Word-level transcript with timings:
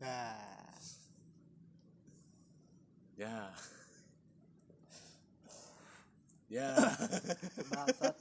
Nah, 0.00 0.36
Ya. 3.20 3.52
Ya. 6.50 6.74
bangsat. 7.70 8.16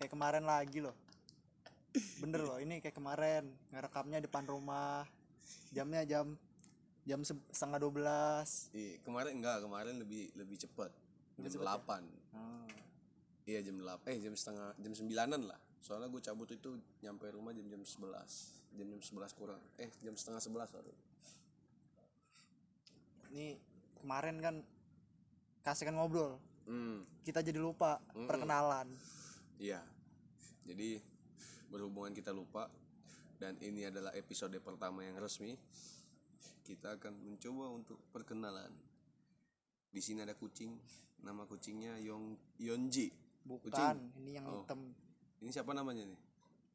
kayak 0.00 0.10
kemarin 0.10 0.42
lagi 0.42 0.82
loh. 0.82 0.96
Bener 2.18 2.42
loh, 2.42 2.58
ini 2.58 2.82
kayak 2.82 2.98
kemarin 2.98 3.46
ngerekamnya 3.70 4.18
depan 4.18 4.42
rumah. 4.42 5.06
Jamnya 5.70 6.02
jam 6.02 6.34
jam 7.04 7.20
se- 7.22 7.46
setengah 7.52 7.78
12 7.78 8.74
Iya, 8.74 8.98
kemarin 9.06 9.38
enggak, 9.38 9.62
kemarin 9.62 10.02
lebih 10.02 10.34
lebih 10.34 10.56
cepat. 10.58 10.90
Jam 11.36 11.46
Lebih 11.46 11.52
cepet 11.54 11.66
ya? 11.68 11.78
8. 11.78 12.34
Oh. 12.34 12.66
Iya, 13.44 13.60
jam 13.62 13.76
8. 13.78 14.02
Eh, 14.08 14.18
jam 14.18 14.34
setengah 14.34 14.68
jam 14.74 14.92
9-an 14.96 15.42
lah. 15.46 15.60
Soalnya 15.78 16.08
gue 16.08 16.22
cabut 16.24 16.48
itu 16.48 16.70
nyampe 17.04 17.28
rumah 17.30 17.54
jam 17.54 17.68
jam 17.68 17.78
11. 17.78 18.63
Jam 18.74 18.86
jam 18.88 19.00
11 19.00 19.30
kurang. 19.32 19.62
Eh, 19.76 19.90
jam 20.00 20.14
setengah 20.14 20.40
11 20.40 20.66
sorry. 20.68 20.94
Ini 23.30 23.58
kemarin 23.96 24.36
kan 24.38 24.56
kasih 25.62 25.88
kan 25.88 25.94
ngobrol. 25.94 26.38
Hmm, 26.64 27.04
Kita 27.22 27.40
jadi 27.40 27.56
lupa 27.56 28.00
Mm-mm. 28.10 28.26
perkenalan. 28.26 28.88
iya. 29.56 29.80
Jadi 30.64 30.96
berhubungan 31.68 32.10
kita 32.10 32.32
lupa 32.32 32.72
dan 33.36 33.52
ini 33.60 33.84
adalah 33.84 34.12
episode 34.12 34.56
pertama 34.58 35.04
yang 35.04 35.16
resmi. 35.18 35.56
Kita 36.64 36.96
akan 36.96 37.12
mencoba 37.22 37.68
untuk 37.68 38.00
perkenalan. 38.08 38.72
Di 39.86 40.00
sini 40.00 40.24
ada 40.24 40.32
kucing, 40.32 40.72
nama 41.20 41.44
kucingnya 41.44 42.00
Yong 42.00 42.32
Yonji. 42.58 43.12
Bukan, 43.44 43.68
Kucing. 43.68 43.98
ini 44.18 44.30
yang 44.32 44.46
Oh. 44.48 44.64
hitam 44.64 44.80
Ini 45.36 45.52
siapa 45.52 45.76
namanya 45.76 46.08
nih? 46.08 46.20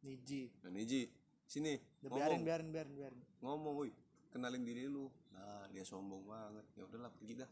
Niji. 0.05 0.45
Nah, 0.61 0.69
Niji, 0.69 1.09
sini. 1.49 1.73
Ngomong. 1.99 2.13
biarin, 2.15 2.41
biarin, 2.43 2.69
biarin, 2.69 2.93
biarin. 2.93 3.21
ngomong 3.41 3.73
woi 3.75 3.91
kenalin 4.29 4.61
diri 4.61 4.85
lu 4.85 5.09
nah 5.31 5.65
dia 5.67 5.81
sombong 5.81 6.21
banget 6.23 6.65
ya 6.75 6.85
udahlah 6.85 7.09
pergi 7.11 7.33
dah 7.35 7.49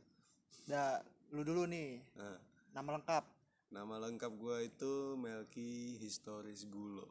Dah, 0.63 0.99
lu 1.29 1.41
dulu 1.41 1.63
nih. 1.65 2.03
nah, 2.13 2.37
Nama 2.71 2.89
lengkap. 2.93 3.23
nama 3.69 3.95
lengkap 3.99 4.31
gua 4.33 4.59
itu 4.59 4.91
Melki 5.15 5.97
Historis 5.97 6.63
Gulo 6.63 7.07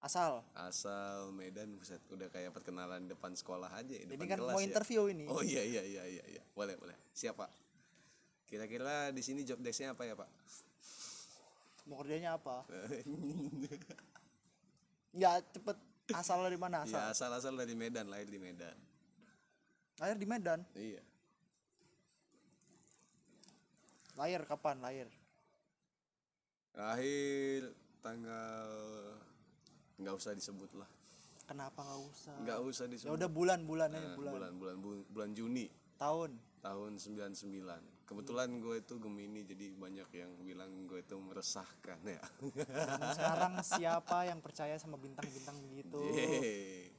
Asal. 0.00 0.40
asal 0.56 1.28
Medan 1.30 1.76
buset 1.76 2.00
udah 2.08 2.26
kayak 2.26 2.50
perkenalan 2.50 3.04
depan 3.04 3.30
sekolah 3.32 3.68
aja 3.70 3.92
ya, 3.92 4.02
Ini 4.02 4.16
depan 4.16 4.26
kan 4.26 4.38
kelas 4.40 4.54
mau 4.54 4.58
ya. 4.58 4.66
interview 4.66 5.02
ini. 5.06 5.24
oh 5.28 5.44
iya 5.44 5.60
iya 5.60 5.82
iya 5.84 6.04
iya 6.08 6.24
iya 6.30 6.42
boleh 6.50 6.74
boleh 6.74 6.96
siapa 7.12 7.44
kira-kira 8.46 9.10
di 9.10 9.20
sini 9.20 9.44
job 9.44 9.60
desknya 9.60 9.92
apa 9.92 10.02
ya 10.02 10.16
pak 10.16 10.30
Mau 11.84 11.98
kerjanya 11.98 12.34
apa? 12.34 12.62
Ya, 15.12 15.42
cepet. 15.44 15.76
Asal 16.10 16.42
dari 16.42 16.54
mana? 16.54 16.82
Asal. 16.84 16.94
ya 16.96 17.04
asal-asal 17.08 17.54
dari 17.54 17.72
Medan 17.72 18.06
lahir 18.06 18.26
di 18.26 18.34
Medan 18.36 18.74
Lahir 19.96 20.16
di 20.16 20.24
Medan. 20.24 20.58
iya 20.74 20.98
Lahir 24.16 24.42
kapan? 24.44 24.76
Lahir. 24.78 25.06
lahir 26.72 27.62
tanggal 28.00 28.70
nggak 29.96 30.14
usah 30.14 30.32
disebut 30.32 30.70
lah 30.72 30.86
Kenapa 31.44 31.78
nggak 31.78 32.00
usah? 32.06 32.34
nggak 32.40 32.58
usah 32.64 32.84
Ya 32.84 32.90
disebut 32.90 33.12
udah 33.12 33.28
bulan-bulan 33.28 33.88
aja 33.90 34.00
Nah, 34.00 34.14
bulan. 34.14 34.32
bulan 34.32 34.52
bulan 34.56 34.76
bu- 34.78 35.06
bulan 35.08 35.30
Juni 35.30 35.66
Tahun. 35.94 36.30
tahun 36.58 36.92
99 36.96 37.99
kebetulan 38.10 38.58
gue 38.58 38.82
itu 38.82 38.98
Gemini 38.98 39.46
jadi 39.46 39.70
banyak 39.70 40.08
yang 40.10 40.34
bilang 40.42 40.70
gue 40.84 40.98
itu 40.98 41.14
meresahkan 41.14 41.94
ya 42.02 42.18
Dan 42.66 43.00
sekarang 43.14 43.54
siapa 43.62 44.26
yang 44.26 44.42
percaya 44.42 44.74
sama 44.76 44.98
bintang-bintang 44.98 45.54
gitu? 45.70 46.02
Yeay. 46.10 46.90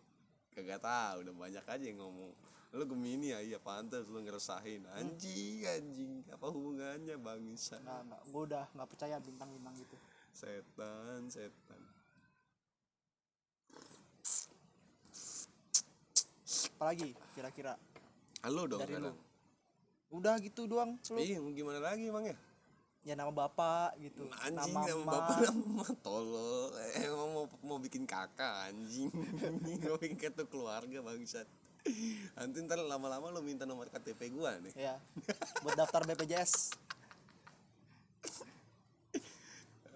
kagak 0.51 0.79
tahu 0.79 1.27
udah 1.27 1.35
banyak 1.35 1.63
aja 1.63 1.83
yang 1.83 1.99
ngomong 1.99 2.31
lu 2.71 2.87
Gemini 2.87 3.35
ya 3.35 3.43
iya 3.43 3.59
pantas 3.59 4.07
lu 4.07 4.23
ngeresahin 4.23 4.87
anjing 4.95 5.67
anjing 5.67 6.23
apa 6.31 6.47
hubungannya 6.47 7.19
bangsa 7.19 7.75
Nggak, 7.77 8.01
nggak. 8.07 8.21
Gue 8.31 8.41
udah 8.47 8.63
nggak 8.71 8.89
percaya 8.89 9.15
bintang-bintang 9.19 9.75
gitu. 9.75 9.95
setan 10.31 11.27
setan 11.27 11.81
Apalagi 16.71 17.13
kira-kira? 17.31 17.75
halo 18.41 18.65
dong 18.65 18.81
Dari 18.81 18.95
lu. 18.97 19.11
Udah 20.11 20.35
gitu 20.43 20.67
doang. 20.67 20.99
Lu. 20.99 21.19
Mau 21.41 21.51
gimana 21.55 21.79
lagi 21.79 22.11
emang 22.11 22.27
ya? 22.27 22.35
Ya 23.01 23.17
nama 23.17 23.33
bapak 23.33 23.97
gitu. 23.97 24.29
Anjing 24.45 24.77
nama, 24.77 24.85
nama, 24.85 25.09
bapak 25.09 25.37
nama 25.49 25.85
tolol. 26.05 26.69
Eh, 26.77 27.09
Emang 27.09 27.29
mau 27.33 27.45
mau 27.65 27.77
bikin 27.81 28.05
kakak 28.05 28.69
anjing. 28.69 29.09
mau 29.89 29.97
bikin 29.97 30.19
kartu 30.19 30.45
keluarga 30.45 31.01
bangsat. 31.01 31.49
Nanti 32.37 32.61
ntar 32.61 32.77
lama-lama 32.77 33.33
lo 33.33 33.41
minta 33.41 33.65
nomor 33.65 33.89
KTP 33.89 34.29
gua 34.37 34.53
nih. 34.61 34.77
Ya. 34.77 35.01
Buat 35.65 35.81
daftar 35.81 36.05
BPJS. 36.05 36.77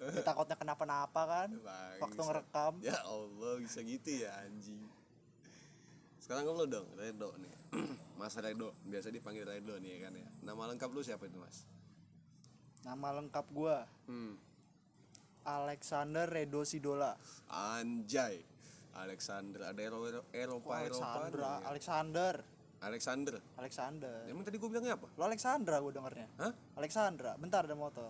Ya, 0.06 0.22
takutnya 0.22 0.58
kenapa-napa 0.58 1.22
kan? 1.26 1.50
Waktu 2.02 2.02
Bangsat. 2.18 2.26
ngerekam. 2.26 2.74
Ya 2.82 2.98
Allah 3.06 3.54
bisa 3.62 3.86
gitu 3.86 4.10
ya 4.26 4.34
anjing. 4.46 4.82
Sekarang 6.26 6.50
lo 6.50 6.66
dong, 6.66 6.90
Redo 6.98 7.38
nih. 7.38 7.54
Mas 8.20 8.34
Redo, 8.42 8.74
biasa 8.82 9.14
dipanggil 9.14 9.46
Redo 9.46 9.78
nih 9.78 9.94
ya 9.94 10.10
kan 10.10 10.18
ya. 10.18 10.26
Nama 10.42 10.74
lengkap 10.74 10.90
lu 10.90 11.06
siapa 11.06 11.30
itu 11.30 11.38
Mas? 11.38 11.70
Nama 12.82 13.22
lengkap 13.22 13.46
gua 13.54 13.86
Hmm, 14.10 14.34
Alexander 15.46 16.26
Redo 16.26 16.66
Sidola. 16.66 17.14
Anjay. 17.46 18.42
Alexander, 18.98 19.70
ada 19.70 19.78
Eropa 19.78 20.26
Eropa 20.34 20.72
Alexandra, 20.82 21.30
Eropa. 21.30 21.68
Alexander, 21.70 22.34
Alexander. 22.82 23.36
Alexander. 23.62 24.16
Emang 24.26 24.42
tadi 24.42 24.58
gue 24.58 24.70
bilangnya 24.72 24.98
apa? 24.98 25.06
Lo 25.20 25.30
Alexandra 25.30 25.78
gue 25.78 25.94
dengernya. 25.94 26.28
Hah? 26.42 26.54
Alexandra, 26.74 27.38
bentar 27.38 27.70
ada 27.70 27.78
motor. 27.78 28.10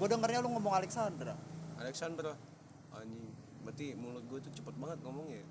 Gue 0.00 0.08
dengernya 0.08 0.40
lu 0.40 0.56
ngomong 0.56 0.72
Alexandra. 0.72 1.36
Alexander 1.76 2.32
anjing 2.90 3.24
berarti 3.60 3.92
mulut 3.94 4.24
gue 4.26 4.38
tuh 4.42 4.52
cepet 4.52 4.74
banget 4.76 4.98
ngomongnya 5.04 5.44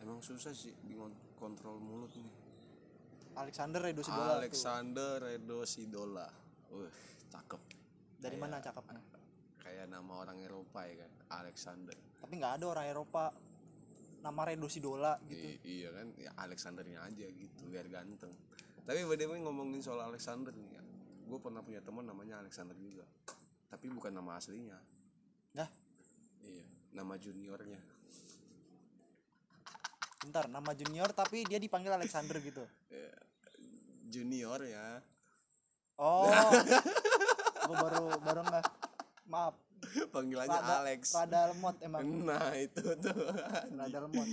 emang 0.00 0.22
susah 0.22 0.54
sih 0.54 0.72
bingung 0.82 1.10
kontrol 1.36 1.76
mulut 1.76 2.10
nih 2.16 2.30
Alexander 3.36 3.78
Redo 3.82 4.02
Sidola. 4.02 4.26
tuh. 4.26 4.38
Alexander 4.40 5.10
Redo 5.20 5.58
Sidola 5.62 6.26
Wih, 6.72 6.90
cakep 7.28 7.60
Dari 8.18 8.36
mana 8.38 8.58
cakepnya? 8.58 9.02
kayak 9.60 9.86
nama 9.92 10.12
orang 10.24 10.40
Eropa 10.40 10.82
ya 10.82 11.04
kan 11.04 11.10
Alexander 11.44 11.94
Tapi 11.94 12.32
nggak 12.40 12.52
ada 12.58 12.66
orang 12.66 12.86
Eropa 12.88 13.30
nama 14.24 14.40
Redo 14.42 14.66
Sidola 14.66 15.14
gitu. 15.28 15.36
I- 15.36 15.60
iya 15.62 15.88
kan 15.92 16.06
ya 16.16 16.30
Alexandernya 16.34 17.04
aja 17.04 17.26
gitu 17.28 17.62
biar 17.68 17.86
ganteng 17.86 18.32
tapi 18.80 19.04
way 19.06 19.38
ngomongin 19.38 19.78
soal 19.84 20.00
Alexander 20.02 20.50
nih 20.50 20.79
ya 20.79 20.79
gue 21.30 21.38
pernah 21.38 21.62
punya 21.62 21.78
teman 21.78 22.02
namanya 22.02 22.42
Alexander 22.42 22.74
juga 22.74 23.06
tapi 23.70 23.86
bukan 23.86 24.10
nama 24.10 24.34
aslinya 24.36 24.74
Dah, 25.54 25.70
iya 26.42 26.66
nama 26.90 27.14
juniornya 27.14 27.78
bentar 30.20 30.50
nama 30.50 30.74
junior 30.74 31.14
tapi 31.14 31.48
dia 31.48 31.56
dipanggil 31.56 31.96
Alexander 31.96 32.36
gitu. 32.44 32.60
Ya, 32.92 33.14
junior 34.10 34.60
ya 34.66 35.00
Oh. 36.00 36.28
gue 37.68 37.76
baru 37.76 38.04
baru 38.24 38.40
nggak 38.40 38.64
maaf. 39.28 39.54
panggilannya 40.12 40.60
Alex 40.60 41.12
rada 41.12 41.52
lemot 41.52 41.76
emang. 41.84 42.04
nah 42.24 42.52
itu 42.56 42.84
tuh 43.00 43.16
Rada 43.76 43.98
lemot. 44.04 44.28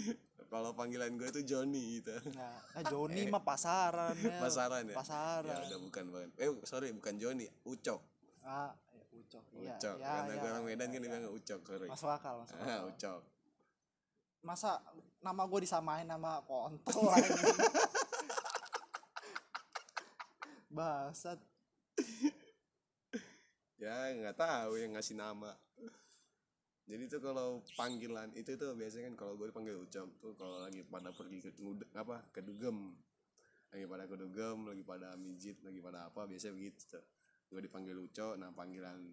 Kalau 0.48 0.72
panggilan 0.72 1.12
gue 1.14 1.28
itu 1.28 1.42
Johnny 1.46 2.00
gitu 2.00 2.16
Nah, 2.32 2.56
nah 2.74 2.84
Joni 2.84 3.28
mah 3.28 3.42
pasaran 3.42 4.16
ya. 4.16 4.40
pasaran 4.40 4.84
ya 4.84 4.96
Pasaran. 4.96 5.52
ya 5.54 5.66
udah 5.68 5.80
bukan 5.82 6.04
bukan 6.08 6.28
eh 6.36 6.50
sorry 6.64 6.90
bukan 6.92 7.14
Johnny 7.16 7.46
Ucok 7.64 8.00
Ah, 8.42 8.72
ya 8.90 9.04
Ucok. 9.14 9.44
Iya, 9.54 9.76
Ucok 9.76 9.96
iya, 9.98 10.08
karena 10.08 10.24
iya, 10.30 10.40
gue 10.40 10.50
orang 10.50 10.64
Medan 10.64 10.88
kan 10.88 10.94
iya. 10.94 11.04
dibilang 11.04 11.28
Ucok 11.30 11.60
sorry 11.62 11.88
Masuk 11.88 12.10
akal, 12.10 12.34
masuk 12.40 12.56
akal. 12.58 12.68
ah 12.70 12.82
Ucok 12.86 13.22
Masa 14.40 14.72
nama 15.20 15.44
gue 15.44 15.60
disamain 15.62 16.06
nama 16.06 16.40
kontol. 16.42 17.12
Bangsat. 20.70 21.40
ya 23.78 23.94
nggak 24.12 24.36
tahu 24.36 24.74
yang 24.76 24.94
ngasih 24.94 25.14
nama 25.14 25.54
jadi 26.88 27.04
tuh 27.06 27.20
kalau 27.20 27.60
panggilan 27.76 28.32
itu 28.32 28.56
tuh 28.56 28.72
biasanya 28.74 29.12
kan 29.12 29.16
kalau 29.20 29.34
gue 29.36 29.52
dipanggil 29.52 29.76
Ucok 29.76 30.08
tuh 30.18 30.34
kalau 30.34 30.64
lagi 30.64 30.82
pada 30.82 31.12
pergi 31.12 31.44
ke 31.44 31.52
ngude- 31.60 31.92
apa 31.94 32.24
ke 32.32 32.40
dugem. 32.40 32.96
Lagi 33.68 33.84
pada 33.84 34.08
ke 34.08 34.16
dugem 34.16 34.58
lagi 34.64 34.82
pada 34.82 35.20
mijit 35.20 35.60
lagi 35.60 35.84
pada 35.84 36.08
apa 36.08 36.24
biasanya 36.24 36.56
begitu 36.56 36.88
tuh. 36.88 37.04
Gue 37.48 37.60
dipanggil 37.60 37.92
Ucok 37.94 38.40
nah 38.40 38.50
panggilan 38.50 39.12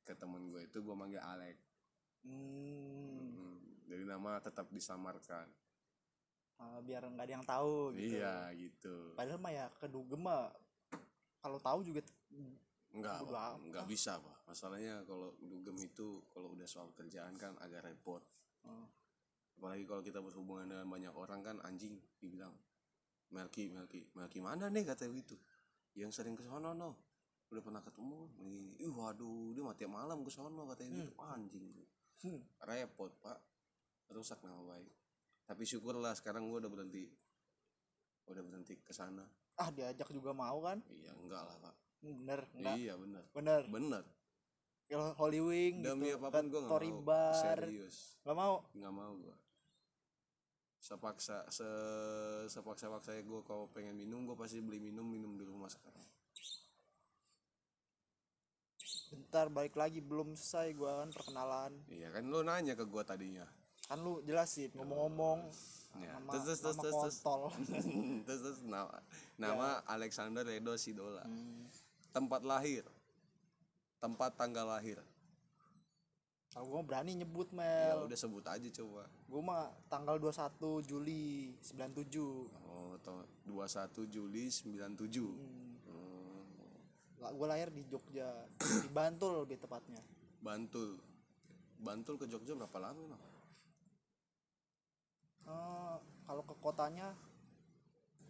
ke 0.00 0.14
temen 0.14 0.48
gue 0.48 0.62
itu 0.64 0.78
gue 0.78 0.94
manggil 0.94 1.18
Alex 1.18 1.58
Hmm, 2.22 3.22
Hmm, 3.22 3.58
jadi 3.86 4.02
nama 4.02 4.38
tetap 4.38 4.66
disamarkan. 4.70 5.46
Ah, 6.58 6.78
biar 6.80 7.06
nggak 7.06 7.22
ada 7.22 7.34
yang 7.38 7.46
tahu 7.46 7.94
gitu. 7.94 8.18
iya 8.18 8.50
gitu. 8.50 9.14
Padahal 9.14 9.38
mah 9.38 9.52
ya 9.52 9.66
kedugem 9.76 10.22
mah 10.22 10.50
kalau 11.38 11.58
tahu 11.58 11.86
juga 11.86 12.02
Enggak, 12.96 13.28
Pak. 13.28 13.60
enggak 13.60 13.84
bisa, 13.84 14.16
Pak. 14.16 14.48
Masalahnya 14.48 15.04
kalau 15.04 15.36
dugem 15.44 15.76
itu 15.84 16.24
kalau 16.32 16.56
udah 16.56 16.64
soal 16.64 16.88
kerjaan 16.96 17.36
kan 17.36 17.52
agak 17.60 17.84
repot. 17.84 18.24
Oh. 18.64 18.88
Apalagi 19.56 19.84
kalau 19.84 20.02
kita 20.04 20.20
berhubungan 20.20 20.68
dengan 20.68 20.88
banyak 20.88 21.12
orang 21.12 21.40
kan 21.44 21.56
anjing 21.64 21.96
dibilang 22.20 22.52
Melki, 23.32 23.72
Melki, 23.72 24.06
Melki 24.16 24.38
mana 24.40 24.72
nih 24.72 24.86
kata 24.86 25.08
gitu. 25.12 25.36
Yang 25.96 26.20
sering 26.20 26.36
ke 26.36 26.44
sono 26.44 26.72
no. 26.72 26.96
Udah 27.52 27.62
pernah 27.62 27.82
ketemu. 27.84 28.32
Ih, 28.80 28.90
waduh, 28.92 29.54
dia 29.54 29.62
mati 29.64 29.84
malam 29.88 30.24
ke 30.24 30.30
sono 30.32 30.64
katanya 30.68 31.04
gitu. 31.04 31.12
Anjing. 31.20 31.66
Hmm. 32.24 32.40
Repot, 32.64 33.12
Pak. 33.20 33.38
Rusak 34.12 34.40
nama 34.44 34.62
baik. 34.62 34.92
Tapi 35.46 35.62
syukurlah 35.62 36.14
sekarang 36.16 36.48
gua 36.48 36.58
udah 36.62 36.70
berhenti. 36.70 37.06
Udah 38.26 38.42
berhenti 38.42 38.80
ke 38.82 38.90
sana. 38.90 39.22
ah 39.56 39.72
diajak 39.72 40.12
juga 40.12 40.36
mau 40.36 40.60
kan 40.60 40.84
Iya, 40.84 41.16
enggak 41.16 41.40
lah, 41.48 41.56
Pak. 41.56 41.74
Bener 42.14 42.40
enggak 42.54 42.76
Iya, 42.78 42.94
bener. 42.94 43.24
bener. 43.34 43.62
Bener. 43.70 44.04
kalau 44.86 45.10
Holy 45.18 45.42
Wing 45.42 45.82
Demi 45.82 46.14
gitu 46.14 46.22
apa 46.22 46.30
pun 46.30 46.46
ke 46.46 46.50
gue 46.54 46.60
nggak 46.62 46.78
mau. 46.78 47.02
Bar. 47.02 47.34
Serius. 47.42 47.96
Nggak 48.22 48.36
mau? 48.38 48.54
Nggak 48.70 48.94
mau 48.94 49.12
gue 49.18 49.36
sepaksa 50.86 51.42
se 51.50 51.66
sepaksa 52.46 52.86
paksa 52.86 53.18
gue 53.18 53.40
kalau 53.42 53.66
pengen 53.74 53.98
minum 53.98 54.22
gue 54.22 54.38
pasti 54.38 54.62
beli 54.62 54.78
minum 54.78 55.02
minum 55.02 55.34
di 55.34 55.42
rumah 55.42 55.66
sekarang. 55.66 56.06
Bentar 59.10 59.46
balik 59.50 59.74
lagi. 59.78 59.98
Belum 60.02 60.34
selesai 60.34 60.74
gua 60.74 61.02
kan 61.02 61.10
perkenalan. 61.14 61.72
Iya 61.90 62.10
kan 62.14 62.22
lo 62.26 62.42
nanya 62.42 62.74
ke 62.74 62.84
gue 62.86 63.02
tadinya. 63.06 63.46
Kan 63.86 64.02
lu 64.02 64.22
jelasin 64.26 64.70
ngomong-ngomong. 64.74 65.46
Ya, 65.96 66.12
nama, 66.20 66.28
terus, 66.28 66.60
terus, 66.60 66.76
nama 66.76 66.84
terus, 66.84 67.16
kontol. 67.24 67.42
Terus, 68.28 68.40
terus 68.44 68.60
nama 68.68 69.00
nama 69.40 69.80
Alexander 69.88 70.44
Edo 70.44 70.76
Sidola. 70.76 71.24
Hmm. 71.24 71.64
Tempat 72.16 72.40
lahir. 72.40 72.80
Tempat 74.00 74.32
tanggal 74.40 74.64
lahir. 74.64 74.96
Kalau 76.56 76.72
gua 76.72 76.80
berani 76.80 77.12
nyebut 77.12 77.52
ya 77.52 77.92
Mel 77.92 78.08
udah 78.08 78.16
sebut 78.16 78.40
aja 78.48 78.64
coba. 78.80 79.04
Gua 79.28 79.40
mah 79.44 79.64
tanggal 79.92 80.16
21 80.16 80.80
Juli 80.88 81.52
97 81.60 82.16
oh 82.72 82.96
to- 83.04 83.28
21 83.44 84.08
Juli 84.08 84.48
97 84.48 85.20
hmm. 85.20 85.72
Hmm, 85.84 86.40
Lah, 87.20 87.30
gua 87.36 87.52
lahir 87.52 87.68
di 87.68 87.84
Jogja. 87.84 88.32
Di 88.56 88.88
Bantul 88.88 89.44
lebih 89.44 89.60
tepatnya. 89.60 90.00
Bantul. 90.40 90.96
Bantul 91.76 92.16
ke 92.16 92.24
Jogja 92.24 92.56
berapa 92.56 92.80
lama 92.80 93.04
no? 93.04 93.16
Eh, 95.46 95.96
kalau 96.24 96.40
ke 96.40 96.56
kotanya 96.64 97.12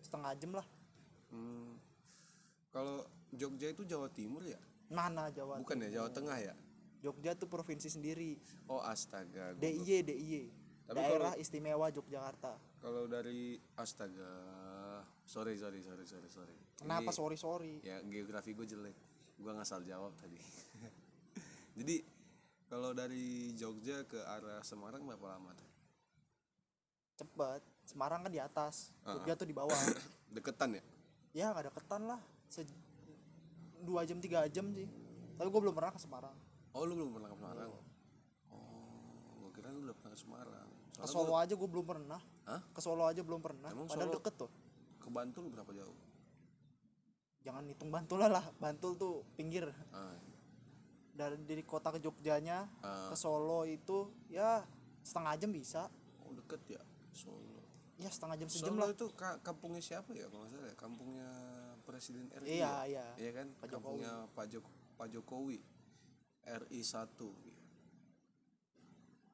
setengah 0.03 0.35
jam 0.35 0.51
lah. 0.59 0.67
Hmm. 1.31 1.79
Kalau 2.75 3.07
Jogja 3.31 3.69
itu 3.69 3.83
Jawa 3.83 4.07
Timur 4.09 4.43
ya? 4.43 4.59
mana 4.87 5.27
Jawa 5.29 5.59
Bukan 5.59 5.83
ya, 5.83 5.91
Jawa 5.93 6.09
Tengah 6.09 6.39
ya? 6.41 6.55
Jogja 6.99 7.35
tuh 7.35 7.47
provinsi 7.47 7.87
sendiri 7.87 8.39
Oh 8.65 8.79
astaga. 8.79 9.51
gua- 9.53 9.61
DIY 9.61 10.03
DIY 10.03 10.43
Tapi 10.85 10.97
daerah 10.97 11.35
istimewa 11.35 11.87
Yogyakarta 11.89 12.55
Kalau 12.79 13.05
dari 13.05 13.59
astaga, 13.75 14.31
sorry 15.25 15.55
sorry 15.57 15.81
sorry 15.81 16.05
sorry 16.05 16.29
sorry. 16.29 16.55
kenapa 16.77 17.09
Ini- 17.09 17.17
sorry 17.17 17.37
sorry 17.37 17.75
Ya 17.81 17.99
geografi 18.01 18.53
gue 18.53 18.63
jelek. 18.65 18.95
Gue 19.37 19.53
ngasal 19.53 19.83
jawab 19.83 20.15
tadi. 20.15 20.39
Jadi 21.79 22.01
kalau 22.65 22.91
dari 22.91 23.53
Jogja 23.53 24.03
ke 24.03 24.17
arah 24.19 24.63
Semarang 24.63 25.03
berapa 25.03 25.27
lama 25.29 25.51
tuh? 25.53 25.69
cepet 27.17 27.61
Semarang 27.83 28.21
kan 28.21 28.31
di 28.31 28.39
atas 28.39 28.93
Ah. 29.01 29.15
Jogja 29.15 29.35
tuh 29.35 29.45
di 29.45 29.53
bawah 29.53 29.75
Deketan 30.35 30.75
ya? 30.75 30.83
ya 31.33 31.47
nggak 31.51 31.65
ada 31.65 31.73
ketan 31.73 32.03
lah 32.05 32.21
Se 32.47 32.63
dua 33.79 34.01
jam 34.03 34.19
tiga 34.19 34.47
jam 34.47 34.71
sih 34.71 34.89
tapi 35.35 35.47
gue 35.47 35.61
belum 35.61 35.73
pernah 35.73 35.91
ke 35.91 35.99
Semarang 35.99 36.37
Oh 36.71 36.85
lu 36.85 36.93
belum 36.95 37.09
pernah 37.11 37.29
ke 37.29 37.37
Semarang? 37.37 37.73
Oh, 38.47 38.61
gue 39.39 39.51
kira 39.51 39.69
lu 39.71 39.81
udah 39.83 39.95
pernah 39.95 40.13
ke 40.13 40.19
Semarang. 40.19 40.69
ke 40.91 40.99
Soalnya 40.99 41.09
Solo 41.11 41.31
gua- 41.31 41.43
aja 41.43 41.55
gue 41.55 41.69
belum 41.71 41.87
pernah 41.87 42.21
Hah? 42.45 42.61
ke 42.67 42.81
Solo 42.81 43.05
aja 43.05 43.21
belum 43.21 43.41
pernah 43.41 43.69
Emang 43.69 43.85
padahal 43.85 44.07
Solo- 44.07 44.17
deket 44.17 44.35
tuh 44.37 44.51
Ke 44.97 45.09
Bantul 45.09 45.45
berapa 45.49 45.73
jauh? 45.73 45.97
jangan 47.41 47.63
hitung 47.65 47.89
Bantul 47.89 48.19
lah 48.19 48.31
lah 48.31 48.45
Bantul 48.55 48.93
tuh 48.95 49.25
pinggir 49.33 49.65
Ah, 49.91 50.19
dari 51.13 51.41
dari 51.41 51.63
kota 51.63 51.89
ke 51.89 51.99
Jogjanya 51.99 52.69
ah. 52.81 53.09
ke 53.09 53.15
Solo 53.15 53.65
itu 53.65 53.99
ya 54.27 54.61
setengah 55.01 55.33
jam 55.35 55.51
bisa 55.51 55.89
oh 56.21 56.35
deket 56.35 56.61
ya 56.69 56.83
Solo. 57.11 57.63
ya 57.95 58.11
setengah 58.11 58.37
jam 58.37 58.49
sejam 58.51 58.75
Solo 58.75 58.83
lah 58.83 58.89
itu 58.91 59.07
ka- 59.11 59.41
kampungnya 59.41 59.81
siapa 59.81 60.13
ya 60.13 60.27
kalau 60.27 60.43
nggak 60.43 60.53
salah 60.53 60.67
ya? 60.67 60.77
Kampungnya 60.77 61.29
Presiden 61.87 62.27
RI. 62.43 62.59
iya 62.59 62.83
ya? 62.83 62.85
iya 62.91 63.07
Iya 63.17 63.31
kan? 63.39 63.47
Pak 63.63 63.69
kampungnya 63.71 64.27
Pak, 64.35 64.47
Jok 64.51 64.67
Pak 64.99 65.09
Jokowi. 65.15 65.63
RI 66.47 66.81
1. 66.83 67.07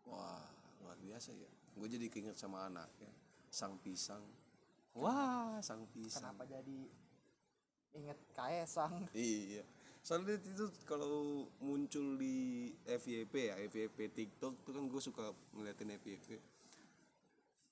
Wah, 0.09 0.45
luar 0.85 0.97
biasa 1.01 1.33
ya. 1.33 1.49
Gue 1.73 1.89
jadi 1.89 2.07
keinget 2.13 2.37
sama 2.37 2.69
anak 2.69 2.89
ya. 3.01 3.09
Sang 3.49 3.81
pisang. 3.81 4.21
Wah, 4.93 5.57
sang 5.65 5.89
pisang. 5.89 6.21
kenapa 6.21 6.45
jadi 6.45 6.79
inget 7.97 8.19
Kaesang 8.37 9.09
Iya. 9.17 9.65
Soalnya 10.03 10.37
itu 10.37 10.67
kalau 10.85 11.47
muncul 11.63 12.19
di 12.19 12.69
FYP 12.85 13.35
ya, 13.53 13.57
FYP 13.71 14.11
TikTok 14.13 14.67
tuh 14.67 14.73
kan 14.75 14.85
gue 14.91 15.01
suka 15.01 15.31
ngeliatin 15.55 15.95
FYP. 15.97 16.43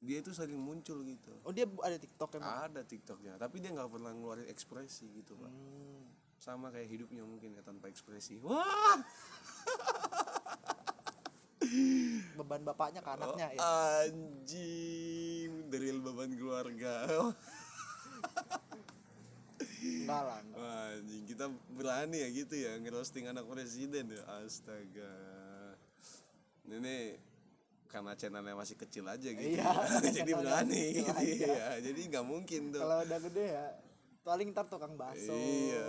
Dia 0.01 0.25
itu 0.25 0.33
sering 0.33 0.57
muncul 0.57 1.05
gitu. 1.05 1.29
oh 1.45 1.53
dia 1.53 1.69
ada 1.69 2.01
TikTok 2.01 2.41
emang 2.41 2.73
Ada 2.73 2.81
TikToknya, 2.89 3.37
tapi 3.37 3.61
dia 3.61 3.69
nggak 3.69 3.93
pernah 3.93 4.17
ngeluarin 4.17 4.49
ekspresi 4.49 5.13
gitu 5.13 5.37
pak. 5.37 5.53
Hmm. 5.53 6.09
Sama 6.41 6.73
kayak 6.73 6.89
hidupnya 6.89 7.21
mungkin 7.21 7.53
ya 7.53 7.61
tanpa 7.61 7.93
ekspresi. 7.93 8.41
Wah, 8.41 8.65
beban 12.41 12.65
bapaknya 12.65 13.05
ke 13.05 13.11
anaknya 13.13 13.53
ya 13.53 13.61
anjing, 14.09 15.69
dari 15.69 15.93
beban 16.01 16.33
keluarga. 16.33 17.05
enggak 19.81 20.23
lah. 20.25 20.41
Wah, 20.57 20.97
anjing 20.97 21.29
kita 21.29 21.53
berani 21.77 22.25
ya 22.25 22.29
gitu 22.33 22.57
ya 22.57 22.73
ngerosting 22.81 23.29
anak 23.29 23.45
presiden 23.45 24.17
ya. 24.17 24.25
Astaga. 24.41 25.13
Ini 26.65 27.21
karena 27.91 28.15
channelnya 28.15 28.55
masih 28.55 28.79
kecil 28.79 29.03
aja 29.05 29.29
gitu. 29.35 29.59
Iya, 29.59 29.67
ya. 29.67 29.99
jadi 30.23 30.31
berani 30.33 30.79
kecil 30.95 31.11
gitu 31.11 31.51
aja. 31.51 31.51
ya. 31.51 31.69
Jadi 31.83 32.01
nggak 32.07 32.23
mungkin 32.25 32.71
tuh. 32.71 32.81
kalau 32.81 33.03
udah 33.03 33.19
gede 33.27 33.47
ya 33.51 33.67
paling 34.21 34.55
ntar 34.55 34.71
tukang 34.71 34.95
bakso 34.95 35.35
Iya. 35.35 35.87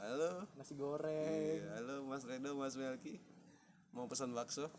Halo. 0.00 0.46
nasi 0.54 0.72
goreng 0.72 1.60
Iya, 1.60 1.76
halo 1.76 2.06
Mas 2.06 2.24
Redo, 2.24 2.54
Mas 2.54 2.78
Melki. 2.78 3.18
Mau 3.90 4.06
pesan 4.06 4.30
bakso? 4.30 4.70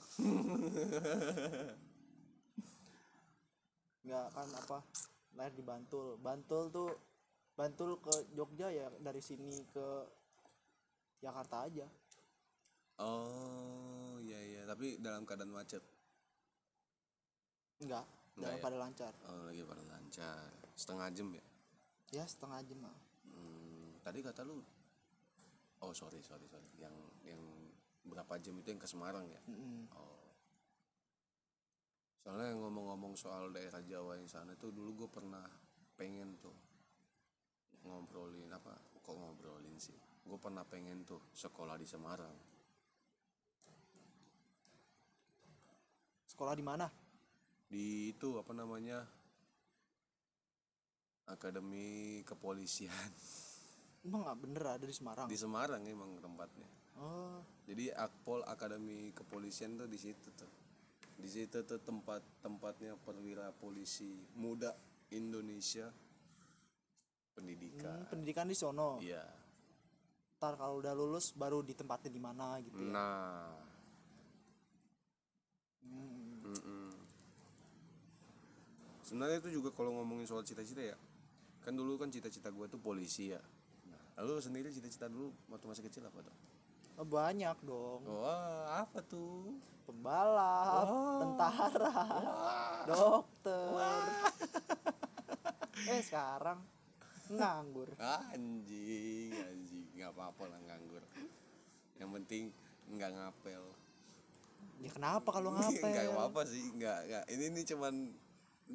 nggak 4.01 4.27
kan 4.33 4.49
apa 4.49 4.81
lahir 5.37 5.53
di 5.53 5.61
Bantul 5.61 6.17
Bantul 6.17 6.73
tuh 6.73 6.89
Bantul 7.53 8.01
ke 8.01 8.33
Jogja 8.33 8.73
ya 8.73 8.89
dari 8.97 9.21
sini 9.21 9.61
ke 9.69 9.87
Jakarta 11.19 11.67
aja 11.67 11.85
Oh, 13.01 14.21
iya 14.21 14.37
iya, 14.37 14.61
tapi 14.61 15.01
dalam 15.01 15.25
keadaan 15.25 15.49
macet. 15.49 15.81
Enggak 17.81 18.05
Nggak 18.31 18.47
dalam 18.47 18.57
ya? 18.57 18.63
pada 18.63 18.77
lancar 18.79 19.13
Oh, 19.27 19.43
lagi 19.43 19.61
pada 19.61 19.83
lancar. 19.85 20.45
Setengah 20.73 21.07
jam 21.11 21.27
ya. 21.33 21.43
ya 22.11 22.23
setengah 22.23 22.59
jam 22.63 22.79
lah 22.81 22.97
Hmm, 23.27 23.95
tadi 24.01 24.19
kata 24.19 24.41
lu 24.43 24.59
Oh, 25.81 25.89
sorry, 25.91 26.21
sorry, 26.21 26.45
sorry. 26.45 26.69
Yang 26.77 26.93
yang 27.25 27.41
berapa 28.05 28.37
jam 28.37 28.53
itu 28.53 28.69
yang 28.69 28.77
ke 28.77 28.85
Semarang 28.85 29.25
ya? 29.25 29.41
Mm-mm. 29.49 29.89
Oh. 29.91 30.29
Soalnya 32.21 32.53
ngomong-ngomong 32.53 33.17
soal 33.17 33.49
daerah 33.49 33.81
Jawa 33.81 34.13
yang 34.13 34.29
sana 34.29 34.53
tuh 34.53 34.69
dulu 34.69 35.05
gue 35.05 35.09
pernah 35.09 35.41
pengen 35.97 36.37
tuh 36.37 36.53
ngobrolin 37.81 38.45
apa 38.47 38.77
kok 39.01 39.09
ngobrolin 39.11 39.73
sih 39.77 39.97
gue 40.21 40.37
pernah 40.37 40.61
pengen 40.61 41.01
tuh 41.01 41.17
sekolah 41.33 41.73
di 41.73 41.85
Semarang 41.85 42.37
sekolah 46.25 46.53
di 46.53 46.61
mana 46.61 46.85
di 47.71 48.11
itu 48.11 48.35
apa 48.35 48.51
namanya 48.51 49.07
akademi 51.31 52.19
kepolisian. 52.27 52.91
Emang 54.05 54.27
nggak 54.27 54.39
bener 54.43 54.63
ada 54.75 54.85
di 54.85 54.91
Semarang? 54.91 55.27
Di 55.29 55.37
Semarang 55.37 55.85
emang 55.85 56.17
tempatnya. 56.17 56.65
Oh. 56.97 57.37
Jadi 57.69 57.93
Akpol 57.93 58.41
Akademi 58.49 59.13
Kepolisian 59.13 59.77
tuh 59.77 59.85
di 59.85 60.01
situ 60.01 60.33
tuh. 60.33 60.49
Di 61.21 61.29
situ 61.29 61.61
tuh 61.61 61.77
tempat 61.85 62.41
tempatnya 62.41 62.97
perwira 62.97 63.53
polisi 63.53 64.25
muda 64.41 64.73
Indonesia 65.13 65.85
pendidikan. 67.37 67.93
Hmm, 67.93 68.09
pendidikan 68.09 68.49
di 68.49 68.57
sono? 68.57 68.97
Iya. 69.05 69.21
Ntar 70.41 70.57
kalau 70.57 70.81
udah 70.81 70.97
lulus 70.97 71.37
baru 71.37 71.61
ditempatin 71.61 72.09
di 72.09 72.21
mana 72.21 72.57
gitu 72.65 72.81
ya? 72.81 72.89
Nah 72.89 73.69
Hmm. 75.91 76.41
mm-mm. 76.47 76.89
Sebenarnya 79.11 79.43
itu 79.43 79.59
juga 79.59 79.75
kalau 79.75 79.91
ngomongin 79.99 80.23
soal 80.23 80.39
cita-cita 80.39 80.79
ya 80.79 80.95
kan 81.59 81.75
dulu 81.75 81.99
kan 81.99 82.07
cita-cita 82.07 82.47
gue 82.47 82.63
tuh 82.71 82.79
polisi 82.79 83.35
ya 83.35 83.41
nah, 83.91 84.23
Lu 84.23 84.39
sendiri 84.39 84.71
cita-cita 84.71 85.11
dulu 85.11 85.35
waktu 85.51 85.67
masih 85.67 85.83
kecil 85.83 86.07
apa 86.07 86.23
tuh? 86.23 86.35
Oh, 86.95 87.03
banyak 87.03 87.59
dong 87.61 88.07
Wah, 88.07 88.87
apa 88.87 89.03
tuh? 89.03 89.51
pembalap 89.83 90.87
Oh. 90.87 91.19
tentara 91.19 91.91
dokter 92.87 93.99
eh 95.91 95.99
sekarang 95.99 96.63
nganggur 97.27 97.89
Anjing, 97.99 99.35
anjing, 99.35 99.83
nggak 99.91 100.11
apa-apa 100.15 100.43
lah 100.51 100.59
nganggur. 100.67 101.03
Yang 101.99 102.09
penting 102.21 102.43
nggak 102.91 103.11
ngapel. 103.11 103.63
ya 104.79 104.89
kenapa 104.91 105.29
kalau 105.31 105.51
Nggak 105.51 105.71
ngapel 105.79 106.11
apa-apa 106.11 106.41
sih, 106.47 106.63
nggak, 106.75 106.99
nggak. 107.07 107.23
Ini 107.31 107.43
ini 107.51 107.61
cuman 107.65 107.93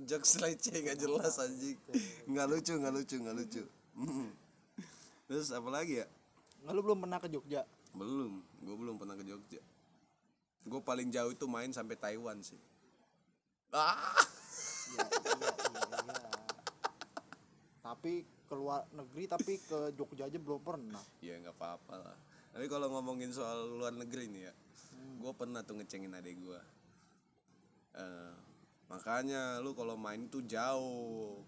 jokes 0.05 0.37
receh 0.37 0.77
nggak 0.85 0.99
jelas 1.01 1.41
anjing. 1.41 1.79
Nggak 2.29 2.47
lucu, 2.53 2.73
nggak 2.77 2.95
lucu, 2.95 3.17
nggak 3.17 3.37
lucu. 3.41 3.63
Terus 5.27 5.49
apa 5.51 5.69
lagi 5.73 6.05
ya? 6.05 6.07
Nggak, 6.63 6.73
lu 6.77 6.81
belum 6.83 6.99
pernah 7.03 7.19
ke 7.23 7.29
Jogja 7.31 7.63
Belum, 7.97 8.43
gue 8.61 8.77
belum 8.77 8.95
pernah 9.01 9.17
ke 9.17 9.25
Jogja. 9.25 9.63
Gue 10.67 10.81
paling 10.83 11.09
jauh 11.09 11.33
itu 11.33 11.47
main 11.49 11.73
sampai 11.73 11.97
Taiwan 11.97 12.43
sih. 12.45 12.59
Ah, 13.73 14.15
ya, 14.95 15.05
iya, 15.05 15.49
iya, 15.53 15.99
iya. 16.07 16.17
tapi 17.83 18.27
keluar 18.47 18.87
negeri 18.95 19.27
tapi 19.27 19.59
ke 19.59 19.91
Jogja 19.95 20.31
aja 20.31 20.39
belum 20.39 20.63
pernah 20.63 21.03
ya 21.19 21.35
nggak 21.43 21.57
apa-apa 21.59 21.95
lah. 21.99 22.17
Tapi 22.55 22.67
kalau 22.73 22.89
ngomongin 22.89 23.35
soal 23.35 23.69
luar 23.69 23.93
negeri 23.93 24.33
nih 24.33 24.43
ya, 24.49 24.53
gue 25.21 25.33
pernah 25.37 25.61
tuh 25.61 25.77
ngecengin 25.77 26.15
adek 26.15 26.41
gue. 26.41 26.61
Eh, 28.01 28.33
makanya 28.87 29.59
lu 29.59 29.73
kalau 29.73 29.95
main 29.95 30.27
tuh 30.27 30.43
jauh. 30.43 31.43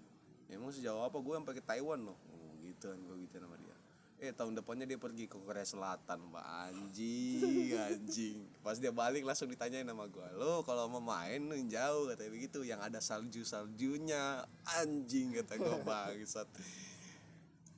Emang 0.48 0.68
sejauh 0.68 1.00
apa 1.00 1.14
gue 1.14 1.34
sampai 1.34 1.54
ke 1.54 1.62
Taiwan 1.62 2.00
loh. 2.02 2.16
Oh, 2.26 2.52
gitu 2.58 2.88
kan 2.88 2.98
gue 2.98 3.16
gitu 3.22 3.36
sama 3.36 3.54
dia. 3.54 3.76
Eh 4.18 4.32
tahun 4.32 4.50
depannya 4.52 4.82
dia 4.84 4.96
pergi 4.96 5.24
ke 5.24 5.38
Korea 5.38 5.62
Selatan, 5.62 6.18
Mbak 6.26 6.46
anjing, 6.66 7.70
anjing. 7.86 8.36
Pas 8.58 8.74
dia 8.74 8.90
balik 8.90 9.22
langsung 9.22 9.46
ditanyain 9.46 9.84
sama 9.84 10.06
gue, 10.06 10.26
lo 10.34 10.60
kalau 10.62 10.88
mau 10.88 10.98
main 10.98 11.38
lu 11.38 11.54
jauh 11.64 12.08
katanya 12.08 12.32
begitu, 12.32 12.58
yang 12.62 12.80
ada 12.80 12.98
salju 12.98 13.42
saljunya, 13.42 14.42
anjing 14.74 15.30
kata 15.32 15.54
gue 15.54 15.78
bangsat. 15.86 16.50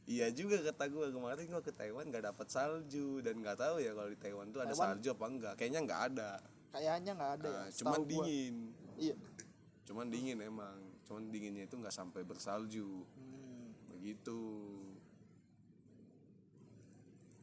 Iya 0.06 0.26
juga 0.30 0.58
kata 0.64 0.88
gue 0.88 1.06
kemarin 1.12 1.44
gue 1.44 1.60
ke 1.60 1.70
Taiwan 1.70 2.08
gak 2.08 2.24
dapat 2.24 2.46
salju 2.48 3.20
dan 3.20 3.38
nggak 3.38 3.54
tahu 3.56 3.78
ya 3.78 3.92
kalau 3.92 4.08
di 4.08 4.16
Taiwan 4.16 4.46
tuh 4.48 4.58
ada 4.58 4.72
Taiwan- 4.72 4.96
salju 4.96 5.08
apa 5.12 5.24
enggak. 5.28 5.54
Kayaknya 5.56 5.80
nggak 5.84 6.02
ada. 6.08 6.30
kayaknya 6.70 7.12
nggak 7.12 7.32
ada 7.36 7.48
ya 7.48 7.58
Nah, 7.58 7.68
cuman 7.74 7.98
gua. 7.98 8.06
dingin. 8.06 8.54
iya 8.94 9.14
Cuman 9.84 10.08
dingin 10.08 10.38
emang. 10.38 10.76
Cuman 11.02 11.28
dinginnya 11.28 11.64
itu 11.64 11.74
nggak 11.74 11.92
sampai 11.92 12.22
bersalju. 12.22 13.04
Hmm, 13.16 13.68
Begitu. 13.90 14.40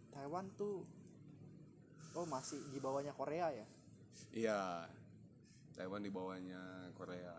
Taiwan 0.10 0.50
tuh 0.58 0.82
oh 2.18 2.26
masih 2.26 2.58
di 2.74 2.82
bawahnya 2.82 3.14
Korea 3.14 3.54
ya 3.54 3.66
Iya. 4.34 4.90
Taiwan 5.78 6.02
di 6.02 6.10
bawahnya 6.10 6.58
Korea. 6.98 7.38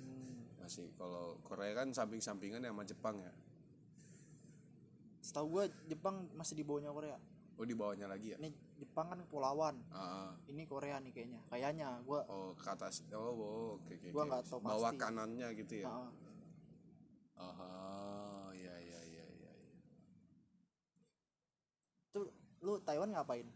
hmm. 0.00 0.64
Masih 0.64 0.88
kalau 0.96 1.36
Korea 1.44 1.76
kan 1.76 1.92
samping-sampingan 1.92 2.64
ya 2.64 2.72
sama 2.72 2.88
Jepang 2.88 3.20
ya. 3.20 3.32
setahu 5.20 5.46
gua 5.52 5.64
Jepang 5.84 6.24
masih 6.32 6.56
di 6.56 6.64
bawahnya 6.64 6.90
Korea 6.90 7.20
Oh 7.54 7.68
di 7.68 7.76
bawahnya 7.76 8.08
lagi 8.08 8.32
ya. 8.32 8.40
ini 8.40 8.48
Jepang 8.80 9.06
kan 9.06 9.20
kepulauan 9.20 9.76
Ah, 9.88 10.32
ini 10.46 10.64
Korea 10.64 10.96
nih 10.96 11.12
kayaknya 11.12 11.40
kayaknya 11.46 11.88
gua 12.00 12.24
oh 12.26 12.56
ke 12.56 12.64
atas. 12.66 13.04
Oh, 13.12 13.20
oh 13.30 13.36
oke 13.76 13.92
oke. 13.92 14.08
Gua 14.08 14.24
oke. 14.24 14.30
nggak 14.30 14.42
tahu 14.42 14.58
Bawah 14.58 14.88
pasti. 14.88 14.98
kanannya 14.98 15.48
gitu 15.54 15.74
ya. 15.78 15.92
Ah, 17.36 18.48
iya 18.52 18.74
iya 18.76 19.00
iya 19.02 19.24
iya. 19.30 19.52
iya. 19.52 19.72
tuh 22.10 22.26
lu 22.60 22.80
Taiwan 22.80 23.08
ngapain 23.10 23.48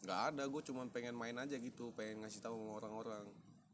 nggak 0.00 0.20
ada 0.32 0.48
gue 0.48 0.62
cuma 0.64 0.88
pengen 0.88 1.12
main 1.12 1.36
aja 1.36 1.54
gitu 1.54 1.92
pengen 1.92 2.24
ngasih 2.24 2.40
tahu 2.40 2.56
sama 2.56 2.72
orang-orang 2.74 3.24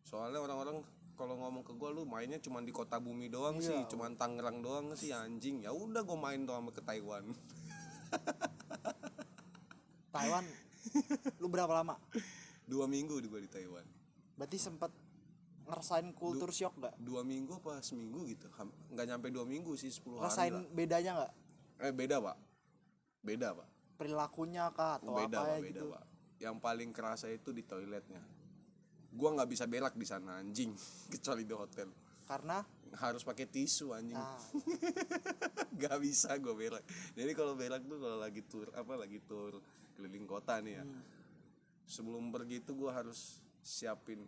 soalnya 0.02 0.42
orang-orang 0.42 0.82
kalau 1.14 1.38
ngomong 1.38 1.62
ke 1.62 1.72
gue 1.72 1.90
lu 1.92 2.02
mainnya 2.04 2.36
cuma 2.36 2.58
di 2.58 2.68
kota 2.68 2.98
bumi 2.98 3.30
doang 3.30 3.56
Iya. 3.56 3.64
sih 3.64 3.80
cuma 3.88 4.10
Tangerang 4.10 4.58
doang 4.58 4.90
sih 4.92 5.14
anjing 5.14 5.62
ya 5.62 5.70
udah 5.70 6.02
gue 6.02 6.18
main 6.18 6.42
doang 6.42 6.66
ke 6.68 6.82
Taiwan 6.82 7.30
Taiwan 10.16 10.44
lu 11.42 11.46
berapa 11.50 11.72
lama? 11.82 11.94
Dua 12.66 12.86
minggu 12.86 13.18
di 13.18 13.26
gue 13.26 13.40
di 13.42 13.50
Taiwan. 13.50 13.84
Berarti 14.38 14.58
sempat 14.58 14.90
ngerasain 15.66 16.14
kultur 16.14 16.54
shock 16.54 16.78
gak 16.78 16.94
dua 17.02 17.26
minggu 17.26 17.58
apa 17.58 17.82
seminggu 17.82 18.22
gitu. 18.30 18.46
Ham- 18.54 18.74
nggak 18.94 19.06
nyampe 19.06 19.26
dua 19.34 19.42
minggu 19.42 19.74
sih 19.74 19.90
10 19.90 20.14
hari 20.14 20.18
ngerasain 20.22 20.52
lah. 20.54 20.64
bedanya 20.70 21.10
nggak? 21.18 21.32
Eh 21.82 21.92
beda 21.92 22.16
pak. 22.22 22.36
Beda 23.22 23.48
pak. 23.52 23.68
Perilakunya 23.98 24.64
kah 24.70 25.02
atau 25.02 25.12
beda 25.18 25.36
apa 25.36 25.42
pak 25.42 25.50
ya 25.50 25.58
beda 25.58 25.70
gitu? 25.82 25.86
Pak. 25.90 26.04
Yang 26.36 26.56
paling 26.62 26.90
kerasa 26.94 27.26
itu 27.32 27.50
di 27.50 27.62
toiletnya. 27.66 28.22
Gua 29.10 29.34
nggak 29.34 29.48
bisa 29.50 29.64
berak 29.66 29.94
di 29.98 30.06
sana 30.06 30.38
anjing 30.38 30.70
kecuali 31.12 31.42
di 31.42 31.54
hotel. 31.54 31.90
Karena? 32.26 32.62
Harus 32.94 33.26
pakai 33.26 33.50
tisu 33.50 33.90
anjing. 33.90 34.14
Nah, 34.14 34.38
nggak 35.76 35.98
bisa 36.00 36.32
gue 36.40 36.54
berak 36.56 36.82
jadi 37.12 37.30
kalau 37.36 37.52
berak 37.52 37.84
tuh 37.84 38.00
kalau 38.00 38.16
lagi 38.16 38.40
tur 38.40 38.72
apa 38.72 38.96
lagi 38.96 39.20
tur 39.20 39.60
keliling 39.96 40.28
kota 40.28 40.60
nih 40.60 40.78
ya 40.78 40.84
Hmm. 40.84 41.02
sebelum 41.82 42.28
pergi 42.28 42.60
tuh 42.60 42.76
gue 42.76 42.90
harus 42.90 43.40
siapin 43.60 44.20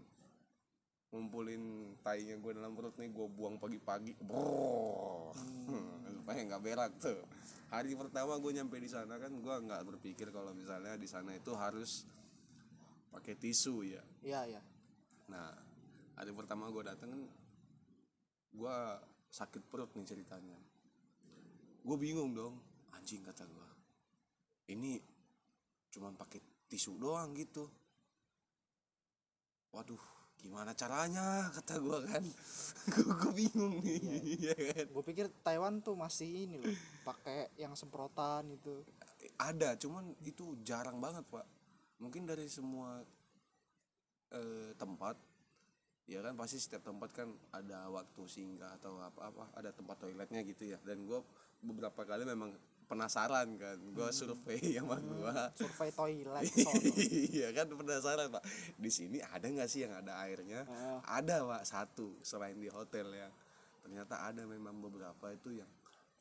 ngumpulin 1.09 1.61
tainya 2.01 2.37
gue 2.37 2.53
dalam 2.53 2.73
perut 2.73 2.93
nih 2.97 3.09
gue 3.09 3.27
buang 3.29 3.57
pagi-pagi 3.57 4.13
bro 4.21 5.33
supaya 6.17 6.41
nggak 6.45 6.63
berak 6.63 6.93
tuh 6.97 7.21
hari 7.69 7.93
pertama 7.93 8.37
gue 8.37 8.53
nyampe 8.53 8.77
di 8.77 8.89
sana 8.89 9.17
kan 9.17 9.33
gue 9.33 9.55
nggak 9.65 9.83
berpikir 9.85 10.29
kalau 10.29 10.53
misalnya 10.53 10.97
di 10.97 11.09
sana 11.09 11.33
itu 11.33 11.53
harus 11.53 12.05
pakai 13.09 13.35
tisu 13.35 13.85
ya 13.85 14.03
iya 14.23 14.43
iya 14.47 14.63
Nah, 15.29 15.53
hari 16.17 16.33
pertama 16.33 16.73
gue 16.73 16.89
dateng 16.89 17.13
kan, 17.13 17.21
gue 18.49 18.77
sakit 19.29 19.61
perut 19.69 19.93
nih 19.93 20.09
ceritanya. 20.09 20.57
Gue 21.85 22.01
bingung 22.01 22.33
dong, 22.33 22.57
anjing 22.97 23.21
kata 23.21 23.45
gue. 23.45 23.69
Ini 24.73 24.97
cuman 25.93 26.15
pakai 26.15 26.41
tisu 26.69 27.01
doang 27.01 27.33
gitu. 27.37 27.69
Waduh, 29.73 30.01
gimana 30.41 30.73
caranya 30.73 31.45
kata 31.57 31.81
gue 31.81 31.99
kan. 32.09 32.25
gue 32.97 33.31
bingung 33.37 33.81
nih, 33.85 34.01
ya 34.49 34.57
kan. 34.57 34.87
gue 34.89 35.05
pikir 35.05 35.27
Taiwan 35.45 35.81
tuh 35.85 35.97
masih 35.97 36.49
ini 36.49 36.57
loh 36.61 36.73
pakai 37.05 37.53
yang 37.61 37.77
semprotan 37.77 38.49
itu 38.53 38.85
Ada, 39.39 39.75
cuman 39.77 40.15
itu 40.25 40.57
jarang 40.63 41.03
banget 41.03 41.27
pak. 41.29 41.45
Mungkin 41.99 42.25
dari 42.25 42.47
semua 42.47 43.03
eh, 44.31 44.73
tempat 44.79 45.19
ya 46.09 46.25
kan 46.25 46.33
pasti 46.41 46.57
setiap 46.57 46.89
tempat 46.89 47.13
kan 47.13 47.29
ada 47.53 47.85
waktu 47.93 48.25
singgah 48.25 48.73
atau 48.81 48.97
apa-apa 48.97 49.53
ada 49.53 49.69
tempat 49.77 50.01
toiletnya 50.01 50.41
gitu 50.41 50.65
ya 50.73 50.81
dan 50.81 51.05
gue 51.05 51.21
beberapa 51.61 52.01
kali 52.01 52.25
memang 52.25 52.49
penasaran 52.89 53.55
kan. 53.61 53.79
Gue 53.93 54.09
survei 54.11 54.59
sama 54.81 54.97
gue 54.99 55.35
survei 55.61 55.91
toilet 55.93 56.45
iya 57.37 57.53
kan 57.53 57.69
penasaran 57.69 58.33
pak. 58.33 58.43
Di 58.81 58.91
sini 58.91 59.21
ada 59.21 59.45
nggak 59.45 59.69
sih 59.69 59.85
yang 59.85 59.95
ada 59.95 60.17
airnya? 60.25 60.65
Ah. 60.67 61.21
ada 61.21 61.45
pak 61.45 61.63
satu 61.69 62.17
selain 62.25 62.57
di 62.57 62.73
hotel 62.73 63.13
ya. 63.13 63.29
Ternyata 63.85 64.27
ada 64.27 64.43
memang 64.49 64.81
beberapa 64.81 65.29
itu 65.31 65.61
yang 65.61 65.71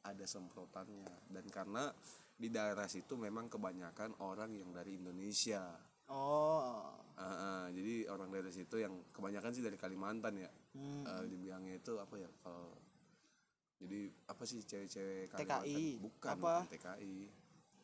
ada 0.04 0.28
semprotannya. 0.28 1.32
Dan 1.32 1.48
karena 1.48 1.90
di 2.38 2.54
daerah 2.54 2.86
situ 2.86 3.18
memang 3.18 3.50
kebanyakan 3.50 4.20
orang 4.22 4.54
yang 4.54 4.70
dari 4.76 5.00
Indonesia. 5.00 5.74
Oh. 6.08 6.94
Ah, 7.18 7.26
ah, 7.26 7.66
jadi 7.74 8.06
orang 8.14 8.30
dari 8.30 8.54
situ 8.54 8.78
yang 8.78 8.94
kebanyakan 9.10 9.50
sih 9.50 9.66
dari 9.66 9.74
Kalimantan 9.74 10.38
ya. 10.38 10.52
Hmm. 10.78 11.02
Eh, 11.02 11.24
dibilangnya 11.34 11.82
itu 11.82 11.98
apa 11.98 12.14
ya 12.22 12.30
kalau 12.46 12.78
jadi 13.78 14.00
apa 14.26 14.44
sih 14.44 14.60
cewek-cewek 14.62 15.30
TKI. 15.32 15.38
Kalimantan? 15.38 16.02
Bukan 16.02 16.30
Apa? 16.34 16.54
bukan 16.60 16.72
TKI 16.74 17.16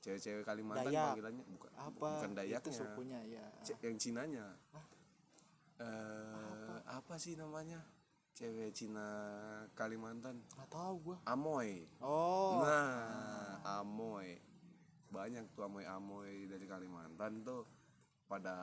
cewek-cewek 0.03 0.43
Kalimantan 0.43 0.83
Dayak. 0.89 1.05
panggilannya 1.15 1.43
bukan 1.47 1.71
apa? 1.79 2.09
bukan 2.19 2.29
itu 2.29 2.37
Dayaknya. 2.37 2.73
sukunya 2.75 3.19
ya. 3.23 3.45
Ce- 3.63 3.79
yang 3.79 3.95
Cinanya. 3.95 4.45
Eh 5.79 6.77
apa? 6.85 7.13
sih 7.15 7.33
namanya? 7.33 7.79
Cewek 8.33 8.73
Cina 8.73 9.07
Kalimantan. 9.77 10.41
Nggak 10.57 10.69
tahu 10.69 10.93
gua. 10.99 11.17
Amoy. 11.23 11.85
Oh. 12.01 12.65
Nah 12.65 13.79
Amoy. 13.79 14.41
Banyak 15.07 15.53
tuh 15.53 15.63
Amoy 15.63 15.85
Amoy 15.85 16.49
dari 16.49 16.65
Kalimantan 16.65 17.45
tuh 17.45 17.63
pada 18.25 18.57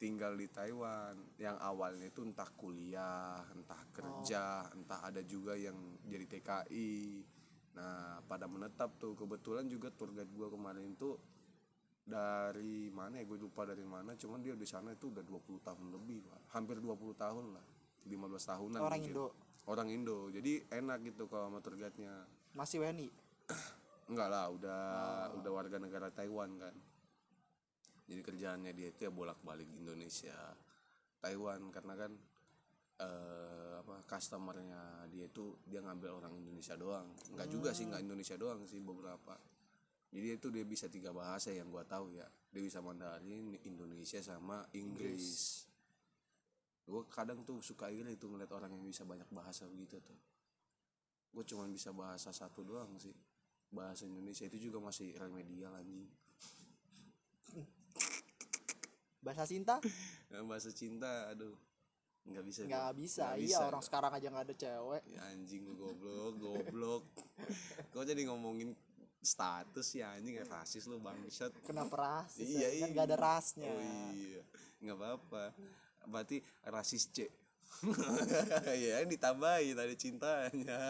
tinggal 0.00 0.32
di 0.32 0.48
Taiwan. 0.48 1.36
Yang 1.36 1.56
awalnya 1.60 2.06
itu 2.08 2.24
entah 2.24 2.48
kuliah 2.56 3.44
entah 3.52 3.82
kerja 3.92 4.64
entah 4.72 5.04
ada 5.04 5.20
juga 5.20 5.52
yang 5.54 5.76
jadi 6.08 6.24
TKI 6.24 6.92
nah 7.70 8.18
pada 8.26 8.50
menetap 8.50 8.98
tuh 8.98 9.14
kebetulan 9.14 9.70
juga 9.70 9.94
tour 9.94 10.10
guide 10.10 10.34
gua 10.34 10.50
kemarin 10.50 10.98
tuh 10.98 11.22
dari 12.02 12.90
mana 12.90 13.22
ya 13.22 13.24
gue 13.28 13.38
lupa 13.38 13.62
dari 13.62 13.86
mana 13.86 14.18
cuman 14.18 14.42
dia 14.42 14.58
di 14.58 14.66
sana 14.66 14.90
itu 14.90 15.14
udah 15.14 15.22
20 15.22 15.62
tahun 15.62 15.86
lebih 15.94 16.26
Pak. 16.26 16.40
hampir 16.58 16.82
20 16.82 16.98
tahun 17.14 17.54
lah 17.54 17.66
15 18.10 18.10
tahunan 18.50 18.80
orang 18.82 18.98
mungkin. 18.98 19.14
Indo? 19.14 19.26
Orang 19.70 19.88
Indo. 19.92 20.18
Jadi 20.34 20.66
enak 20.66 20.98
gitu 21.06 21.30
kalau 21.30 21.46
sama 21.46 21.62
tour 21.62 21.78
guide-nya. 21.78 22.26
Masih 22.58 22.82
WNI 22.82 23.06
enggak 24.10 24.28
lah 24.28 24.50
udah 24.50 24.82
udah 25.38 25.50
warga 25.54 25.78
negara 25.78 26.10
Taiwan 26.10 26.58
kan 26.58 26.74
jadi 28.10 28.26
kerjaannya 28.26 28.74
dia 28.74 28.90
itu 28.90 29.06
ya 29.06 29.14
bolak-balik 29.14 29.70
Indonesia 29.78 30.34
Taiwan. 31.22 31.70
Karena 31.70 31.94
kan 31.94 32.10
eh, 32.98 33.72
apa 33.78 34.02
customernya 34.10 35.06
dia 35.06 35.30
itu 35.30 35.62
dia 35.62 35.78
ngambil 35.78 36.18
orang 36.18 36.34
Indonesia 36.34 36.74
doang. 36.74 37.14
Enggak 37.30 37.48
juga 37.54 37.70
sih 37.70 37.86
enggak 37.86 38.02
Indonesia 38.02 38.34
doang 38.34 38.66
sih 38.66 38.82
beberapa. 38.82 39.38
Jadi 40.10 40.26
itu 40.26 40.50
dia 40.50 40.66
bisa 40.66 40.90
tiga 40.90 41.14
bahasa 41.14 41.54
yang 41.54 41.70
gua 41.70 41.86
tahu 41.86 42.10
ya. 42.18 42.26
Dia 42.50 42.66
bisa 42.66 42.82
Mandarin 42.82 43.54
Indonesia 43.62 44.18
sama 44.18 44.66
Inggris. 44.74 45.62
Gue 46.82 47.06
kadang 47.06 47.46
tuh 47.46 47.62
suka 47.62 47.86
iri 47.86 48.18
tuh 48.18 48.34
ngeliat 48.34 48.50
orang 48.50 48.74
yang 48.74 48.82
bisa 48.82 49.06
banyak 49.06 49.30
bahasa 49.30 49.70
begitu 49.70 50.02
tuh. 50.02 50.18
Gue 51.30 51.46
cuman 51.46 51.70
bisa 51.70 51.94
bahasa 51.94 52.34
satu 52.34 52.66
doang 52.66 52.98
sih. 52.98 53.14
Bahasa 53.70 54.02
Indonesia 54.10 54.50
itu 54.50 54.66
juga 54.66 54.82
masih 54.82 55.14
remedial 55.14 55.78
anjing 55.78 56.10
bahasa 59.20 59.44
cinta 59.44 59.76
bahasa 60.48 60.70
cinta 60.72 61.28
aduh. 61.32 61.52
Nggak 62.20 62.44
bisa 62.44 62.60
nggak 62.68 62.92
bisa 63.00 63.24
Nggak 63.32 63.48
iya 63.48 63.58
orang 63.64 63.82
sekarang 63.84 64.12
aja 64.12 64.26
nggak 64.28 64.46
ada 64.52 64.56
cewek. 64.56 65.02
Ya, 65.08 65.20
anjing 65.32 65.60
gue 65.64 65.76
goblok 65.76 66.32
goblok. 66.36 67.04
Kok 67.96 68.04
jadi 68.04 68.22
ngomongin 68.28 68.76
status 69.20 69.88
ya 69.96 70.16
anjing 70.16 70.36
kayak 70.36 70.52
rasis 70.52 70.84
lu 70.88 71.00
bangsat. 71.00 71.52
Kenapa 71.64 71.96
rasis 71.96 72.44
Iya, 72.44 72.68
ya? 72.68 72.68
kan 72.68 72.88
iya. 72.88 72.92
nggak 72.92 73.06
ada 73.08 73.16
rasnya. 73.16 73.70
Oh 73.72 73.80
iya. 74.12 74.42
Nggak 74.84 74.96
apa-apa. 75.00 75.44
Berarti 76.08 76.36
rasis 76.68 77.08
C 77.12 77.28
ya 78.84 79.00
ditambahin 79.08 79.76
ada 79.78 79.94
cintanya. 79.96 80.80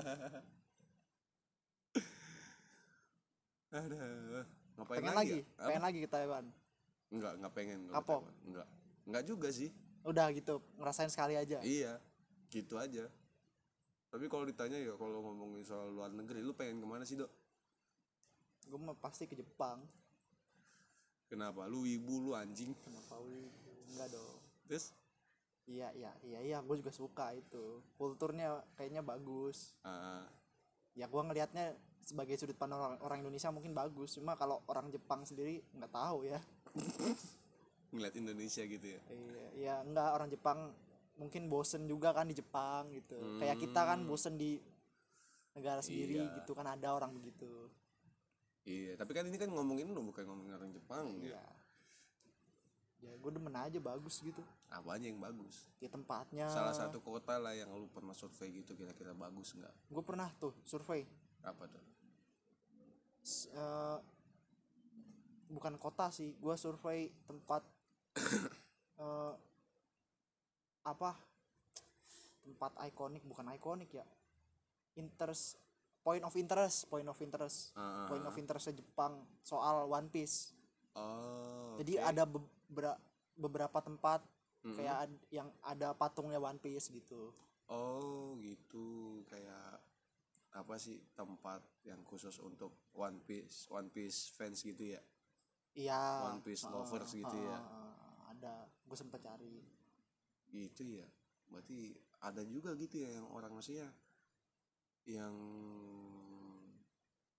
Aduh, 3.70 4.42
ngapain 4.74 4.98
pengen 4.98 5.14
lagi? 5.14 5.30
lagi? 5.30 5.38
ya? 5.38 5.66
Pengen 5.70 5.82
lagi 5.86 5.98
ke 6.02 6.08
Taiwan 6.10 6.44
Enggak, 7.10 7.32
enggak 7.36 7.52
pengen 7.52 7.78
ke 7.84 7.92
Kapok? 7.92 8.22
Enggak. 8.42 8.68
Enggak 9.04 9.24
juga 9.24 9.48
sih. 9.50 9.70
udah 10.00 10.32
gitu 10.32 10.64
ngerasain 10.80 11.12
sekali 11.12 11.36
aja 11.36 11.60
Iya, 11.60 12.00
gitu 12.48 12.74
aja. 12.74 13.04
Tapi 14.08 14.26
kalau 14.26 14.42
ditanya 14.42 14.74
ya 14.74 14.96
kalau 14.96 15.20
ngomongin 15.20 15.60
soal 15.60 15.92
luar 15.92 16.08
negeri, 16.08 16.40
lu 16.40 16.50
pengen 16.50 16.80
ke 16.80 16.86
mana 16.86 17.04
sih, 17.04 17.14
Dok? 17.14 17.28
gue 18.62 18.78
mah 18.78 18.94
pasti 18.94 19.26
ke 19.26 19.34
Jepang 19.34 19.82
Kenapa? 21.26 21.66
Lu 21.66 21.82
ibu 21.82 22.20
lu 22.20 22.32
anjing. 22.32 22.70
kenapa 22.76 23.18
wih 23.20 23.50
enggak 23.88 24.08
dong 24.10 24.38
Terus 24.64 24.94
iya 25.66 25.90
iya 25.92 26.10
iya 26.22 26.38
iya 26.40 26.58
gue 26.60 26.76
juga 26.76 26.90
suka 26.90 27.30
itu 27.32 27.82
kulturnya 27.94 28.62
kayaknya 28.74 29.02
bagus 29.02 29.74
ah, 29.82 30.22
ya 30.92 31.04
gue 31.04 31.18
ngelihatnya 31.20 31.74
sebagai 32.02 32.34
sudut 32.34 32.54
pandang 32.54 32.80
orang, 32.80 32.98
orang 33.00 33.18
Indonesia 33.20 33.48
mungkin 33.48 33.70
bagus 33.70 34.14
cuma 34.14 34.34
kalau 34.34 34.62
orang 34.66 34.88
Jepang 34.88 35.22
sendiri 35.22 35.60
nggak 35.72 35.90
tahu 35.90 36.24
ya 36.24 36.40
ngeliat 37.90 38.14
Indonesia 38.14 38.62
gitu 38.62 38.86
ya. 38.86 39.00
iya 39.08 39.46
ya 39.52 39.74
enggak 39.80 40.08
orang 40.12 40.28
Jepang 40.28 40.58
mungkin 41.16 41.46
bosen 41.46 41.84
juga 41.84 42.10
kan 42.10 42.24
di 42.24 42.32
Jepang 42.32 42.88
gitu 42.90 43.18
kayak 43.36 43.58
kita 43.58 43.80
kan 43.84 44.02
bosen 44.02 44.34
di 44.34 44.56
negara 45.52 45.80
sendiri 45.80 46.16
Hmm. 46.16 46.24
Iya. 46.24 46.36
gitu 46.40 46.52
kan 46.52 46.66
ada 46.66 46.88
orang 46.90 47.12
begitu 47.12 47.68
Iya, 48.60 48.92
tapi 48.94 49.10
kan 49.10 49.24
ini 49.24 49.34
kan 49.34 49.48
ngomongin 49.48 49.88
lu 49.88 50.04
bukan 50.04 50.22
ngomongin 50.22 50.52
orang 50.52 50.70
Jepang 50.70 51.16
ya. 51.18 51.32
iya 51.32 51.44
ya 53.00 53.16
gue 53.16 53.30
demen 53.30 53.50
aja 53.50 53.78
bagus 53.78 54.20
gitu 54.20 54.44
Apanya 54.68 55.08
yang 55.08 55.16
bagus? 55.18 55.64
ya 55.78 55.88
tempatnya 55.88 56.46
Salah 56.46 56.70
satu 56.70 57.00
kota 57.00 57.34
lah 57.34 57.52
yang 57.52 57.72
lu 57.72 57.88
pernah 57.88 58.12
survei 58.12 58.52
gitu 58.54 58.72
kira-kira 58.74 59.10
bagus 59.12 59.52
nggak? 59.52 59.72
gue 59.88 60.02
pernah 60.02 60.28
tuh 60.36 60.52
survei 60.62 61.08
Apa 61.42 61.64
tuh? 61.66 61.84
S- 63.20 63.48
eh, 63.48 63.98
bukan 65.48 65.74
kota 65.76 66.08
sih 66.08 66.34
gue 66.34 66.54
survei 66.54 67.10
tempat 67.24 67.62
eh, 68.98 69.34
apa 70.80 71.10
tempat 72.40 72.72
ikonik 72.86 73.22
bukan 73.22 73.52
ikonik 73.52 73.90
ya 73.92 74.06
interest 74.94 75.60
point 76.00 76.22
of 76.22 76.32
interest 76.34 76.88
point 76.88 77.04
of 77.04 77.18
interest 77.18 77.74
ah, 77.74 78.06
point 78.06 78.24
of 78.24 78.34
interest 78.34 78.72
Jepang 78.72 79.12
soal 79.40 79.86
One 79.86 80.08
Piece 80.08 80.56
Oh, 80.90 81.78
jadi 81.78 82.02
oke. 82.02 82.06
ada 82.08 82.22
bebera- 82.26 83.00
beberapa 83.32 83.78
tempat 83.80 84.20
kayak 84.74 84.96
ad- 85.00 85.26
yang 85.30 85.48
ada 85.60 85.94
patungnya 85.94 86.36
One 86.36 86.58
Piece 86.58 86.90
gitu 86.90 87.30
Oh 87.66 88.34
gitu 88.36 88.86
kayak 89.24 89.79
apa 90.50 90.74
sih 90.82 90.98
tempat 91.14 91.62
yang 91.86 92.02
khusus 92.02 92.34
untuk 92.42 92.90
One 92.98 93.22
Piece 93.22 93.70
One 93.70 93.90
Piece 93.90 94.34
fans 94.34 94.62
gitu 94.66 94.98
ya? 94.98 95.00
Iya. 95.78 96.34
One 96.34 96.42
Piece 96.42 96.66
lovers 96.66 97.14
gitu 97.14 97.36
ah, 97.38 97.46
ya 97.46 97.58
ada 98.30 98.54
gue 98.66 98.96
sempet 98.96 99.20
cari. 99.20 99.62
Gitu 100.50 100.82
ya? 100.98 101.06
Berarti 101.50 101.94
ada 102.20 102.42
juga 102.46 102.74
gitu 102.76 103.00
ya 103.00 103.20
yang 103.20 103.28
orang 103.30 103.52
maksudnya 103.54 103.88
yang 105.08 105.34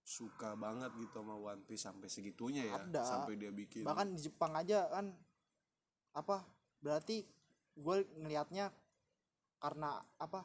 suka 0.01 0.57
banget 0.59 0.91
gitu 0.99 1.23
sama 1.23 1.37
One 1.39 1.63
Piece 1.63 1.87
sampai 1.87 2.09
segitunya 2.11 2.67
ya 2.67 2.83
Ada. 2.83 3.01
sampai 3.05 3.39
dia 3.39 3.53
bikin 3.53 3.87
bahkan 3.87 4.11
di 4.11 4.19
Jepang 4.19 4.51
aja 4.57 4.89
kan 4.91 5.13
apa 6.11 6.43
berarti 6.83 7.23
gue 7.77 7.97
ngelihatnya 8.19 8.73
karena 9.61 10.03
apa 10.19 10.43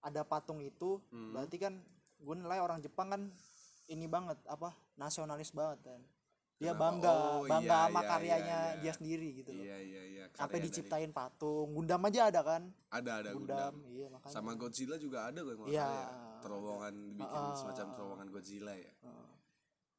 ada 0.00 0.22
patung 0.22 0.58
itu 0.58 1.00
Hmm. 1.08 1.32
berarti 1.32 1.56
kan 1.56 1.74
gue 2.16 2.34
nilai 2.34 2.58
orang 2.58 2.78
Jepang 2.78 3.08
kan 3.08 3.22
ini 3.86 4.06
banget 4.06 4.36
apa 4.46 4.70
nasionalis 4.94 5.50
banget 5.50 5.80
kan 5.84 6.00
dia 6.56 6.72
Kenapa? 6.72 6.80
bangga 6.82 7.12
Oh, 7.12 7.44
bangga 7.44 7.60
iya, 7.76 7.84
sama 7.84 8.00
iya, 8.00 8.08
karyanya 8.08 8.40
iya, 8.58 8.72
iya. 8.72 8.80
dia 8.80 8.92
sendiri 8.94 9.28
gitu 9.34 9.50
loh 9.52 9.60
iya 9.62 9.76
iya 9.76 10.02
iya 10.06 10.24
sampai 10.32 10.40
karya 10.50 10.56
dari- 10.58 10.64
diciptain 10.66 11.10
patung 11.12 11.68
Gundam 11.70 12.00
aja 12.02 12.20
ada 12.26 12.40
kan 12.42 12.62
ada 12.88 13.10
ada 13.14 13.30
Gundam, 13.30 13.72
Gundam 13.74 13.74
iya 13.86 14.06
makanya 14.08 14.32
sama 14.32 14.50
Godzilla 14.54 14.96
juga 14.96 15.18
ada 15.26 15.38
gue 15.38 15.52
Iya. 15.66 15.84
ya 15.84 15.90
terowongan 16.40 16.94
bikin 17.14 17.42
Ah. 17.44 17.54
semacam 17.54 17.86
terowongan 17.92 18.28
Godzilla 18.30 18.72
ya 18.72 18.92
Heeh. 18.96 19.28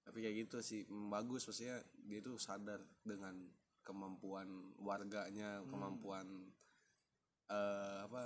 tapi 0.02 0.18
kayak 0.18 0.36
gitu 0.42 0.58
sih 0.60 0.82
mm, 0.84 1.08
bagus 1.08 1.46
maksudnya 1.46 1.78
dia 2.02 2.20
tuh 2.20 2.36
sadar 2.38 2.82
dengan 3.04 3.38
kemampuan 3.84 4.50
warganya 4.80 5.62
Hmm. 5.62 5.70
kemampuan 5.70 6.28
eh 7.48 7.98
apa 8.02 8.24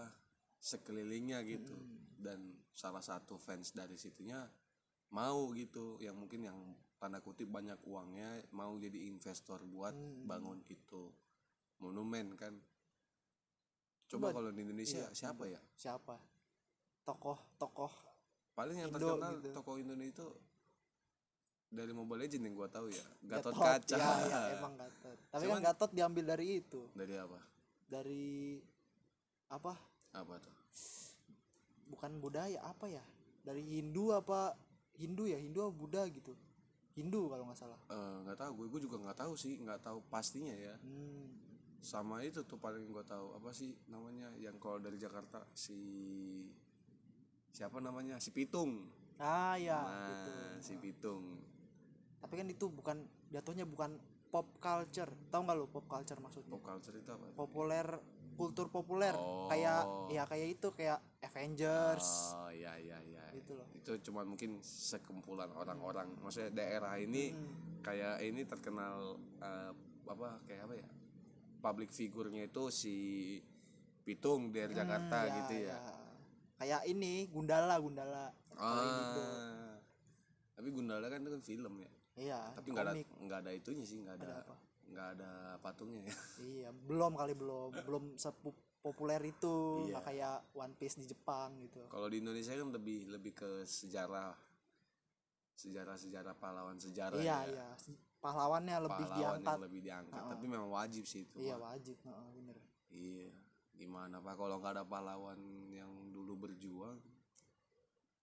sekelilingnya 0.62 1.42
gitu. 1.44 1.74
Hmm. 1.74 1.98
dan 2.22 2.38
salah 2.72 3.02
satu 3.02 3.34
fans 3.36 3.74
dari 3.74 3.98
situnya 3.98 4.46
mau 5.10 5.50
gitu 5.52 5.98
yang 5.98 6.14
mungkin 6.14 6.46
yang 6.46 6.60
tanda 6.96 7.18
kutip 7.18 7.50
banyak 7.50 7.82
uangnya 7.82 8.46
mau 8.52 8.78
jadi 8.78 9.10
investor 9.10 9.58
buat 9.66 9.90
Hmm. 9.92 10.30
bangun 10.30 10.62
itu 10.68 11.10
monumen 11.78 12.38
kan. 12.38 12.54
Coba 14.06 14.30
Coba- 14.30 14.38
kalau 14.38 14.50
di 14.52 14.62
Indonesia 14.62 15.02
iya, 15.02 15.10
siapa 15.12 15.50
ya? 15.50 15.58
Siapa? 15.74 16.14
Tokoh 17.02 17.42
tokoh 17.58 17.90
paling 18.54 18.78
yang 18.78 18.94
Indo 18.94 19.02
terkenal 19.02 19.34
gitu. 19.42 19.50
tokoh 19.52 19.76
Indonesia 19.76 20.14
itu 20.14 20.28
dari 21.68 21.90
Mobile 21.92 22.22
Legends 22.22 22.46
yang 22.46 22.54
gua 22.54 22.70
tahu 22.70 22.86
ya 22.88 23.06
Gatot 23.24 23.50
Gatot, 23.50 23.82
Kaca. 23.82 23.98
Ya, 23.98 24.12
ya, 24.28 24.42
emang 24.62 24.78
Gatot. 24.78 25.18
Tapi 25.26 25.42
Cuman- 25.42 25.58
kan 25.58 25.68
Gatot 25.74 25.92
diambil 25.92 26.26
dari 26.28 26.46
itu. 26.60 26.82
Dari 26.94 27.16
apa? 27.18 27.40
Dari 27.88 28.62
apa 29.50 29.74
apa 30.12 30.36
tuh? 30.40 30.56
Bukan 31.92 32.20
budaya 32.20 32.60
apa 32.64 32.88
ya? 32.88 33.04
Dari 33.44 33.64
Hindu 33.64 34.12
apa 34.16 34.56
Hindu 35.00 35.28
ya? 35.28 35.40
Hindu 35.40 35.68
apa 35.68 35.74
Buddha 35.74 36.04
gitu? 36.08 36.36
Hindu 36.96 37.32
kalau 37.32 37.48
nggak 37.48 37.60
salah. 37.60 37.80
Eh, 37.88 38.16
nggak 38.28 38.38
tahu 38.38 38.52
gue 38.64 38.68
gue 38.78 38.82
juga 38.88 38.98
nggak 39.00 39.20
tahu 39.24 39.34
sih 39.40 39.56
nggak 39.60 39.82
tahu 39.84 40.04
pastinya 40.12 40.54
ya. 40.56 40.76
Hmm. 40.84 41.50
sama 41.82 42.22
itu 42.22 42.46
tuh 42.46 42.62
paling 42.62 42.94
gue 42.94 43.04
tahu 43.10 43.34
apa 43.34 43.50
sih 43.58 43.74
namanya 43.90 44.30
yang 44.38 44.54
kalau 44.62 44.78
dari 44.78 45.02
Jakarta 45.02 45.42
si 45.58 45.82
siapa 47.50 47.82
namanya? 47.82 48.22
Si 48.22 48.30
Pitung. 48.30 48.86
Ah 49.18 49.58
ya 49.58 49.82
nah 49.82 50.06
gitu. 50.14 50.32
si 50.62 50.74
Pitung. 50.78 51.42
Tapi 52.22 52.34
kan 52.38 52.48
itu 52.54 52.70
bukan 52.70 53.02
jatuhnya 53.34 53.66
bukan 53.66 53.98
pop 54.30 54.46
culture. 54.62 55.10
Tahu 55.34 55.42
nggak 55.42 55.58
lo 55.58 55.66
pop 55.74 55.90
culture 55.90 56.22
maksudnya? 56.22 56.54
Pop 56.54 56.62
culture 56.62 56.94
itu 56.94 57.10
apa? 57.10 57.26
Populer 57.34 57.88
kultur 58.34 58.68
populer. 58.68 59.14
Oh. 59.14 59.46
kayak 59.48 59.84
ya 60.10 60.24
kayak 60.26 60.48
itu 60.54 60.68
kayak 60.72 61.00
Avengers. 61.22 62.34
Oh 62.34 62.50
iya 62.50 62.74
iya 62.76 62.98
iya. 63.02 63.24
Gitu 63.32 63.54
loh. 63.54 63.68
itu 63.72 63.92
cuma 64.06 64.22
mungkin 64.22 64.60
sekumpulan 64.62 65.50
orang-orang. 65.52 66.12
Maksudnya 66.20 66.52
daerah 66.52 66.96
ini 66.96 67.32
Hmm. 67.32 67.82
kayak 67.82 68.22
ini 68.22 68.42
terkenal 68.44 69.16
eh, 69.40 69.72
apa 70.06 70.42
kayak 70.46 70.62
apa 70.66 70.74
ya? 70.76 70.90
Public 71.62 71.90
figurnya 71.90 72.46
itu 72.46 72.64
si 72.70 72.96
Pitung 74.02 74.50
dari 74.50 74.74
Jakarta 74.74 75.24
Hmm, 75.24 75.34
gitu 75.40 75.70
ya, 75.70 75.78
kayak 76.58 76.90
ini 76.90 77.30
Gundala 77.30 77.78
Gundala. 77.78 78.34
Ah. 78.58 79.78
Tapi 80.58 80.68
Gundala 80.70 81.06
kan 81.06 81.22
itu 81.22 81.30
kan 81.30 81.42
film 81.42 81.74
ya? 81.78 81.92
Iya 82.12 82.40
tapi 82.52 82.68
nggak 82.70 82.84
ada 82.84 82.94
nggak 82.98 83.40
ada 83.40 83.52
itunya 83.56 83.86
sih 83.86 84.02
nggak 84.02 84.20
ada 84.20 84.26
Ada 84.26 84.36
apa? 84.44 84.56
Nggak 84.92 85.08
ada 85.18 85.32
patungnya 85.64 86.04
ya? 86.06 86.16
Iya 86.60 86.70
belum 86.76 87.16
kali 87.16 87.34
belum 87.34 87.70
belum 87.88 88.04
sepup 88.20 88.56
populer 88.82 89.22
itu. 89.24 89.88
Iya. 89.88 89.98
nggak 89.98 90.06
kayak 90.10 90.38
One 90.58 90.76
Piece 90.76 90.98
di 91.00 91.06
Jepang 91.08 91.56
gitu. 91.64 91.82
Kalau 91.88 92.08
di 92.12 92.18
Indonesia 92.20 92.52
kan 92.52 92.70
lebih 92.74 93.08
lebih 93.08 93.34
ke 93.38 93.50
sejarah 93.64 94.36
sejarah 95.56 95.98
sejarah 96.00 96.34
pahlawan 96.34 96.78
sejarah 96.82 97.22
iya 97.22 97.46
ya. 97.46 97.54
iya. 97.54 97.68
Pahlawannya 98.22 98.78
lebih 98.86 99.06
pahlawan 99.10 99.18
diangkat. 99.18 99.54
yang 99.54 99.66
lebih 99.66 99.82
diangkat. 99.82 100.22
Ha-ha. 100.22 100.32
tapi 100.36 100.46
memang 100.46 100.70
wajib 100.70 101.04
sih 101.10 101.26
itu 101.26 101.38
iya 101.42 101.58
Pak. 101.58 101.66
wajib. 101.74 101.98
Heeh, 102.06 102.28
bener. 102.38 102.58
Iya. 102.92 103.30
Gimana 103.82 104.22
pak? 104.22 104.38
Kalau 104.38 104.62
nggak 104.62 104.74
ada 104.78 104.86
pahlawan 104.86 105.42
yang 105.74 105.90
dulu 106.14 106.38
berjuang 106.38 107.02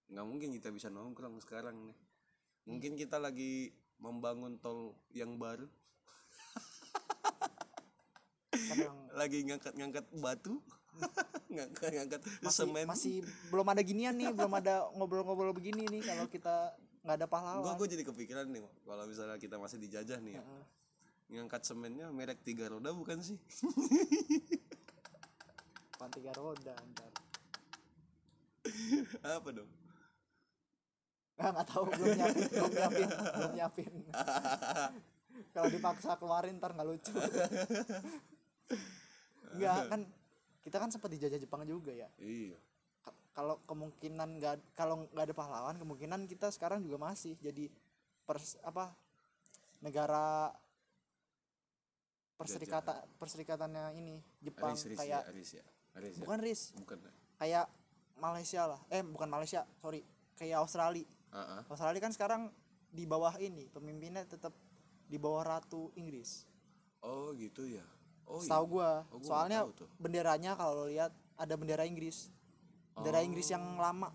nggak 0.08 0.24
mungkin 0.24 0.48
kita 0.56 0.72
bisa 0.72 0.88
nongkrong 0.88 1.36
sekarang 1.44 1.76
nih. 1.84 1.98
Mungkin 2.64 2.96
kita 2.96 3.20
lagi 3.20 3.72
membangun 4.00 4.56
tol 4.56 4.96
yang 5.12 5.36
baru 5.36 5.68
yang 8.76 8.96
lagi 9.16 9.38
ngangkat-ngangkat 9.46 10.04
batu. 10.18 10.60
Ngangkat 11.54 11.90
ngangkat 11.94 12.20
masih 12.42 12.66
semen. 12.66 12.84
masih 12.84 13.14
belum 13.48 13.66
ada 13.70 13.82
ginian 13.86 14.12
nih 14.18 14.34
belum 14.34 14.52
ada 14.58 14.90
ngobrol-ngobrol 14.98 15.54
begini 15.54 15.86
nih 15.86 16.02
kalau 16.02 16.26
kita 16.26 16.74
nggak 17.06 17.16
ada 17.22 17.26
gua 17.26 17.32
pahlawan. 17.32 17.78
Gua 17.78 17.88
jadi 17.88 18.04
kepikiran 18.04 18.44
nih 18.50 18.66
kalau 18.84 19.04
misalnya 19.06 19.38
kita 19.38 19.56
masih 19.56 19.78
dijajah 19.80 20.18
nih 20.20 20.36
ya. 20.36 20.44
Heeh. 20.44 20.64
ngangkat 21.28 21.60
semennya 21.60 22.08
merek 22.08 22.40
tiga 22.40 22.72
roda 22.72 22.88
bukan 22.90 23.20
sih? 23.20 23.36
Pan 26.00 26.10
tiga 26.10 26.32
roda 26.34 26.72
ntar. 26.72 27.12
Apa 29.38 29.48
dong? 29.54 29.70
Ah, 31.38 31.54
nggak 31.54 31.66
tahu 31.70 31.82
belum 31.94 32.08
nyiapin 32.18 32.46
belum 32.50 32.72
nyiapin 32.74 33.08
belum 33.08 33.52
nyiapin. 33.54 33.92
Kalau 35.54 35.68
dipaksa 35.70 36.18
keluarin 36.18 36.58
ntar 36.58 36.74
nggak 36.74 36.88
lucu 36.88 37.14
nggak 39.56 39.78
kan 39.88 40.00
kita 40.62 40.76
kan 40.76 40.90
sempat 40.92 41.08
dijajah 41.08 41.40
Jepang 41.40 41.64
juga 41.64 41.96
ya. 41.96 42.08
Iya. 42.20 42.58
Ka- 43.00 43.16
kalau 43.32 43.56
kemungkinan 43.64 44.28
nggak 44.36 44.76
kalau 44.76 45.08
nggak 45.08 45.24
ada 45.32 45.34
pahlawan 45.36 45.76
kemungkinan 45.80 46.28
kita 46.28 46.52
sekarang 46.52 46.84
juga 46.84 47.00
masih 47.00 47.40
jadi 47.40 47.72
pers 48.28 48.60
apa 48.60 48.92
negara 49.80 50.52
perserikatan 52.36 53.02
perserikatannya 53.16 53.96
ini 53.98 54.20
Jepang 54.44 54.76
Aris 54.76 54.84
Aris 54.84 54.98
kayak 55.00 55.22
ya 55.24 55.30
Aris 55.32 55.50
ya. 55.56 55.64
Aris 55.96 56.14
ya. 56.14 56.20
Bukan 56.22 56.38
RIS. 56.44 56.62
Bukan 56.78 56.98
ya? 57.00 57.12
kayak 57.38 57.66
Malaysia 58.18 58.62
lah. 58.68 58.80
Eh 58.92 59.02
bukan 59.02 59.26
Malaysia 59.30 59.64
sorry. 59.80 60.04
Kayak 60.38 60.62
Australia. 60.62 61.08
Ah, 61.34 61.58
ah. 61.58 61.60
Australia 61.66 61.98
kan 61.98 62.14
sekarang 62.14 62.42
di 62.94 63.04
bawah 63.08 63.34
ini 63.42 63.66
pemimpinnya 63.74 64.22
tetap 64.22 64.54
di 65.10 65.18
bawah 65.18 65.42
ratu 65.42 65.90
Inggris. 65.98 66.46
Oh 67.02 67.34
gitu 67.34 67.66
ya 67.66 67.82
oh 68.28 68.40
setahu 68.40 68.64
iya. 68.64 68.72
gua. 68.72 68.90
Oh, 69.08 69.18
gua 69.18 69.26
soalnya 69.26 69.60
benderanya 69.96 70.52
kalau 70.54 70.84
lo 70.84 70.86
lihat 70.86 71.10
ada 71.34 71.54
bendera 71.56 71.88
Inggris. 71.88 72.28
Bendera 72.92 73.24
Inggris 73.24 73.48
yang 73.48 73.64
lama. 73.80 74.12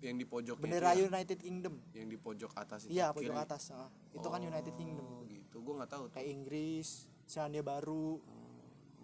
Yang 0.00 0.16
di 0.22 0.26
pojok 0.28 0.56
bendera 0.60 0.92
itu 0.92 1.04
ya? 1.04 1.08
United 1.12 1.38
Kingdom. 1.40 1.74
Yang 1.92 2.06
di 2.08 2.18
pojok 2.20 2.50
atas 2.54 2.80
itu 2.86 2.92
iya 2.94 3.10
pojok 3.10 3.32
kiri. 3.32 3.44
atas 3.48 3.62
ah. 3.72 3.88
itu 4.12 4.28
kan 4.28 4.40
United 4.40 4.74
Kingdom. 4.76 5.04
oh 5.04 5.22
gitu. 5.28 5.56
Gua 5.60 5.74
nggak 5.82 5.90
tahu 5.92 6.04
tuh. 6.08 6.14
Kayak 6.16 6.28
Inggris 6.32 6.88
Selandia 7.26 7.64
Baru. 7.64 8.20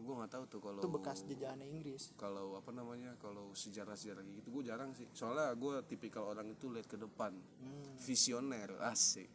Gua 0.02 0.14
nggak 0.22 0.32
tahu 0.34 0.44
tuh 0.50 0.60
kalau 0.60 0.80
itu 0.82 0.90
bekas 0.90 1.18
jajahannya 1.22 1.66
Inggris. 1.70 2.10
kalau 2.18 2.58
apa 2.58 2.74
namanya 2.74 3.14
kalau 3.22 3.54
sejarah 3.54 3.94
sejarah 3.94 4.26
gitu 4.26 4.50
gue 4.50 4.66
jarang 4.66 4.90
sih. 4.98 5.06
Soalnya 5.14 5.54
gue 5.54 5.78
tipikal 5.86 6.26
orang 6.26 6.50
itu 6.50 6.66
lihat 6.70 6.90
ke 6.90 6.98
depan. 6.98 7.34
Hmm. 7.38 7.94
visioner 8.02 8.74
asik. 8.82 9.30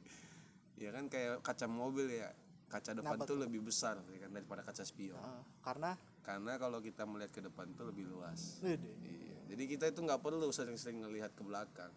Ya 0.78 0.92
kan 0.94 1.08
kayak 1.08 1.42
kaca 1.42 1.66
mobil 1.66 2.12
ya 2.12 2.36
kaca 2.68 2.92
depan 2.92 3.16
Kenapa 3.16 3.24
tuh 3.24 3.40
lebih 3.40 3.64
besar 3.64 3.96
ya 4.12 4.28
kan 4.28 4.32
daripada 4.36 4.62
kaca 4.64 4.84
spion. 4.84 5.20
Ah, 5.20 5.44
karena? 5.64 5.96
Karena 6.24 6.60
kalau 6.60 6.84
kita 6.84 7.08
melihat 7.08 7.32
ke 7.32 7.42
depan 7.44 7.72
tuh 7.74 7.88
lebih 7.88 8.08
luas. 8.08 8.60
Iya. 8.64 9.56
Jadi 9.56 9.64
kita 9.72 9.86
itu 9.88 10.04
nggak 10.04 10.20
perlu 10.20 10.52
sering-sering 10.52 11.08
ngelihat 11.08 11.32
ke 11.32 11.44
belakang. 11.48 11.96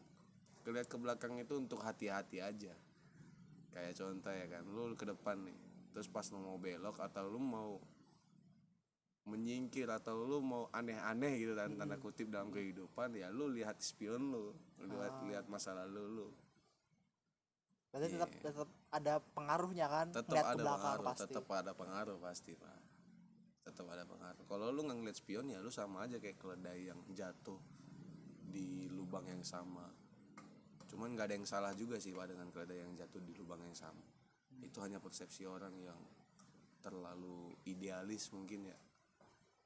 Ngelihat 0.62 0.86
ke 0.86 0.96
belakang 1.02 1.34
itu 1.42 1.58
untuk 1.58 1.82
hati-hati 1.82 2.38
aja. 2.38 2.74
Kayak 3.74 3.98
contoh 3.98 4.30
ya 4.30 4.46
kan 4.46 4.62
lu 4.70 4.94
ke 4.94 5.06
depan 5.06 5.42
nih 5.42 5.58
terus 5.90 6.06
pas 6.06 6.22
lu 6.30 6.38
mau 6.38 6.54
belok 6.54 7.02
atau 7.02 7.26
lu 7.26 7.42
mau 7.42 7.82
menyingkir 9.26 9.90
atau 9.90 10.22
lu 10.22 10.38
mau 10.42 10.70
aneh-aneh 10.70 11.38
gitu 11.38 11.52
dan 11.54 11.74
tanda 11.74 11.98
kutip 11.98 12.30
dalam 12.30 12.50
kehidupan 12.50 13.14
ya 13.14 13.30
lu 13.30 13.50
lihat 13.50 13.78
spion 13.82 14.30
lu 14.30 14.54
lihat 14.80 15.14
lihat 15.26 15.44
masa 15.50 15.74
lalu 15.74 16.02
lu. 16.06 16.28
Berarti 17.90 18.14
tetap 18.14 18.30
tetap 18.38 18.68
ada 18.90 19.22
pengaruhnya 19.22 19.86
kan 19.86 20.06
tetap 20.10 20.34
ke 20.34 20.50
ada 20.50 20.58
belakang 20.58 20.82
pengaruh 20.82 21.06
pasti. 21.06 21.22
tetap 21.22 21.46
ada 21.54 21.72
pengaruh 21.72 22.18
pasti 22.18 22.52
pak. 22.58 22.78
Tetap 23.70 23.86
ada 23.86 24.04
pengaruh. 24.04 24.44
Kalau 24.50 24.66
lu 24.74 24.80
nggak 24.82 24.98
ngeliat 24.98 25.16
spion 25.16 25.46
ya 25.46 25.62
lu 25.62 25.70
sama 25.70 26.10
aja 26.10 26.18
kayak 26.18 26.38
keledai 26.42 26.90
yang 26.90 27.00
jatuh 27.14 27.60
di 28.50 28.90
lubang 28.90 29.30
yang 29.30 29.46
sama. 29.46 29.86
Cuman 30.90 31.14
nggak 31.14 31.30
ada 31.30 31.34
yang 31.38 31.46
salah 31.46 31.72
juga 31.78 32.02
sih 32.02 32.10
pak 32.10 32.34
dengan 32.34 32.50
keledai 32.50 32.82
yang 32.82 32.92
jatuh 32.98 33.22
di 33.22 33.32
lubang 33.38 33.62
yang 33.62 33.76
sama. 33.78 34.02
Itu 34.58 34.82
hanya 34.82 34.98
persepsi 34.98 35.46
orang 35.46 35.78
yang 35.78 36.00
terlalu 36.82 37.54
idealis 37.70 38.34
mungkin 38.34 38.74
ya. 38.74 38.78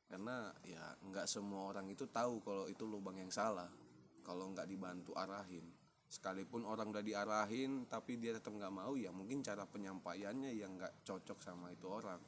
Karena 0.04 0.52
ya 0.68 1.00
nggak 1.00 1.24
semua 1.24 1.72
orang 1.72 1.88
itu 1.88 2.04
tahu 2.12 2.44
kalau 2.44 2.68
itu 2.68 2.84
lubang 2.84 3.16
yang 3.16 3.32
salah. 3.32 3.72
Kalau 4.20 4.52
nggak 4.52 4.68
dibantu 4.68 5.16
arahin 5.16 5.64
sekalipun 6.14 6.62
orang 6.62 6.94
udah 6.94 7.02
diarahin 7.02 7.90
tapi 7.90 8.14
dia 8.14 8.38
tetap 8.38 8.54
nggak 8.54 8.70
mau 8.70 8.94
ya 8.94 9.10
mungkin 9.10 9.42
cara 9.42 9.66
penyampaiannya 9.66 10.54
yang 10.54 10.78
nggak 10.78 11.02
cocok 11.02 11.42
sama 11.42 11.74
itu 11.74 11.90
orang. 11.90 12.22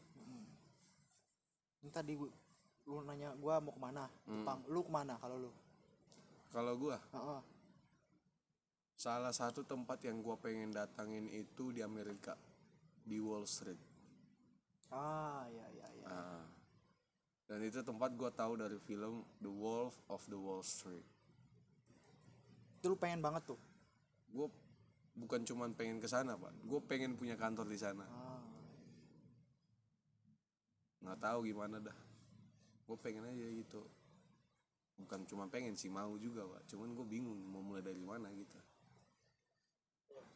Ini 1.86 1.94
tadi 1.94 2.18
gua, 2.18 2.26
lu 2.90 2.98
nanya 3.06 3.30
gua 3.38 3.62
mau 3.62 3.70
ke 3.70 3.78
mana? 3.78 4.10
Hmm. 4.26 4.42
Lu 4.66 4.82
ke 4.82 4.90
mana 4.90 5.14
kalau 5.22 5.38
lu? 5.38 5.52
Kalau 6.50 6.74
gua? 6.74 6.98
Heeh. 7.14 7.42
salah 8.96 9.28
satu 9.30 9.60
tempat 9.60 10.00
yang 10.08 10.24
gua 10.24 10.40
pengen 10.40 10.72
datangin 10.72 11.28
itu 11.28 11.68
di 11.68 11.84
Amerika 11.84 12.34
di 13.04 13.20
Wall 13.22 13.44
Street. 13.46 13.78
Ah 14.88 15.44
ya 15.52 15.68
ya 15.68 15.88
ya 16.00 16.06
Nah, 16.08 16.48
dan 17.44 17.60
itu 17.60 17.84
tempat 17.84 18.16
gua 18.16 18.32
tahu 18.32 18.56
dari 18.56 18.80
film 18.82 19.22
The 19.38 19.52
Wolf 19.52 20.00
of 20.10 20.24
the 20.26 20.40
Wall 20.40 20.64
Street. 20.64 21.04
Itu 22.80 22.88
lu 22.88 22.96
pengen 22.96 23.20
banget 23.20 23.46
tuh 23.46 23.60
gue 24.36 24.48
bukan 25.16 25.40
cuman 25.48 25.72
pengen 25.72 25.96
ke 25.96 26.06
sana 26.06 26.36
pak. 26.36 26.52
Gue 26.68 26.80
pengen 26.84 27.16
punya 27.16 27.34
kantor 27.40 27.66
di 27.72 27.78
sana. 27.80 28.04
Ah. 28.04 28.44
nggak 31.00 31.22
tahu 31.22 31.38
gimana 31.46 31.78
dah. 31.80 31.96
Gue 32.84 32.98
pengen 33.00 33.24
aja 33.24 33.46
gitu. 33.48 33.80
Bukan 35.00 35.22
cuma 35.24 35.46
pengen 35.48 35.72
sih 35.78 35.88
mau 35.88 36.12
juga 36.20 36.44
pak. 36.44 36.68
Cuman 36.68 36.92
gue 36.92 37.06
bingung 37.06 37.38
mau 37.48 37.62
mulai 37.64 37.80
dari 37.80 38.02
mana 38.02 38.28
gitu. 38.34 38.58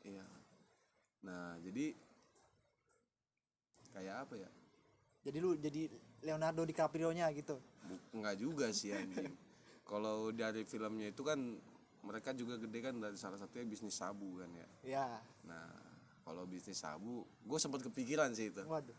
Iya. 0.06 0.24
Nah 1.26 1.60
jadi 1.60 1.92
kayak 3.92 4.16
apa 4.24 4.34
ya? 4.40 4.50
Jadi 5.20 5.36
lu 5.42 5.52
jadi 5.60 5.92
Leonardo 6.24 6.64
DiCaprio 6.64 7.12
nya 7.12 7.28
gitu? 7.36 7.60
Bu- 7.84 8.22
nggak 8.22 8.36
juga 8.40 8.72
sih 8.72 8.94
anjing. 8.96 9.28
Kalau 9.90 10.30
dari 10.30 10.62
filmnya 10.64 11.10
itu 11.10 11.26
kan 11.26 11.58
mereka 12.00 12.32
juga 12.32 12.56
gede 12.56 12.78
kan 12.80 12.94
dari 12.96 13.16
salah 13.16 13.36
satunya 13.36 13.68
bisnis 13.68 13.96
sabu 13.96 14.40
kan 14.40 14.50
ya. 14.52 14.68
Ya. 14.82 15.08
Nah 15.44 15.68
kalau 16.24 16.44
bisnis 16.48 16.80
sabu 16.80 17.22
gue 17.44 17.58
sempat 17.60 17.84
kepikiran 17.84 18.32
sih 18.32 18.50
itu. 18.52 18.62
Waduh. 18.64 18.96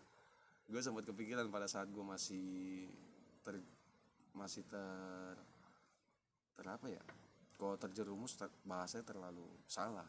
Gue 0.70 0.82
sempat 0.82 1.04
kepikiran 1.04 1.50
pada 1.50 1.66
saat 1.68 1.90
gue 1.90 2.04
masih 2.06 2.88
ter 3.42 3.58
masih 4.32 4.64
ter 4.70 5.36
ter 6.56 6.66
apa 6.68 6.88
ya? 6.88 7.02
Kalau 7.58 7.78
terjerumus 7.78 8.38
ter, 8.38 8.50
bahasanya 8.66 9.06
terlalu 9.06 9.46
salah. 9.70 10.08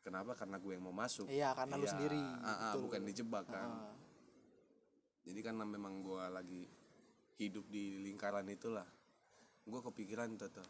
Kenapa? 0.00 0.32
Karena 0.32 0.56
gue 0.56 0.72
yang 0.76 0.84
mau 0.84 0.96
masuk. 0.96 1.28
Iya 1.28 1.52
karena 1.52 1.76
lu 1.76 1.84
Iya, 1.84 1.92
sendiri. 1.92 2.20
Ah, 2.20 2.48
ah, 2.48 2.56
betul. 2.72 2.80
bukan 2.88 3.00
dijebak 3.04 3.44
kan. 3.48 3.68
Ah. 3.68 3.94
jadi 5.20 5.52
karena 5.52 5.62
memang 5.68 6.00
gue 6.00 6.24
lagi 6.32 6.62
hidup 7.36 7.68
di 7.68 8.00
lingkaran 8.02 8.44
itulah 8.48 8.88
gue 9.62 9.80
kepikiran 9.80 10.34
tuh 10.36 10.50
tuh 10.50 10.68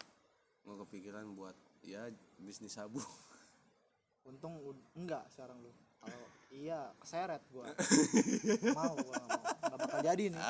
gue 0.70 0.86
kepikiran 0.86 1.26
buat 1.34 1.58
ya 1.82 2.06
bisnis 2.38 2.78
sabu. 2.78 3.02
Untung 4.30 4.54
enggak 4.94 5.26
sekarang 5.34 5.58
lu. 5.58 5.74
Kalau 5.98 6.22
iya 6.54 6.94
keseret 7.02 7.42
gua. 7.50 7.66
Mau 8.78 8.94
nggak 8.94 9.22
mau. 9.26 9.40
Nggak 9.66 9.78
bakal 9.82 10.00
jadi 10.06 10.24
nih. 10.30 10.44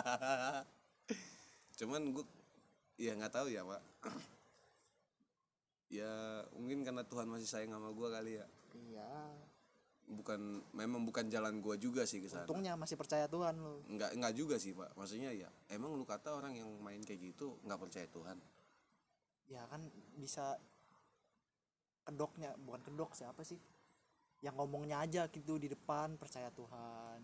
Cuman 1.80 2.12
gue 2.12 2.24
ya 3.00 3.16
nggak 3.16 3.32
tahu 3.32 3.48
ya 3.48 3.64
pak. 3.64 3.80
Ya 5.88 6.44
mungkin 6.52 6.84
karena 6.84 7.02
Tuhan 7.08 7.26
masih 7.32 7.48
sayang 7.48 7.72
sama 7.72 7.88
gue 7.88 8.08
kali 8.12 8.32
ya. 8.36 8.46
Iya. 8.76 9.10
Bukan 10.10 10.60
memang 10.76 11.06
bukan 11.08 11.32
jalan 11.32 11.64
gue 11.64 11.80
juga 11.80 12.04
sih 12.04 12.20
ke 12.20 12.28
sana. 12.28 12.44
Untungnya 12.44 12.76
masih 12.76 13.00
percaya 13.00 13.24
Tuhan 13.24 13.56
lu. 13.56 13.80
Nggak 13.88 14.10
nggak 14.20 14.34
juga 14.36 14.60
sih 14.60 14.76
pak. 14.76 14.92
Maksudnya 14.92 15.32
ya 15.32 15.48
emang 15.72 15.96
lu 15.96 16.04
kata 16.04 16.36
orang 16.36 16.52
yang 16.60 16.68
main 16.84 17.00
kayak 17.00 17.32
gitu 17.32 17.56
nggak 17.64 17.80
percaya 17.80 18.04
Tuhan 18.12 18.36
ya 19.50 19.66
kan 19.66 19.82
bisa 20.14 20.54
kedoknya 22.06 22.54
bukan 22.62 22.80
kedok 22.86 23.12
siapa 23.18 23.42
sih? 23.42 23.58
Yang 24.40 24.54
ngomongnya 24.56 25.02
aja 25.02 25.26
gitu 25.28 25.58
di 25.58 25.66
depan 25.66 26.14
percaya 26.16 26.48
Tuhan. 26.54 27.20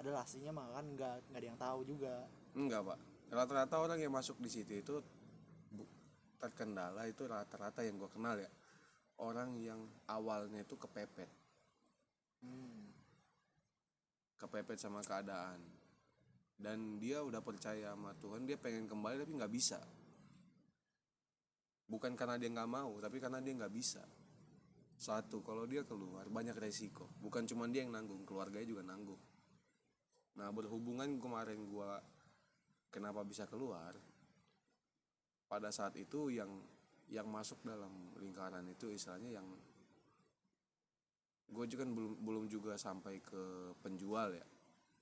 Adalah 0.00 0.24
aslinya 0.24 0.50
mah 0.50 0.72
kan 0.72 0.84
nggak 0.96 1.16
nggak 1.30 1.40
ada 1.40 1.48
yang 1.48 1.60
tahu 1.60 1.80
juga. 1.84 2.14
Enggak 2.56 2.80
pak. 2.82 2.98
Rata-rata 3.30 3.76
orang 3.78 3.98
yang 4.00 4.12
masuk 4.12 4.40
di 4.40 4.50
situ 4.50 4.72
itu 4.80 4.94
terkendala 6.40 7.08
itu 7.08 7.24
rata-rata 7.28 7.84
yang 7.84 8.00
gue 8.00 8.10
kenal 8.10 8.36
ya. 8.40 8.50
Orang 9.20 9.60
yang 9.60 9.80
awalnya 10.08 10.64
itu 10.64 10.74
kepepet. 10.76 11.28
Hmm. 12.44 12.92
kepepet 14.36 14.76
sama 14.76 15.00
keadaan. 15.00 15.56
Dan 16.60 17.00
dia 17.00 17.24
udah 17.24 17.40
percaya 17.40 17.96
sama 17.96 18.12
Tuhan 18.20 18.44
dia 18.44 18.60
pengen 18.60 18.84
kembali 18.84 19.24
tapi 19.24 19.32
nggak 19.32 19.52
bisa 19.52 19.80
bukan 21.86 22.18
karena 22.18 22.36
dia 22.38 22.50
nggak 22.50 22.70
mau 22.70 22.98
tapi 22.98 23.22
karena 23.22 23.38
dia 23.42 23.54
nggak 23.54 23.74
bisa. 23.74 24.02
Satu 24.96 25.44
kalau 25.44 25.68
dia 25.68 25.84
keluar 25.84 26.26
banyak 26.32 26.56
resiko. 26.56 27.12
Bukan 27.20 27.44
cuma 27.44 27.68
dia 27.68 27.84
yang 27.84 27.92
nanggung 27.92 28.24
keluarganya 28.24 28.66
juga 28.66 28.82
nanggung. 28.82 29.20
Nah 30.36 30.48
berhubungan 30.52 31.20
kemarin 31.20 31.64
gua 31.68 32.00
kenapa 32.88 33.20
bisa 33.22 33.44
keluar 33.44 33.92
pada 35.46 35.70
saat 35.70 35.94
itu 36.00 36.32
yang 36.32 36.50
yang 37.06 37.30
masuk 37.30 37.62
dalam 37.62 38.10
lingkaran 38.18 38.66
itu 38.66 38.90
istilahnya 38.90 39.38
yang 39.38 39.46
gue 41.46 41.64
juga 41.70 41.86
kan 41.86 41.94
belum 41.94 42.12
belum 42.26 42.44
juga 42.50 42.74
sampai 42.74 43.22
ke 43.22 43.70
penjual 43.78 44.34
ya. 44.34 44.46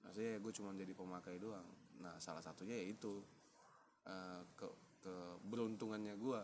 Maksudnya 0.04 0.36
gue 0.36 0.52
cuma 0.52 0.76
jadi 0.76 0.92
pemakai 0.92 1.40
doang. 1.40 1.64
Nah 2.04 2.20
salah 2.20 2.44
satunya 2.44 2.76
yaitu 2.76 3.24
eh, 4.04 4.42
ke 4.52 4.68
keberuntungannya 5.04 6.16
gue 6.16 6.40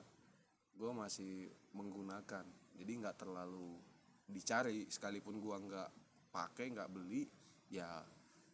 gue 0.80 0.92
masih 0.96 1.52
menggunakan 1.76 2.44
jadi 2.80 2.92
nggak 3.04 3.16
terlalu 3.20 3.76
dicari 4.24 4.88
sekalipun 4.88 5.36
gue 5.36 5.56
nggak 5.68 5.90
pakai 6.32 6.72
nggak 6.72 6.88
beli 6.88 7.28
ya 7.68 8.00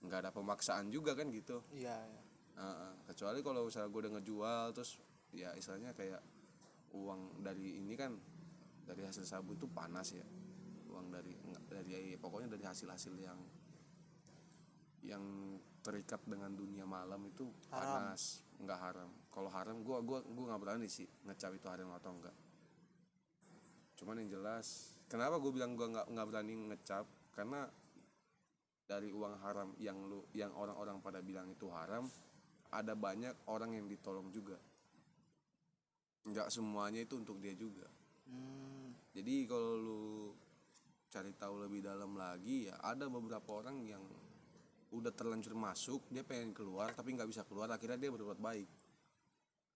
nggak 0.03 0.27
ada 0.27 0.31
pemaksaan 0.35 0.91
juga 0.91 1.15
kan 1.15 1.31
gitu 1.31 1.63
iya 1.71 1.95
iya. 1.95 2.23
Heeh, 2.57 2.93
kecuali 3.13 3.45
kalau 3.45 3.69
misalnya 3.69 3.93
gue 3.93 4.01
udah 4.03 4.13
ngejual 4.19 4.65
terus 4.75 4.99
ya 5.31 5.53
istilahnya 5.55 5.93
kayak 5.95 6.25
uang 6.97 7.45
dari 7.45 7.79
ini 7.79 7.95
kan 7.95 8.17
dari 8.83 9.05
hasil 9.05 9.23
sabu 9.23 9.55
itu 9.55 9.69
panas 9.69 10.17
ya 10.17 10.25
uang 10.91 11.13
dari 11.13 11.37
dari 11.69 12.17
pokoknya 12.17 12.57
dari 12.57 12.65
hasil 12.65 12.89
hasil 12.89 13.15
yang 13.21 13.39
yang 15.05 15.23
terikat 15.85 16.19
dengan 16.25 16.51
dunia 16.57 16.89
malam 16.89 17.29
itu 17.31 17.47
Haram. 17.71 18.11
panas 18.11 18.43
nggak 18.59 18.81
haram 18.81 19.11
kalau 19.37 19.53
haram 19.53 19.85
gua 19.85 20.01
gua 20.01 20.25
gua 20.25 20.45
nggak 20.57 20.61
berani 20.65 20.89
sih 20.89 21.05
ngecap 21.29 21.53
itu 21.53 21.69
haram 21.69 21.93
atau 21.93 22.17
enggak 22.17 22.37
cuman 24.01 24.25
yang 24.25 24.41
jelas 24.41 24.97
kenapa 25.07 25.39
gue 25.39 25.51
bilang 25.55 25.79
gua 25.79 25.89
nggak 25.91 26.07
nggak 26.13 26.27
berani 26.29 26.55
ngecap? 26.75 27.07
Karena 27.33 27.67
dari 28.87 29.11
uang 29.11 29.35
haram 29.43 29.69
yang 29.83 29.99
lu 30.07 30.23
yang 30.35 30.55
orang-orang 30.55 31.03
pada 31.03 31.19
bilang 31.23 31.51
itu 31.51 31.67
haram 31.71 32.07
ada 32.71 32.95
banyak 32.95 33.35
orang 33.51 33.75
yang 33.75 33.87
ditolong 33.87 34.31
juga. 34.31 34.59
Nggak 36.27 36.51
semuanya 36.51 37.03
itu 37.03 37.15
untuk 37.19 37.39
dia 37.39 37.55
juga. 37.55 37.87
Hmm. 38.27 38.91
jadi 39.15 39.47
kalau 39.47 39.79
lu 39.79 40.03
cari 41.07 41.31
tahu 41.39 41.63
lebih 41.63 41.87
dalam 41.87 42.19
lagi 42.19 42.67
ya 42.67 42.75
ada 42.83 43.07
beberapa 43.07 43.63
orang 43.63 43.87
yang 43.87 44.03
udah 44.91 45.15
terlanjur 45.15 45.55
masuk 45.55 46.03
dia 46.11 46.27
pengen 46.27 46.51
keluar 46.51 46.91
tapi 46.91 47.15
nggak 47.15 47.31
bisa 47.31 47.47
keluar 47.47 47.71
akhirnya 47.71 48.03
dia 48.03 48.11
berbuat 48.11 48.43
baik 48.43 48.67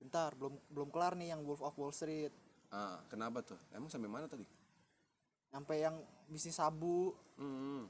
bentar 0.00 0.32
belum 0.34 0.56
belum 0.72 0.88
kelar 0.88 1.12
nih 1.14 1.36
yang 1.36 1.44
Wolf 1.44 1.60
of 1.60 1.76
Wall 1.76 1.92
Street. 1.92 2.32
Ah 2.72 2.98
kenapa 3.12 3.44
tuh? 3.44 3.60
Emang 3.70 3.92
sampai 3.92 4.08
mana 4.08 4.26
tadi? 4.26 4.48
Sampai 5.52 5.84
yang 5.84 6.00
bisnis 6.26 6.56
sabu. 6.56 7.12
Hmm. 7.36 7.86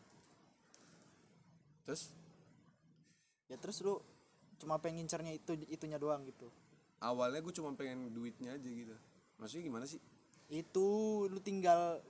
terus? 1.86 2.14
Ya 3.50 3.58
terus 3.58 3.82
lu 3.82 3.98
cuma 4.60 4.78
pengen 4.78 5.02
ngincernya 5.02 5.34
itu 5.38 5.56
itunya 5.70 5.96
doang 5.96 6.22
gitu. 6.26 6.50
Awalnya 7.00 7.40
gue 7.40 7.54
cuma 7.56 7.72
pengen 7.72 8.12
duitnya 8.12 8.54
aja 8.54 8.68
gitu. 8.68 8.94
Maksudnya 9.40 9.64
gimana 9.64 9.84
sih? 9.88 9.98
Itu 10.52 11.24
lu 11.26 11.40
tinggal 11.40 12.04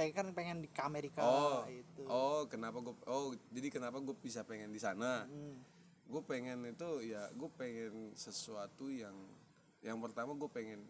pengen 0.00 0.14
kan 0.16 0.26
pengen 0.32 0.58
di 0.64 0.68
Amerika 0.80 1.20
oh 1.20 1.68
itu. 1.68 2.02
oh 2.08 2.48
kenapa 2.48 2.80
gue 2.80 2.94
oh 3.04 3.36
jadi 3.52 3.68
kenapa 3.68 4.00
gue 4.00 4.16
bisa 4.16 4.40
pengen 4.48 4.72
di 4.72 4.80
sana? 4.80 5.28
Hmm. 5.28 5.60
gue 6.10 6.22
pengen 6.26 6.66
itu 6.66 7.06
ya 7.06 7.28
gue 7.30 7.50
pengen 7.54 8.16
sesuatu 8.18 8.90
yang 8.90 9.14
yang 9.80 9.98
pertama 9.98 10.32
gue 10.32 10.50
pengen 10.50 10.80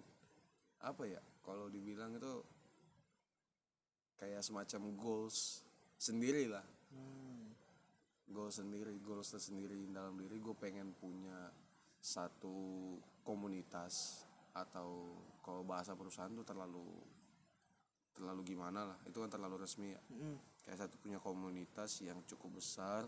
apa 0.81 1.05
ya 1.05 1.21
kalau 1.41 1.67
dibilang 1.67 2.15
itu 2.15 2.43
kayak 4.17 4.41
semacam 4.41 4.95
goals 4.95 5.65
sendiri 5.97 6.47
lah 6.47 6.65
Hmm. 6.91 7.55
goals 8.27 8.59
sendiri 8.59 8.99
goals 8.99 9.31
tersendiri 9.31 9.87
dalam 9.95 10.19
diri 10.19 10.43
gue 10.43 10.55
pengen 10.59 10.91
punya 10.91 11.55
satu 12.03 12.99
komunitas 13.23 14.27
atau 14.51 15.15
kalau 15.39 15.63
bahasa 15.63 15.95
perusahaan 15.95 16.35
tuh 16.35 16.43
terlalu 16.43 16.83
terlalu 18.11 18.43
gimana 18.43 18.91
lah 18.91 18.99
itu 19.07 19.23
kan 19.23 19.31
terlalu 19.31 19.63
resmi 19.63 19.95
ya 19.95 20.03
Mm-mm. 20.11 20.35
kayak 20.67 20.83
satu 20.83 20.99
punya 20.99 21.23
komunitas 21.23 22.03
yang 22.03 22.19
cukup 22.27 22.59
besar 22.59 23.07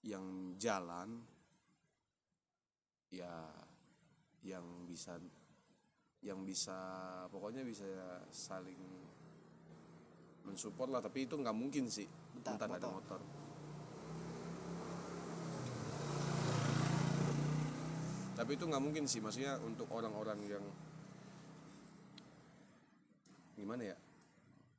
yang 0.00 0.56
jalan 0.56 1.20
ya 3.12 3.52
yang 4.42 4.64
bisa 4.86 5.18
yang 6.22 6.46
bisa 6.46 6.78
pokoknya 7.34 7.66
bisa 7.66 7.86
saling 8.30 8.78
mensupport 10.46 10.98
lah 10.98 11.02
tapi 11.02 11.26
itu 11.26 11.34
nggak 11.38 11.54
mungkin 11.54 11.86
sih. 11.90 12.06
Bentar, 12.34 12.58
bentar 12.58 12.68
ada 12.70 12.88
motor. 12.90 13.18
motor. 13.18 13.20
Tapi 18.32 18.50
itu 18.58 18.64
nggak 18.66 18.82
mungkin 18.82 19.04
sih 19.06 19.22
maksudnya 19.22 19.54
untuk 19.62 19.86
orang-orang 19.94 20.38
yang 20.46 20.64
gimana 23.54 23.82
ya? 23.94 23.96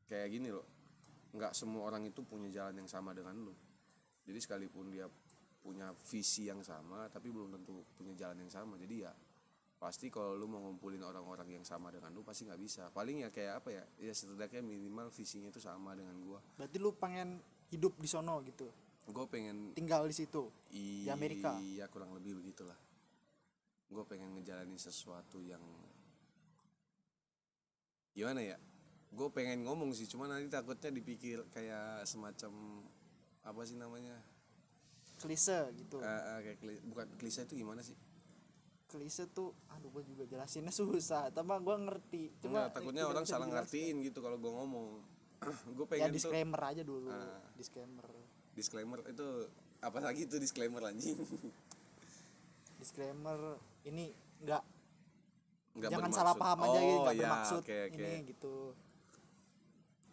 Kayak 0.07 0.27
gini 0.35 0.51
loh 0.51 0.67
nggak 1.33 1.57
semua 1.57 1.89
orang 1.89 2.05
itu 2.05 2.21
punya 2.21 2.51
jalan 2.51 2.83
yang 2.83 2.89
sama 2.91 3.15
dengan 3.15 3.33
lu. 3.39 3.55
Jadi 4.23 4.39
sekalipun 4.39 4.93
dia 4.93 5.09
punya 5.63 5.95
visi 6.11 6.51
yang 6.51 6.59
sama 6.59 7.07
tapi 7.07 7.31
belum 7.31 7.55
tentu 7.55 7.83
punya 7.95 8.13
jalan 8.15 8.43
yang 8.43 8.51
sama. 8.51 8.75
Jadi 8.75 8.95
ya 8.99 9.11
pasti 9.83 10.07
kalau 10.07 10.39
lu 10.39 10.47
mau 10.47 10.63
ngumpulin 10.63 11.03
orang-orang 11.03 11.59
yang 11.59 11.65
sama 11.67 11.91
dengan 11.91 12.15
lu 12.15 12.23
pasti 12.23 12.47
nggak 12.47 12.61
bisa. 12.63 12.87
Paling 12.95 13.27
ya 13.27 13.29
kayak 13.35 13.59
apa 13.59 13.69
ya? 13.75 13.83
Ya 13.99 14.15
setidaknya 14.15 14.63
minimal 14.63 15.11
visinya 15.11 15.51
itu 15.51 15.59
sama 15.59 15.91
dengan 15.91 16.15
gua. 16.23 16.39
Berarti 16.55 16.79
lu 16.79 16.95
pengen 16.95 17.43
hidup 17.67 17.99
di 17.99 18.07
sono 18.07 18.39
gitu? 18.47 18.71
Gue 19.11 19.27
pengen 19.27 19.75
tinggal 19.75 20.07
di 20.07 20.15
situ? 20.15 20.47
Di 20.71 21.11
Amerika? 21.11 21.59
iya 21.59 21.91
kurang 21.91 22.15
lebih 22.15 22.39
begitulah. 22.39 22.79
Gue 23.91 24.07
pengen 24.07 24.31
ngejalanin 24.39 24.79
sesuatu 24.79 25.43
yang 25.43 25.59
gimana 28.15 28.39
ya? 28.39 28.55
Gue 29.11 29.27
pengen 29.35 29.67
ngomong 29.67 29.91
sih 29.91 30.07
cuman 30.07 30.31
nanti 30.31 30.47
takutnya 30.47 30.95
dipikir 30.95 31.43
kayak 31.51 32.07
semacam 32.07 32.79
apa 33.43 33.61
sih 33.67 33.75
namanya? 33.75 34.15
Klise 35.19 35.75
gitu. 35.75 35.99
Eh, 35.99 36.07
eh, 36.07 36.39
kayak 36.47 36.57
kli- 36.63 36.83
bukan 36.87 37.07
klise 37.19 37.43
itu 37.43 37.59
gimana 37.59 37.83
sih 37.83 37.99
klise 38.93 39.25
tuh 39.33 39.49
aduh 39.73 39.89
gua 39.89 40.05
juga 40.05 40.23
jelasinnya 40.29 40.69
susah. 40.69 41.33
Tapi 41.33 41.49
gua 41.65 41.77
ngerti. 41.81 42.29
Cuma 42.45 42.69
Nggak, 42.69 42.77
takutnya 42.77 43.03
orang 43.09 43.25
salah 43.25 43.49
ngertiin 43.49 44.05
gitu 44.05 44.21
kalau 44.21 44.37
gue 44.37 44.53
ngomong. 44.53 44.87
Gue 45.75 45.85
ya 45.97 46.07
pengen 46.07 46.13
tuh 46.13 46.17
disclaimer 46.21 46.61
aja 46.61 46.81
dulu. 46.85 47.09
Ah. 47.11 47.41
disclaimer. 47.57 48.05
Disclaimer 48.53 48.99
itu 49.09 49.27
apa 49.81 49.97
lagi 49.99 50.29
tuh 50.29 50.39
disclaimer 50.39 50.79
anjing? 50.85 51.17
Disclaimer 52.79 53.57
ini 53.83 54.13
enggak 54.43 54.63
Nggak 55.73 55.89
jangan 55.89 56.09
bermaksud. 56.13 56.19
salah 56.21 56.35
paham 56.37 56.59
aja 56.63 56.79
gitu 56.79 56.99
nggak 57.01 57.15
ya, 57.15 57.21
bermaksud 57.25 57.61
oke, 57.65 57.77
oke. 57.89 57.97
ini 57.97 58.13
gitu. 58.29 58.55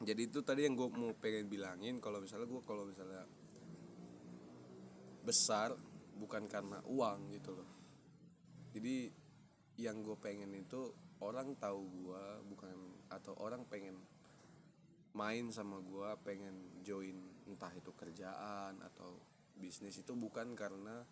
Jadi 0.00 0.22
itu 0.24 0.38
tadi 0.40 0.60
yang 0.64 0.74
gue 0.74 0.88
mau 0.88 1.12
pengen 1.14 1.46
bilangin 1.46 2.00
kalau 2.00 2.18
misalnya 2.18 2.48
gue 2.48 2.62
kalau 2.64 2.88
misalnya 2.88 3.22
besar 5.20 5.76
bukan 6.16 6.48
karena 6.48 6.80
uang 6.88 7.30
gitu 7.36 7.52
loh 7.54 7.79
jadi 8.70 9.11
yang 9.80 10.02
gue 10.04 10.16
pengen 10.18 10.52
itu 10.54 10.92
orang 11.20 11.56
tahu 11.56 11.80
gue 11.88 12.24
bukan 12.50 12.76
atau 13.11 13.35
orang 13.40 13.64
pengen 13.66 13.96
main 15.16 15.50
sama 15.50 15.83
gue 15.83 16.11
pengen 16.22 16.83
join 16.87 17.18
entah 17.50 17.72
itu 17.74 17.90
kerjaan 17.92 18.78
atau 18.78 19.18
bisnis 19.59 19.98
itu 19.98 20.14
bukan 20.14 20.54
karena 20.54 21.02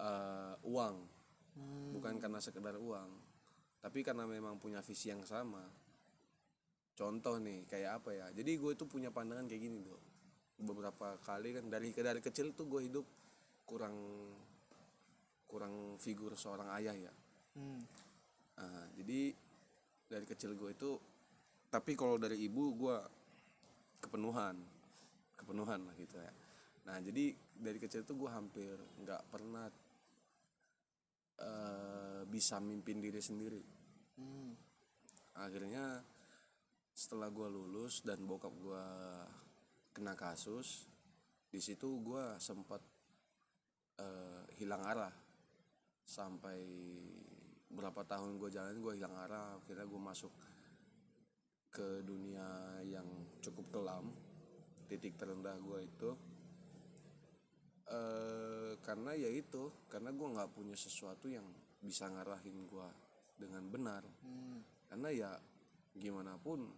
eh, 0.00 0.54
uang. 0.64 0.96
Hmm, 1.52 1.92
bukan 1.92 2.16
karena 2.16 2.40
sekedar 2.40 2.80
uang 2.80 3.32
tapi 3.82 4.06
karena 4.06 4.30
memang 4.30 4.62
punya 4.62 4.78
visi 4.78 5.10
yang 5.10 5.26
sama. 5.26 5.66
Contoh 6.94 7.42
nih 7.42 7.66
kayak 7.66 7.98
apa 7.98 8.10
ya? 8.14 8.26
Jadi 8.30 8.54
gue 8.54 8.72
tuh 8.78 8.86
punya 8.86 9.10
pandangan 9.10 9.50
kayak 9.50 9.62
gini 9.66 9.82
tuh 9.82 9.98
beberapa 10.62 11.18
kali 11.18 11.58
kan 11.58 11.66
dari 11.66 11.90
dari 11.90 12.22
kecil 12.22 12.54
tuh 12.54 12.70
gue 12.70 12.86
hidup 12.86 13.02
kurang 13.66 13.98
kurang 15.52 16.00
figur 16.00 16.32
seorang 16.32 16.72
ayah 16.80 16.96
ya 16.96 17.12
hmm. 17.60 17.80
Nah, 18.52 18.86
jadi 18.94 19.32
dari 20.08 20.24
kecil 20.28 20.56
gue 20.56 20.70
itu 20.72 20.90
tapi 21.68 21.92
kalau 21.92 22.16
dari 22.16 22.40
ibu 22.40 22.72
gue 22.76 22.96
kepenuhan 24.00 24.56
kepenuhan 25.36 25.88
lah 25.88 25.94
gitu 26.00 26.16
ya 26.16 26.32
nah 26.88 26.96
jadi 27.00 27.32
dari 27.56 27.78
kecil 27.80 28.04
tuh 28.04 28.16
gue 28.16 28.30
hampir 28.32 28.76
nggak 29.04 29.22
pernah 29.28 29.68
eh, 31.40 32.22
bisa 32.28 32.56
mimpin 32.60 33.00
diri 33.00 33.20
sendiri 33.20 33.62
Hmm. 34.12 34.52
akhirnya 35.40 36.04
setelah 36.92 37.32
gue 37.32 37.48
lulus 37.48 38.04
dan 38.04 38.20
bokap 38.28 38.52
gue 38.52 38.86
kena 39.96 40.12
kasus 40.12 40.84
di 41.48 41.56
situ 41.56 42.04
gue 42.04 42.36
sempat 42.36 42.84
eh, 43.96 44.44
hilang 44.60 44.84
arah 44.84 45.21
sampai 46.12 46.60
berapa 47.72 48.04
tahun 48.04 48.36
gue 48.36 48.52
jalan 48.52 48.76
gue 48.76 48.92
hilang 49.00 49.16
arah. 49.16 49.56
Akhirnya 49.56 49.88
gue 49.88 50.00
masuk 50.00 50.32
ke 51.72 52.04
dunia 52.04 52.44
yang 52.84 53.08
cukup 53.40 53.80
kelam 53.80 54.12
titik 54.92 55.16
terendah 55.16 55.56
gue 55.56 55.78
itu. 55.88 56.10
Eh 57.88 58.76
karena 58.84 59.16
ya 59.16 59.32
itu 59.32 59.72
karena 59.88 60.12
gue 60.12 60.28
nggak 60.36 60.52
punya 60.52 60.76
sesuatu 60.76 61.32
yang 61.32 61.48
bisa 61.80 62.12
ngarahin 62.12 62.68
gue 62.68 62.88
dengan 63.40 63.64
benar. 63.72 64.04
Hmm. 64.20 64.60
karena 64.92 65.08
ya 65.08 65.32
gimana 65.96 66.36
pun 66.36 66.68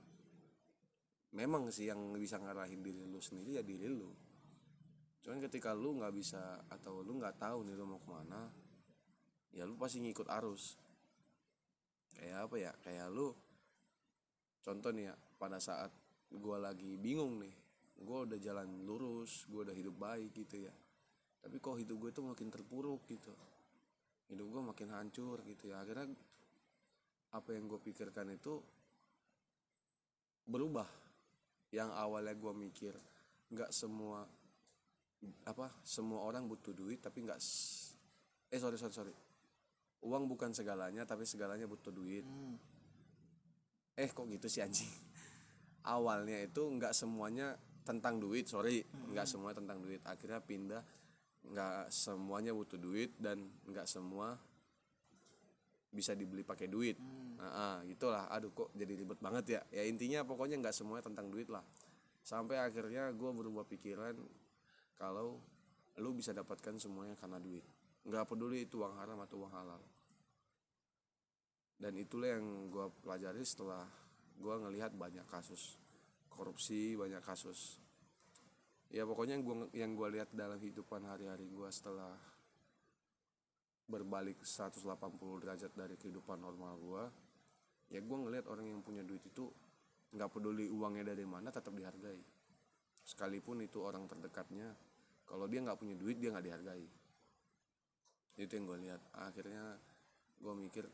memang 1.35 1.67
sih 1.75 1.91
yang 1.91 2.15
bisa 2.15 2.39
ngarahin 2.39 2.79
diri 2.79 3.03
lu 3.11 3.19
sendiri 3.19 3.59
ya 3.59 3.67
diri 3.67 3.91
lu. 3.91 4.07
Cuman 5.19 5.43
ketika 5.43 5.75
lu 5.75 5.99
nggak 5.99 6.15
bisa 6.15 6.63
atau 6.71 7.03
lu 7.03 7.19
nggak 7.19 7.35
tahu 7.43 7.67
nih 7.67 7.75
lu 7.75 7.91
mau 7.91 7.99
ke 7.99 8.07
mana 8.07 8.64
ya 9.55 9.65
lu 9.65 9.79
pasti 9.79 10.03
ngikut 10.03 10.29
arus. 10.43 10.77
Kayak 12.19 12.39
apa 12.51 12.57
ya? 12.59 12.73
Kayak 12.83 13.09
lu 13.15 13.31
contoh 14.61 14.91
nih 14.91 15.09
ya 15.11 15.15
pada 15.39 15.63
saat 15.63 15.91
gua 16.35 16.59
lagi 16.59 16.99
bingung 16.99 17.39
nih 17.39 17.55
gua 18.03 18.27
udah 18.27 18.39
jalan 18.43 18.83
lurus 18.83 19.47
gua 19.47 19.63
udah 19.63 19.77
hidup 19.77 19.95
baik 19.95 20.35
gitu 20.35 20.67
ya. 20.67 20.75
Tapi 21.45 21.61
kok 21.61 21.77
hidup 21.77 22.01
gue 22.01 22.11
tuh 22.17 22.25
makin 22.25 22.49
terpuruk 22.49 23.05
gitu. 23.05 23.29
Hidup 24.33 24.49
gue 24.49 24.63
makin 24.65 24.89
hancur 24.97 25.45
gitu 25.45 25.69
ya. 25.69 25.85
Akhirnya 25.85 26.09
apa 27.37 27.53
yang 27.53 27.69
gue 27.69 27.77
pikirkan 27.85 28.33
itu 28.33 28.65
berubah. 30.49 30.89
Yang 31.69 31.91
awalnya 32.01 32.33
gue 32.33 32.53
mikir 32.57 32.97
nggak 33.53 33.77
semua 33.77 34.25
apa 35.45 35.69
semua 35.85 36.25
orang 36.25 36.49
butuh 36.49 36.73
duit 36.73 37.01
tapi 37.01 37.25
nggak 37.25 37.41
eh 38.53 38.61
sorry 38.61 38.77
sorry 38.77 38.93
sorry 38.93 39.15
uang 40.05 40.29
bukan 40.29 40.53
segalanya 40.53 41.09
tapi 41.09 41.25
segalanya 41.25 41.65
butuh 41.65 41.91
duit. 41.91 42.23
Hmm. 42.23 42.61
eh 43.95 44.11
kok 44.11 44.27
gitu 44.29 44.47
sih 44.51 44.61
anjing? 44.61 44.91
Awalnya 45.87 46.45
itu 46.45 46.61
nggak 46.61 46.93
semuanya 46.93 47.57
tentang 47.87 48.21
duit 48.21 48.45
sorry. 48.47 48.85
Nggak 48.85 49.27
semua 49.27 49.57
tentang 49.57 49.81
duit. 49.81 50.05
Akhirnya 50.05 50.45
pindah 50.45 50.83
nggak 51.45 51.93
semuanya 51.93 52.57
butuh 52.57 52.81
duit 52.81 53.13
dan 53.21 53.45
nggak 53.69 53.85
semua 53.85 54.37
bisa 55.95 56.13
dibeli 56.13 56.43
pakai 56.43 56.67
duit. 56.67 56.99
Nah, 57.39 57.53
ah, 57.53 57.77
gitulah 57.87 58.27
aduh 58.29 58.51
kok 58.51 58.75
jadi 58.75 58.93
ribet 58.99 59.21
banget 59.23 59.45
ya. 59.47 59.61
Ya 59.71 59.83
intinya 59.87 60.27
pokoknya 60.27 60.59
nggak 60.59 60.75
semuanya 60.75 61.07
tentang 61.07 61.31
duit 61.31 61.47
lah. 61.49 61.63
Sampai 62.25 62.59
akhirnya 62.59 63.13
gue 63.13 63.31
berubah 63.31 63.63
pikiran 63.69 64.17
kalau 64.97 65.39
lu 66.01 66.11
bisa 66.17 66.35
dapatkan 66.35 66.81
semuanya 66.83 67.15
karena 67.15 67.39
duit 67.39 67.63
nggak 68.05 68.25
peduli 68.29 68.69
itu 68.69 68.81
uang 68.81 68.97
haram 69.01 69.19
atau 69.25 69.37
uang 69.41 69.53
halal. 69.53 69.83
Dan 71.81 71.97
itulah 71.99 72.37
yang 72.37 72.71
gue 72.71 72.87
pelajari 73.03 73.43
setelah 73.43 73.85
gue 74.39 74.55
ngelihat 74.55 74.95
banyak 74.95 75.27
kasus 75.27 75.81
korupsi 76.35 76.99
banyak 76.99 77.23
kasus. 77.23 77.79
Ya 78.91 79.07
pokoknya 79.07 79.39
yang 79.39 79.45
gue 79.47 79.57
yang 79.75 79.91
gue 79.95 80.09
lihat 80.19 80.29
dalam 80.35 80.59
kehidupan 80.59 81.07
hari-hari 81.07 81.47
gue 81.47 81.69
setelah 81.71 82.15
berbalik 83.87 84.43
180 84.43 84.83
derajat 85.45 85.73
dari 85.77 85.95
kehidupan 86.01 86.41
normal 86.41 86.81
gue 86.81 87.05
ya 87.93 88.01
gue 88.01 88.17
ngelihat 88.17 88.49
orang 88.49 88.65
yang 88.65 88.81
punya 88.81 89.05
duit 89.05 89.21
itu 89.29 89.45
nggak 90.15 90.31
peduli 90.33 90.73
uangnya 90.73 91.15
dari 91.15 91.27
mana 91.27 91.51
tetap 91.55 91.75
dihargai. 91.75 92.23
Sekalipun 93.05 93.61
itu 93.61 93.83
orang 93.85 94.09
terdekatnya 94.09 94.73
kalau 95.29 95.47
dia 95.47 95.61
nggak 95.63 95.79
punya 95.79 95.95
duit 95.95 96.19
dia 96.19 96.33
nggak 96.35 96.47
dihargai 96.47 96.87
itu 98.39 98.53
yang 98.59 98.67
gue 98.67 98.79
lihat. 98.91 99.01
Akhirnya 99.15 99.79
gue 100.43 100.55
mikir 100.55 100.85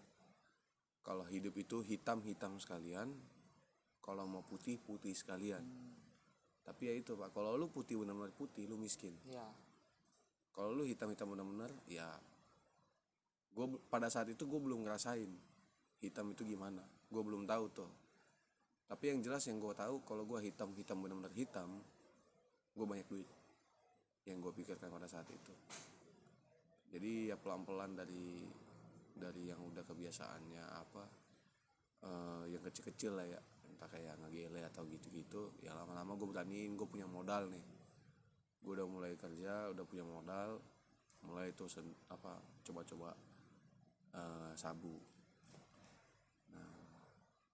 kalau 1.01 1.25
hidup 1.25 1.57
itu 1.57 1.81
hitam 1.81 2.21
hitam 2.21 2.61
sekalian 2.61 3.09
kalau 4.05 4.29
mau 4.29 4.45
putih 4.45 4.77
putih 4.77 5.17
sekalian. 5.17 5.65
Tapi 6.61 6.93
ya 6.93 6.95
itu 6.95 7.17
pak 7.17 7.33
kalau 7.33 7.57
lu 7.57 7.73
putih 7.73 7.97
benar-benar 7.97 8.33
putih 8.37 8.69
lu 8.69 8.77
miskin. 8.77 9.17
Ya. 9.29 9.49
kalau 10.51 10.75
lu 10.75 10.83
hitam 10.83 11.09
hitam 11.15 11.31
benar-benar 11.31 11.71
ya 11.87 12.11
gue 13.55 13.67
pada 13.87 14.11
saat 14.11 14.29
itu 14.29 14.45
gue 14.45 14.61
belum 14.61 14.85
ngerasain 14.85 15.31
hitam 16.05 16.37
itu 16.37 16.45
gimana. 16.45 16.85
Gue 17.09 17.23
belum 17.25 17.49
tahu 17.49 17.65
tuh. 17.73 17.91
Tapi 18.91 19.15
yang 19.15 19.23
jelas 19.25 19.47
yang 19.47 19.63
gue 19.63 19.73
tahu 19.73 20.03
kalau 20.05 20.27
gue 20.27 20.43
hitam 20.45 20.75
hitam 20.77 21.01
benar-benar 21.01 21.33
hitam 21.33 21.81
gue 22.77 22.87
banyak 22.87 23.09
duit. 23.09 23.29
Yang 24.29 24.37
gue 24.45 24.53
pikirkan 24.63 24.93
pada 24.93 25.09
saat 25.09 25.27
itu 25.33 25.55
jadi 26.91 27.35
ya 27.35 27.37
pelan-pelan 27.39 27.95
dari 27.95 28.43
dari 29.15 29.47
yang 29.47 29.63
udah 29.63 29.87
kebiasaannya 29.87 30.65
apa 30.75 31.03
eh, 32.03 32.45
yang 32.51 32.63
kecil-kecil 32.67 33.15
lah 33.15 33.27
ya. 33.31 33.41
Entah 33.71 33.89
kayak 33.89 34.19
ngegele 34.21 34.61
atau 34.67 34.85
gitu-gitu 34.91 35.55
ya 35.63 35.73
lama-lama 35.73 36.19
gue 36.19 36.29
beraniin 36.29 36.75
gue 36.75 36.89
punya 36.91 37.07
modal 37.07 37.47
nih. 37.49 37.65
Gue 38.61 38.73
udah 38.77 38.89
mulai 38.91 39.15
kerja 39.15 39.71
udah 39.71 39.85
punya 39.87 40.05
modal 40.05 40.59
mulai 41.21 41.53
sen- 41.69 42.01
apa 42.11 42.43
coba-coba 42.67 43.15
eh, 44.19 44.53
sabu. 44.59 44.99
Nah 46.51 46.75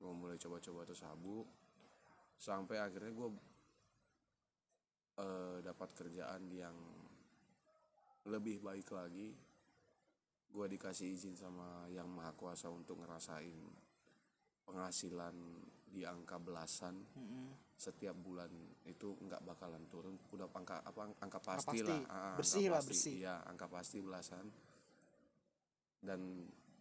gue 0.00 0.12
mulai 0.16 0.40
coba-coba 0.40 0.88
tuh 0.88 0.96
sabu 0.96 1.44
sampai 2.40 2.80
akhirnya 2.80 3.12
gue 3.12 3.28
eh, 5.20 5.58
dapat 5.60 5.88
kerjaan 5.92 6.48
yang 6.48 6.95
lebih 8.26 8.58
baik 8.58 8.90
lagi 8.90 9.30
gue 10.46 10.66
dikasih 10.68 11.12
izin 11.12 11.34
sama 11.36 11.86
yang 11.90 12.08
maha 12.08 12.32
kuasa 12.32 12.66
untuk 12.68 12.98
ngerasain 12.98 13.54
penghasilan 14.64 15.34
di 15.86 16.02
angka 16.02 16.36
belasan 16.36 16.96
Mm-mm. 17.14 17.54
setiap 17.78 18.16
bulan 18.18 18.50
itu 18.84 19.14
nggak 19.22 19.44
bakalan 19.46 19.84
turun 19.86 20.18
udah 20.34 20.50
angka 20.50 20.82
apa 20.82 21.06
angka 21.22 21.38
pasti, 21.38 21.80
pasti. 21.80 21.86
lah 21.86 22.00
Ah, 22.08 22.16
angka 22.34 22.38
Bersih 22.42 22.66
lah, 22.66 22.80
pasti. 22.82 22.90
bersih. 22.90 23.14
iya 23.22 23.34
angka 23.46 23.66
pasti 23.70 23.98
belasan 24.02 24.46
dan 26.02 26.20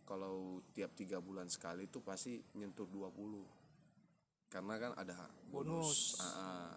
kalau 0.05 0.61
tiap 0.73 0.93
tiga 0.93 1.17
bulan 1.17 1.49
sekali 1.49 1.85
itu 1.85 2.01
pasti 2.01 2.37
nyentuh 2.57 2.85
20 2.85 4.49
karena 4.49 4.73
kan 4.77 4.91
ada 4.95 5.29
bonus, 5.49 6.15
Bonus. 6.15 6.21
Ah, 6.21 6.25
ah. 6.25 6.71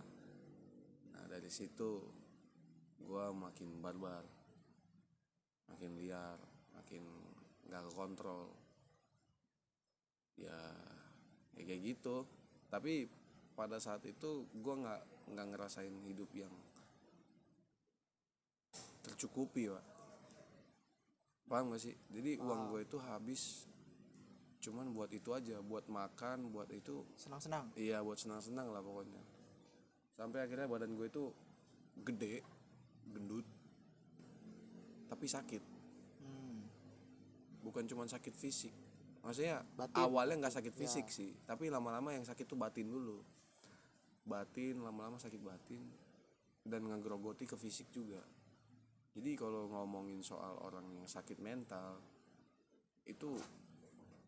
nah 1.15 1.25
dari 1.29 1.49
situ 1.49 2.05
gua 3.01 3.31
makin 3.31 3.81
barbar 3.81 4.25
makin 5.69 5.93
liar 5.97 6.39
makin 6.75 7.05
nggak 7.69 7.83
kekontrol. 7.93 8.51
Ya 10.37 10.59
ya 11.57 11.63
kayak 11.63 11.83
gitu. 11.97 12.25
Tapi 12.69 13.09
pada 13.59 13.83
saat 13.83 14.05
itu 14.07 14.47
gue 14.55 14.75
nggak 14.75 15.03
nggak 15.35 15.47
ngerasain 15.55 15.95
hidup 16.07 16.31
yang 16.33 16.53
tercukupi 19.03 19.73
pak. 19.73 19.85
Paham 21.49 21.73
gak 21.73 21.81
sih? 21.81 21.97
Jadi 22.13 22.37
uang 22.37 22.77
gue 22.77 22.85
itu 22.85 23.01
habis 23.01 23.65
cuman 24.59 24.93
buat 24.93 25.09
itu 25.15 25.33
aja 25.33 25.63
buat 25.65 25.87
makan 25.87 26.51
buat 26.51 26.67
itu 26.75 27.07
Senang-senang. 27.15 27.71
iya 27.79 28.03
buat 28.05 28.21
senang-senang 28.21 28.69
lah 28.69 28.85
pokoknya. 28.85 29.23
Sampai 30.13 30.45
akhirnya 30.45 30.69
badan 30.69 30.93
gue 30.93 31.09
itu 31.09 31.33
gede 32.05 32.45
gendut 33.09 33.47
tapi 35.09 35.27
sakit. 35.27 35.63
Hmm. 36.21 36.61
bukan 37.59 37.85
cuma 37.85 38.05
sakit 38.05 38.33
fisik. 38.33 38.73
Maksudnya 39.21 39.61
Batin. 39.77 39.99
awalnya 39.99 40.47
nggak 40.47 40.57
sakit 40.57 40.73
Ya. 40.73 40.79
fisik 40.79 41.07
sih. 41.11 41.33
Tapi 41.45 41.69
lama-lama 41.69 42.15
yang 42.15 42.25
sakit 42.25 42.47
tuh 42.47 42.57
batin 42.57 42.89
dulu. 42.89 43.21
Batin 44.25 44.81
lama-lama 44.81 45.19
sakit 45.19 45.41
batin. 45.41 45.83
Dan 46.65 46.87
ngegrogoti 46.87 47.45
ke 47.45 47.57
fisik 47.57 47.89
juga. 47.91 48.21
Jadi 49.13 49.35
kalau 49.35 49.67
ngomongin 49.69 50.23
soal 50.23 50.55
orang 50.63 50.87
yang 50.95 51.09
sakit 51.09 51.41
mental 51.43 51.99
itu 53.05 53.35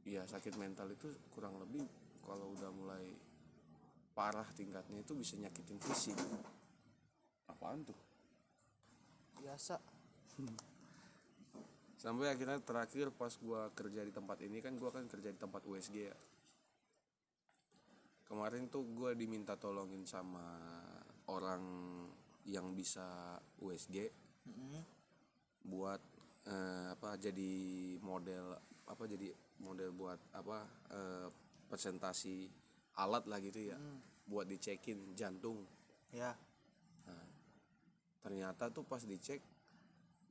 ya 0.02 0.24
sakit 0.24 0.56
mental 0.56 0.88
itu 0.90 1.06
kurang 1.30 1.60
lebih 1.60 1.84
kalau 2.24 2.56
udah 2.56 2.72
mulai 2.72 3.12
parah 4.10 4.48
tingkatnya 4.52 5.00
itu 5.00 5.12
bisa 5.14 5.36
nyakitin 5.36 5.78
fisik. 5.78 6.16
Apaan 7.46 7.84
tuh? 7.86 7.96
Biasa. 9.38 9.76
Sampai 12.00 12.32
akhirnya 12.32 12.56
terakhir 12.64 13.12
pas 13.12 13.36
gua 13.36 13.68
kerja 13.76 14.00
di 14.00 14.08
tempat 14.08 14.40
ini 14.40 14.64
kan 14.64 14.72
gua 14.80 14.88
kan 14.88 15.04
kerja 15.04 15.28
di 15.28 15.36
tempat 15.36 15.68
USG 15.68 15.96
ya. 16.08 16.16
Kemarin 18.24 18.72
tuh 18.72 18.88
gua 18.96 19.12
diminta 19.12 19.60
tolongin 19.60 20.08
sama 20.08 20.56
orang 21.28 21.60
yang 22.48 22.72
bisa 22.72 23.36
USG 23.60 24.08
Mm-mm. 24.48 24.82
buat 25.68 26.00
eh, 26.48 26.96
apa 26.96 27.20
jadi 27.20 27.52
model 28.00 28.56
apa 28.88 29.04
jadi 29.04 29.28
model 29.60 29.92
buat 29.92 30.18
apa 30.32 30.58
eh, 30.96 31.28
presentasi 31.68 32.48
alat 32.96 33.28
lah 33.28 33.44
gitu 33.44 33.60
ya. 33.60 33.76
Buat 34.24 34.48
dicekin 34.48 35.12
jantung. 35.12 35.68
Ya. 36.16 36.32
Ternyata 38.20 38.68
tuh 38.72 38.84
pas 38.84 39.04
dicek 39.04 39.40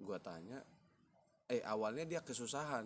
gua 0.01 0.17
tanya 0.17 0.61
eh 1.49 1.65
awalnya 1.65 2.05
dia 2.05 2.21
kesusahan 2.21 2.85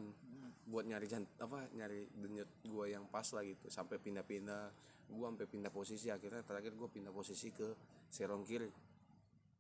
buat 0.64 0.88
nyari 0.88 1.06
jant 1.12 1.28
apa 1.44 1.68
nyari 1.76 2.08
denyut 2.16 2.48
gua 2.66 2.88
yang 2.88 3.06
pas 3.12 3.28
lah 3.36 3.44
gitu. 3.44 3.68
Sampai 3.68 4.00
pindah-pindah 4.00 4.72
gua 5.12 5.30
sampai 5.30 5.48
pindah 5.48 5.70
posisi. 5.70 6.08
Akhirnya 6.08 6.42
terakhir 6.48 6.74
gua 6.80 6.88
pindah 6.88 7.12
posisi 7.12 7.52
ke 7.52 7.76
serong 8.08 8.48
kiri. 8.48 8.72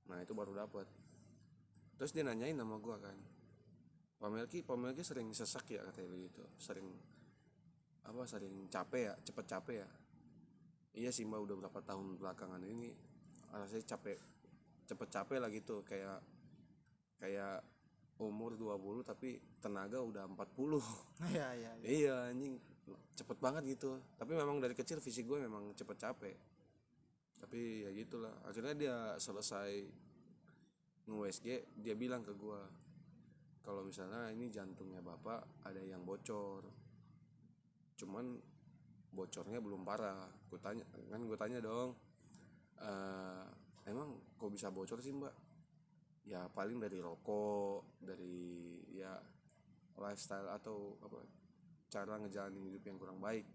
Nah 0.08 0.24
itu 0.24 0.32
baru 0.32 0.56
dapat 0.56 0.88
terus 1.94 2.10
dia 2.10 2.26
nanyain 2.26 2.58
nama 2.58 2.76
gua 2.82 2.98
kan 2.98 3.16
Pak 4.24 4.32
Melki 4.80 5.04
sering 5.04 5.36
sesak 5.36 5.68
ya? 5.68 5.84
katanya 5.84 6.16
begitu. 6.16 6.48
Sering 6.56 6.88
apa 8.08 8.24
sering 8.24 8.72
capek 8.72 9.12
ya? 9.12 9.14
Cepet 9.20 9.46
capek 9.52 9.76
ya? 9.84 9.90
Iya 10.96 11.12
sih 11.12 11.28
mbak 11.28 11.44
udah 11.44 11.56
berapa 11.60 11.80
tahun 11.84 12.16
belakangan 12.16 12.64
ini 12.64 12.96
rasanya 13.52 13.84
capek 13.84 14.16
cepet 14.88 15.08
capek 15.12 15.38
lah 15.44 15.52
gitu. 15.52 15.84
Kayak 15.84 16.24
kayak 17.20 17.68
umur 18.24 18.56
20 18.56 19.04
tapi 19.04 19.40
tenaga 19.60 20.00
udah 20.00 20.24
40 20.28 20.80
ya 21.36 21.50
ya, 21.56 21.72
ya. 21.80 21.88
iya. 21.88 22.16
Anjing. 22.32 22.56
Cepet 23.14 23.38
banget 23.40 23.64
gitu. 23.78 24.00
Tapi 24.20 24.32
memang 24.36 24.60
dari 24.60 24.76
kecil 24.76 25.00
fisik 25.00 25.28
gue 25.28 25.40
memang 25.40 25.72
cepet 25.76 25.98
capek. 26.00 26.36
Tapi 27.44 27.88
ya 27.88 27.90
gitulah. 27.92 28.34
Akhirnya 28.48 28.74
dia 28.74 28.96
selesai 29.20 29.72
nge-USG 31.04 31.48
dia 31.84 31.96
bilang 32.00 32.24
ke 32.24 32.32
gue 32.32 32.62
kalau 33.64 33.84
misalnya 33.84 34.32
ini 34.32 34.48
jantungnya 34.52 35.00
bapak 35.00 35.68
ada 35.68 35.80
yang 35.84 36.04
bocor. 36.04 36.64
Cuman 37.96 38.40
bocornya 39.14 39.60
belum 39.64 39.84
parah. 39.88 40.28
Gue 40.50 40.60
tanya 40.60 40.84
kan 41.12 41.22
gue 41.24 41.38
tanya 41.38 41.60
dong 41.64 41.96
"Eh, 42.84 43.46
emang 43.88 44.20
kok 44.36 44.52
bisa 44.52 44.68
bocor 44.74 45.00
sih 45.00 45.14
mbak 45.16 45.43
ya 46.24 46.48
paling 46.48 46.80
dari 46.80 47.04
rokok 47.04 48.00
dari 48.00 48.80
ya 48.96 49.20
lifestyle 50.00 50.48
atau 50.56 50.96
apa 51.04 51.20
cara 51.92 52.18
ngejalanin 52.18 52.74
hidup 52.74 52.84
yang 52.88 52.98
kurang 52.98 53.20
baik. 53.22 53.46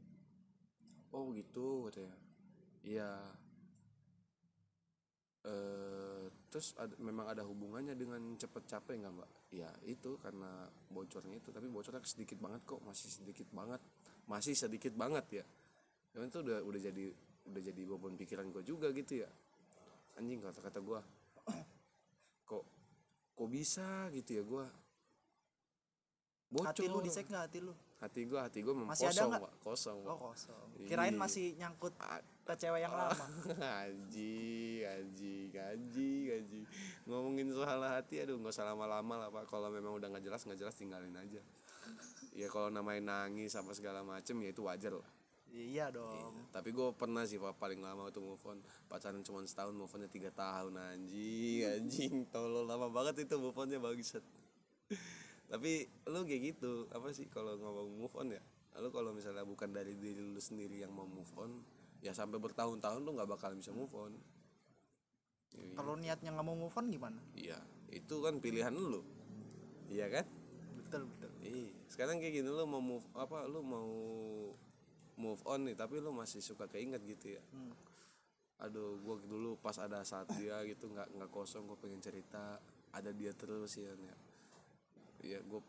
Oh 1.11 1.33
gitu 1.35 1.89
katanya. 1.89 2.15
Iya. 2.85 3.11
Eh 5.49 6.25
terus 6.49 6.73
ada, 6.81 6.95
memang 7.01 7.29
ada 7.29 7.45
hubungannya 7.45 7.93
dengan 7.97 8.21
cepet 8.39 8.65
capek 8.69 9.05
nggak 9.05 9.13
mbak? 9.17 9.31
Ya 9.53 9.71
itu 9.89 10.21
karena 10.21 10.69
bocornya 10.93 11.41
itu 11.41 11.51
tapi 11.51 11.69
bocornya 11.69 12.05
sedikit 12.05 12.39
banget 12.39 12.63
kok 12.69 12.81
masih 12.85 13.09
sedikit 13.11 13.49
banget. 13.51 13.81
Masih 14.29 14.55
sedikit 14.55 14.93
banget 14.95 15.43
ya. 15.43 15.45
Cuman 16.13 16.29
itu 16.29 16.39
udah 16.45 16.59
udah 16.63 16.81
jadi 16.81 17.07
udah 17.49 17.63
jadi 17.65 17.83
beban 17.89 18.15
pikiran 18.15 18.53
gue 18.53 18.63
juga 18.63 18.93
gitu 18.93 19.25
ya. 19.25 19.31
Anjing 20.21 20.45
kata 20.45 20.61
kata 20.61 20.79
gue 20.85 21.01
kok 23.39 23.47
bisa 23.49 23.87
gitu 24.11 24.31
ya 24.33 24.43
gue 24.43 24.67
bocor 26.49 26.67
hati 26.67 26.85
lu 26.85 26.99
dicek 26.99 27.27
nggak 27.29 27.45
hati 27.45 27.59
lu 27.61 27.75
hati 27.99 28.21
gue 28.25 28.41
hati 28.41 28.59
gue 28.61 28.75
Masih 28.75 29.05
ada 29.05 29.13
kosong 29.13 29.29
nggak? 29.29 29.43
pak 29.43 29.53
kosong 29.61 29.97
pak 30.01 30.09
oh 30.09 30.19
kosong 30.25 30.67
kirain 30.83 31.13
Iya. 31.13 31.21
masih 31.21 31.47
nyangkut 31.55 31.93
ke 32.43 32.55
cewek 32.57 32.81
yang 32.81 32.95
lama 32.95 33.15
Haji, 33.61 34.39
haji, 34.81 35.37
haji, 35.53 36.13
haji. 36.33 36.61
Ngomongin 37.05 37.53
soal 37.53 37.77
hati, 37.85 38.25
aduh 38.25 38.41
nggak 38.41 38.55
usah 38.57 38.65
lama-lama 38.65 39.21
lah 39.21 39.29
pak. 39.29 39.45
Kalau 39.45 39.69
memang 39.69 39.93
udah 39.93 40.09
nggak 40.09 40.25
jelas, 40.25 40.49
nggak 40.49 40.57
jelas 40.57 40.73
tinggalin 40.73 41.13
aja. 41.13 41.45
Ya 42.33 42.49
kalau 42.49 42.73
namanya 42.73 43.05
nangis 43.21 43.53
apa 43.53 43.77
segala 43.77 44.01
macem 44.01 44.33
ya 44.41 44.49
itu 44.49 44.65
wajar 44.65 44.97
lah. 44.97 45.09
Iya 45.53 45.89
dong 45.89 46.35
Tapi 46.53 46.73
gue 46.73 46.89
pernah 46.97 47.25
sih 47.25 47.41
pak 47.41 47.57
paling 47.57 47.81
lama 47.81 48.09
tuh 48.13 48.25
move 48.25 48.45
on 48.49 48.59
pacaran 48.87 49.21
cuma 49.25 49.45
setahun 49.45 49.73
move 49.73 49.91
onnya 49.91 50.11
tiga 50.11 50.29
tahun 50.33 50.77
anjing 50.77 51.65
anjing 51.65 52.15
tolol 52.29 52.69
lama 52.69 52.89
banget 52.93 53.25
itu 53.29 53.35
move 53.41 53.57
onnya 53.57 53.81
bagusan. 53.81 54.23
Tapi 55.53 55.89
lu 56.13 56.29
kayak 56.29 56.43
gitu 56.55 56.85
apa 56.93 57.09
sih 57.17 57.25
kalau 57.33 57.57
ngomong 57.57 57.89
move 57.97 58.15
on 58.21 58.29
ya? 58.37 58.43
Lalu 58.77 58.89
kalau 58.93 59.11
misalnya 59.17 59.43
bukan 59.49 59.73
dari 59.73 59.97
diri 59.97 60.21
lu 60.21 60.39
sendiri 60.39 60.85
yang 60.85 60.93
mau 60.93 61.09
move 61.09 61.33
on, 61.41 61.65
ya 62.05 62.13
sampai 62.13 62.37
bertahun-tahun 62.37 63.01
lu 63.01 63.17
nggak 63.17 63.27
bakal 63.33 63.57
bisa 63.57 63.73
move 63.73 63.91
on. 63.97 64.13
Ya, 65.57 65.73
kalau 65.75 65.97
niatnya 65.97 66.37
nggak 66.37 66.47
mau 66.47 66.55
move 66.55 66.77
on 66.77 66.93
gimana 66.93 67.21
Iya, 67.33 67.57
itu 67.89 68.21
kan 68.21 68.37
pilihan 68.39 68.71
lu. 68.77 69.01
Iya 69.89 70.07
kan? 70.13 70.27
betul 70.77 71.05
betul 71.09 71.33
Iya. 71.41 71.73
Sekarang 71.89 72.21
kayak 72.21 72.41
gini 72.41 72.49
lu 72.49 72.65
mau 72.69 72.85
move 72.85 73.05
apa? 73.17 73.49
Lu 73.49 73.65
mau 73.65 73.89
move 75.19 75.43
on 75.45 75.67
nih, 75.67 75.75
tapi 75.75 75.99
lu 75.99 76.15
masih 76.15 76.39
suka 76.39 76.71
keinget 76.71 77.03
gitu 77.05 77.35
ya. 77.37 77.43
Hmm. 77.51 77.75
Aduh, 78.59 78.99
gua 79.03 79.19
dulu 79.23 79.59
pas 79.59 79.75
ada 79.79 80.03
saat 80.03 80.27
dia 80.39 80.63
gitu 80.67 80.91
nggak 80.91 81.15
nggak 81.15 81.31
kosong, 81.31 81.67
gue 81.67 81.79
pengen 81.79 82.03
cerita, 82.03 82.59
ada 82.91 83.11
dia 83.11 83.35
terus 83.35 83.75
ya. 83.79 83.91
ya. 83.91 84.17
Iya, 85.19 85.39
gue 85.47 85.61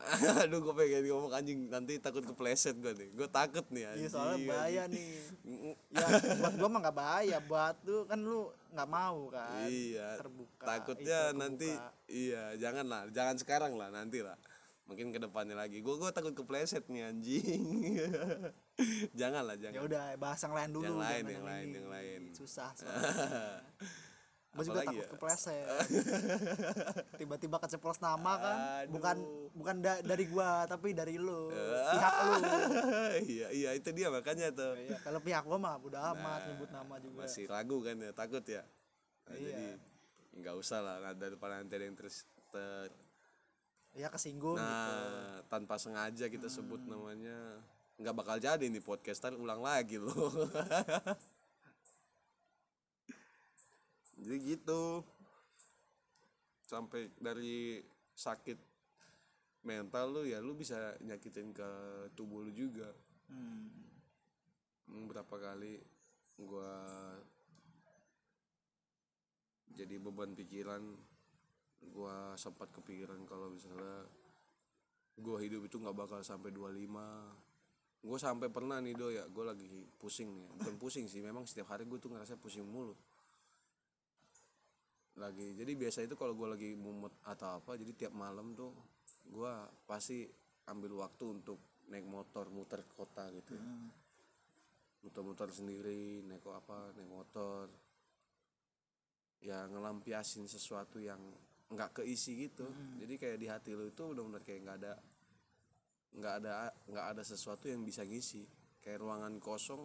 Aduh, 0.48 0.64
gue 0.64 0.72
pengen 0.72 1.04
ngomong 1.12 1.32
anjing 1.36 1.68
nanti 1.68 2.00
takut 2.00 2.24
kepleset 2.24 2.76
gue 2.80 2.92
nih. 2.96 3.08
Gue 3.12 3.28
takut 3.28 3.64
nih 3.68 3.84
anjing. 3.84 4.04
iya 4.04 4.08
soalnya 4.08 4.38
bahaya 4.48 4.82
nih 4.88 5.04
ya 5.90 6.06
buat 6.40 6.54
gua 6.56 6.68
mah 6.68 6.80
nggak 6.84 6.96
bahaya 6.96 7.38
buat 7.44 7.76
lu 7.84 7.98
kan 8.06 8.18
lu 8.20 8.40
nggak 8.72 8.88
mau 8.90 9.28
kan 9.32 9.66
Iya. 9.66 10.08
terbuka 10.20 10.64
Takutnya 10.64 11.20
itu, 11.32 11.38
nanti 11.38 11.70
iya, 12.08 12.54
jangan 12.56 12.86
lah, 12.86 13.02
jangan 13.10 13.36
sekarang 13.36 13.72
lah, 13.74 13.88
nanti 13.90 14.22
lah. 14.22 14.36
Mungkin 14.90 15.14
ke 15.14 15.22
depannya 15.22 15.54
lagi. 15.54 15.78
Gue 15.78 15.94
gue 15.96 16.10
takut 16.10 16.34
kepleset 16.34 16.82
nih 16.90 17.06
anjing. 17.06 17.62
jangan 19.20 19.46
lah, 19.46 19.54
ya 19.54 19.70
jangan. 19.70 19.86
udah 19.86 20.04
bahas 20.18 20.40
yang 20.42 20.50
lain 20.50 20.70
dulu 20.72 20.84
Yang 20.84 20.98
lain, 20.98 21.24
yang 21.24 21.44
lain, 21.46 21.66
yang 21.70 21.88
lain. 21.88 22.20
susah 22.34 22.74
gue 24.50 24.66
juga 24.66 24.82
takut 24.82 24.98
ya? 24.98 25.10
kepleset 25.14 25.62
tiba-tiba 27.22 27.62
keceplos 27.62 28.02
nama 28.02 28.32
kan 28.34 28.56
Aduh. 28.82 28.90
bukan 28.90 29.16
bukan 29.54 29.76
da- 29.78 30.02
dari 30.02 30.26
gua 30.26 30.66
tapi 30.66 30.90
dari 30.90 31.14
lu 31.14 31.54
pihak 31.54 32.14
lu 32.18 32.34
iya, 33.30 33.46
iya 33.54 33.70
itu 33.78 33.94
dia 33.94 34.10
makanya 34.10 34.50
tuh. 34.50 34.74
Iya, 34.74 34.98
kalau 35.06 35.22
pihak 35.22 35.46
gua 35.46 35.54
mah 35.54 35.78
udah 35.78 36.02
amat 36.12 36.50
nyebut 36.50 36.66
nama 36.66 36.94
juga 36.98 37.30
Masih 37.30 37.46
ragu 37.46 37.78
kan 37.78 37.94
ya, 37.94 38.10
takut 38.10 38.42
ya. 38.42 38.66
Nah, 39.30 39.38
Iya. 39.38 39.54
Jadi 39.54 39.66
nggak 40.42 40.54
usah 40.56 40.78
lah, 40.80 40.96
nah, 40.98 41.14
daripada 41.14 41.54
nanti 41.54 41.74
ada 41.74 41.86
yang 41.86 41.94
terus 41.94 42.26
ter, 42.50 42.90
ya 43.94 44.08
kesinggung 44.08 44.54
gitu 44.54 44.62
Nah, 44.62 45.42
tanpa 45.50 45.74
sengaja 45.76 46.30
kita 46.30 46.46
sebut 46.46 46.78
namanya 46.86 47.58
nggak 48.00 48.16
bakal 48.16 48.36
jadi 48.40 48.64
nih 48.64 48.80
podcaster 48.80 49.36
ulang 49.36 49.60
lagi 49.60 50.00
loh. 50.00 50.16
jadi 54.24 54.36
gitu. 54.40 55.04
Sampai 56.64 57.12
dari 57.20 57.84
sakit 58.16 58.56
mental 59.60 60.16
lu 60.16 60.22
ya 60.24 60.40
lu 60.40 60.56
bisa 60.56 60.96
nyakitin 61.04 61.52
ke 61.52 61.68
tubuh 62.16 62.40
lu 62.40 62.52
juga. 62.56 62.88
Hmm. 63.28 63.68
Hmm, 64.88 65.04
berapa 65.04 65.36
kali 65.36 65.76
gua 66.40 66.72
jadi 69.76 70.00
beban 70.00 70.32
pikiran 70.32 70.82
gua 71.88 72.36
sempat 72.36 72.68
kepikiran 72.74 73.24
kalau 73.24 73.48
misalnya 73.48 74.04
gua 75.16 75.40
hidup 75.40 75.64
itu 75.64 75.80
nggak 75.80 75.96
bakal 75.96 76.20
sampai 76.20 76.52
25 76.52 77.50
gue 78.00 78.16
sampai 78.16 78.48
pernah 78.48 78.80
nih 78.80 78.96
do 78.96 79.12
ya. 79.12 79.28
Gue 79.28 79.44
lagi 79.44 79.68
pusing 80.00 80.32
nih. 80.32 80.48
Bukan 80.56 80.74
pusing 80.80 81.04
sih 81.06 81.20
memang 81.20 81.44
setiap 81.44 81.76
hari 81.76 81.84
gue 81.84 82.00
tuh 82.00 82.08
ngerasa 82.08 82.40
pusing 82.40 82.64
mulu. 82.64 82.96
Lagi 85.20 85.52
jadi 85.52 85.72
biasa 85.76 86.08
itu 86.08 86.16
kalau 86.16 86.32
gue 86.32 86.48
lagi 86.48 86.70
mumet 86.72 87.12
atau 87.28 87.60
apa 87.60 87.76
jadi 87.76 87.92
tiap 87.92 88.16
malam 88.16 88.56
tuh 88.56 88.72
gue 89.28 89.52
pasti 89.84 90.24
ambil 90.72 91.04
waktu 91.04 91.24
untuk 91.28 91.60
naik 91.92 92.08
motor 92.08 92.48
muter 92.48 92.86
kota 92.88 93.28
gitu 93.34 93.58
ya. 93.58 93.64
Hmm. 93.64 93.90
muter-muter 95.00 95.48
sendiri 95.48 96.24
naik 96.24 96.44
apa 96.44 96.96
naik 96.96 97.08
motor. 97.08 97.68
Ya 99.40 99.64
ngelampiasin 99.68 100.44
sesuatu 100.48 101.00
yang 101.00 101.20
nggak 101.70 102.02
keisi 102.02 102.50
gitu. 102.50 102.66
Jadi 102.98 103.14
kayak 103.16 103.38
di 103.38 103.46
hati 103.46 103.70
lu 103.72 103.86
itu 103.86 104.02
benar-benar 104.10 104.42
kayak 104.42 104.60
nggak 104.66 104.78
ada 104.82 104.92
nggak 106.10 106.34
ada 106.42 106.52
nggak 106.90 107.06
ada 107.16 107.22
sesuatu 107.22 107.70
yang 107.70 107.86
bisa 107.86 108.02
ngisi. 108.02 108.42
Kayak 108.82 109.06
ruangan 109.06 109.38
kosong 109.38 109.82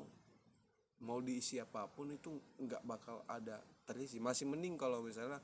mau 1.06 1.20
diisi 1.22 1.62
apa 1.62 1.86
pun 1.92 2.10
itu 2.10 2.34
nggak 2.58 2.82
bakal 2.84 3.22
ada 3.30 3.62
terisi. 3.86 4.18
Masih 4.18 4.50
mending 4.50 4.76
kalau 4.76 5.06
misalnya 5.06 5.38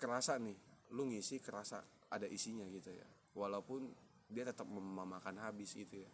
kerasa 0.00 0.40
nih 0.40 0.56
lu 0.96 1.12
ngisi 1.12 1.42
kerasa 1.44 1.84
ada 2.08 2.24
isinya 2.24 2.64
gitu 2.72 2.90
ya. 2.94 3.06
Walaupun 3.36 3.92
dia 4.32 4.48
tetap 4.48 4.64
mem- 4.64 4.96
memakan 4.96 5.36
habis 5.44 5.76
gitu 5.76 6.00
ya. 6.00 6.10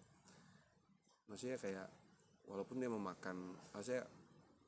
Maksudnya 1.30 1.56
kayak 1.56 1.88
walaupun 2.50 2.82
dia 2.82 2.90
memakan 2.90 3.54
maksudnya 3.70 4.02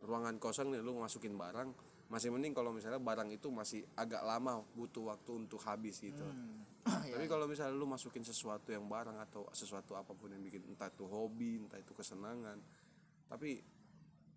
ruangan 0.05 0.39
kosong 0.39 0.71
nih 0.71 0.81
lu 0.85 0.95
masukin 0.95 1.35
barang 1.35 1.75
masih 2.15 2.31
mending 2.31 2.55
kalau 2.55 2.71
misalnya 2.71 3.03
barang 3.03 3.27
itu 3.35 3.51
masih 3.51 3.83
agak 3.99 4.23
lama 4.23 4.63
butuh 4.79 5.11
waktu 5.11 5.35
untuk 5.35 5.59
habis 5.67 5.99
gitu. 5.99 6.23
Hmm. 6.23 6.63
Ya, 7.05 7.17
tapi 7.17 7.29
kalau 7.29 7.49
misalnya 7.49 7.73
lu 7.77 7.89
masukin 7.89 8.21
sesuatu 8.23 8.69
yang 8.69 8.85
barang 8.89 9.17
atau 9.29 9.49
sesuatu 9.57 9.97
apa 9.97 10.13
pun 10.13 10.33
yang 10.33 10.41
bikin 10.45 10.69
entah 10.69 10.93
itu 10.93 11.09
hobi 11.09 11.61
entah 11.61 11.81
itu 11.81 11.97
kesenangan 11.97 12.61
tapi 13.25 13.57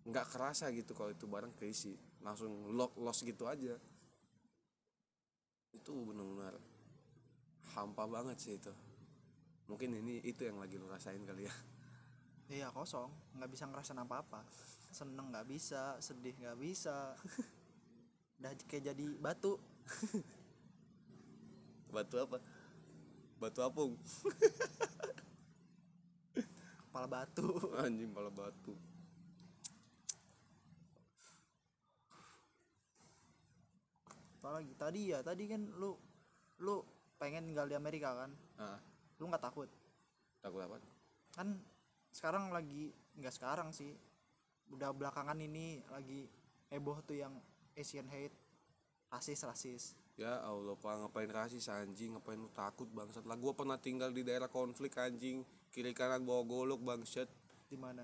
nggak 0.08 0.26
kerasa 0.32 0.72
gitu 0.72 0.96
kalau 0.96 1.12
itu 1.12 1.28
barang 1.28 1.52
keisi 1.56 1.92
langsung 2.24 2.72
lock 2.74 2.96
loss 2.98 3.22
gitu 3.22 3.46
aja. 3.46 3.76
Itu 5.70 5.92
benar-benar 6.08 6.56
hampa 7.76 8.04
banget 8.08 8.36
sih 8.40 8.56
itu. 8.56 8.72
Mungkin 9.68 10.00
ini 10.00 10.24
itu 10.24 10.48
yang 10.48 10.56
lagi 10.56 10.80
lu 10.80 10.88
rasain 10.90 11.22
kali 11.22 11.46
ya. 11.46 11.54
Iya 12.48 12.72
kosong. 12.72 13.12
Nggak 13.36 13.50
bisa 13.52 13.64
ngerasain 13.68 14.00
apa 14.00 14.24
apa 14.24 14.40
seneng 14.92 15.28
nggak 15.32 15.48
bisa 15.48 15.96
sedih 16.00 16.34
nggak 16.40 16.58
bisa 16.58 17.12
udah 18.38 18.54
kayak 18.70 18.94
jadi 18.94 19.04
batu. 19.18 19.58
Batu 21.90 22.16
apa? 22.22 22.38
Batu 23.40 23.60
apung. 23.64 23.92
Kepala 26.88 27.06
batu. 27.10 27.48
Anjing 27.82 28.10
malah 28.14 28.30
batu. 28.30 28.74
Apalagi 34.38 34.72
tadi 34.78 35.00
ya 35.10 35.18
tadi 35.20 35.44
kan 35.50 35.66
lu 35.76 35.98
lu 36.62 36.80
pengen 37.18 37.50
tinggal 37.50 37.66
di 37.66 37.74
Amerika 37.74 38.14
kan? 38.14 38.30
Ah. 38.56 38.78
Lu 39.18 39.26
nggak 39.26 39.42
takut? 39.42 39.66
Takut 40.38 40.62
apa? 40.62 40.78
Kan 41.34 41.58
sekarang 42.14 42.54
lagi 42.54 42.94
nggak 43.18 43.34
sekarang 43.34 43.74
sih. 43.74 43.98
Udah 44.70 44.94
belakangan 44.94 45.40
ini 45.42 45.82
lagi 45.90 46.30
heboh 46.70 47.02
tuh 47.02 47.18
yang 47.18 47.34
Asian 47.78 48.10
hate. 48.10 48.34
Rasis 49.08 49.46
rasis. 49.46 49.84
Ya 50.18 50.42
Allah 50.42 50.74
pak 50.74 50.98
ngapain 50.98 51.30
rasis 51.30 51.70
anjing? 51.70 52.18
Ngapain 52.18 52.36
lu 52.36 52.50
takut 52.50 52.90
bangsat? 52.90 53.22
Lah 53.22 53.38
gua 53.38 53.54
pernah 53.54 53.78
tinggal 53.78 54.10
di 54.10 54.26
daerah 54.26 54.50
konflik 54.50 54.98
anjing. 54.98 55.46
Kiri 55.70 55.94
kanan 55.94 56.26
bawa 56.26 56.42
golok 56.42 56.82
bangsat. 56.82 57.30
Di 57.70 57.78
mana? 57.78 58.02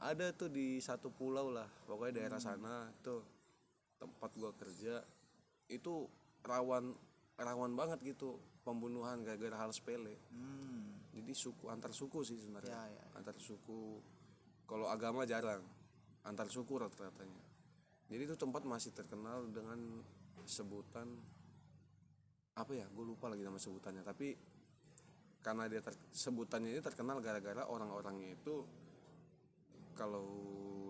Ada 0.00 0.32
tuh 0.32 0.48
di 0.48 0.80
satu 0.80 1.12
pulau 1.12 1.52
lah 1.52 1.68
pokoknya 1.84 2.24
daerah 2.24 2.40
sana 2.40 2.88
tuh. 3.04 3.20
Tempat 4.00 4.30
gua 4.40 4.56
kerja. 4.56 5.04
Itu 5.68 6.08
rawan 6.42 6.96
rawan 7.36 7.72
banget 7.76 8.00
gitu 8.16 8.40
pembunuhan 8.64 9.20
gara-gara 9.20 9.68
hal 9.68 9.70
sepele. 9.70 10.16
Hmm. 10.32 10.96
Jadi 11.12 11.30
suku 11.36 11.68
antar 11.68 11.92
suku 11.92 12.24
sih 12.24 12.40
sebenarnya. 12.40 12.72
Ya, 12.72 12.84
ya. 12.88 13.04
antar 13.20 13.36
suku. 13.36 14.00
Kalau 14.64 14.88
agama 14.88 15.28
jarang. 15.28 15.62
Antar 16.24 16.48
suku 16.48 16.80
rata-ratanya 16.80 17.43
jadi 18.08 18.22
itu 18.28 18.36
tempat 18.36 18.62
masih 18.68 18.92
terkenal 18.92 19.48
dengan 19.48 20.04
sebutan 20.44 21.08
apa 22.54 22.70
ya 22.76 22.86
gue 22.86 23.04
lupa 23.04 23.32
lagi 23.32 23.42
nama 23.42 23.56
sebutannya. 23.56 24.04
Tapi 24.04 24.36
karena 25.40 25.68
dia 25.68 25.80
ter- 25.80 26.08
sebutannya 26.12 26.72
ini 26.72 26.80
terkenal 26.80 27.20
gara-gara 27.20 27.68
orang-orangnya 27.68 28.32
itu 28.32 28.64
kalau 29.96 30.26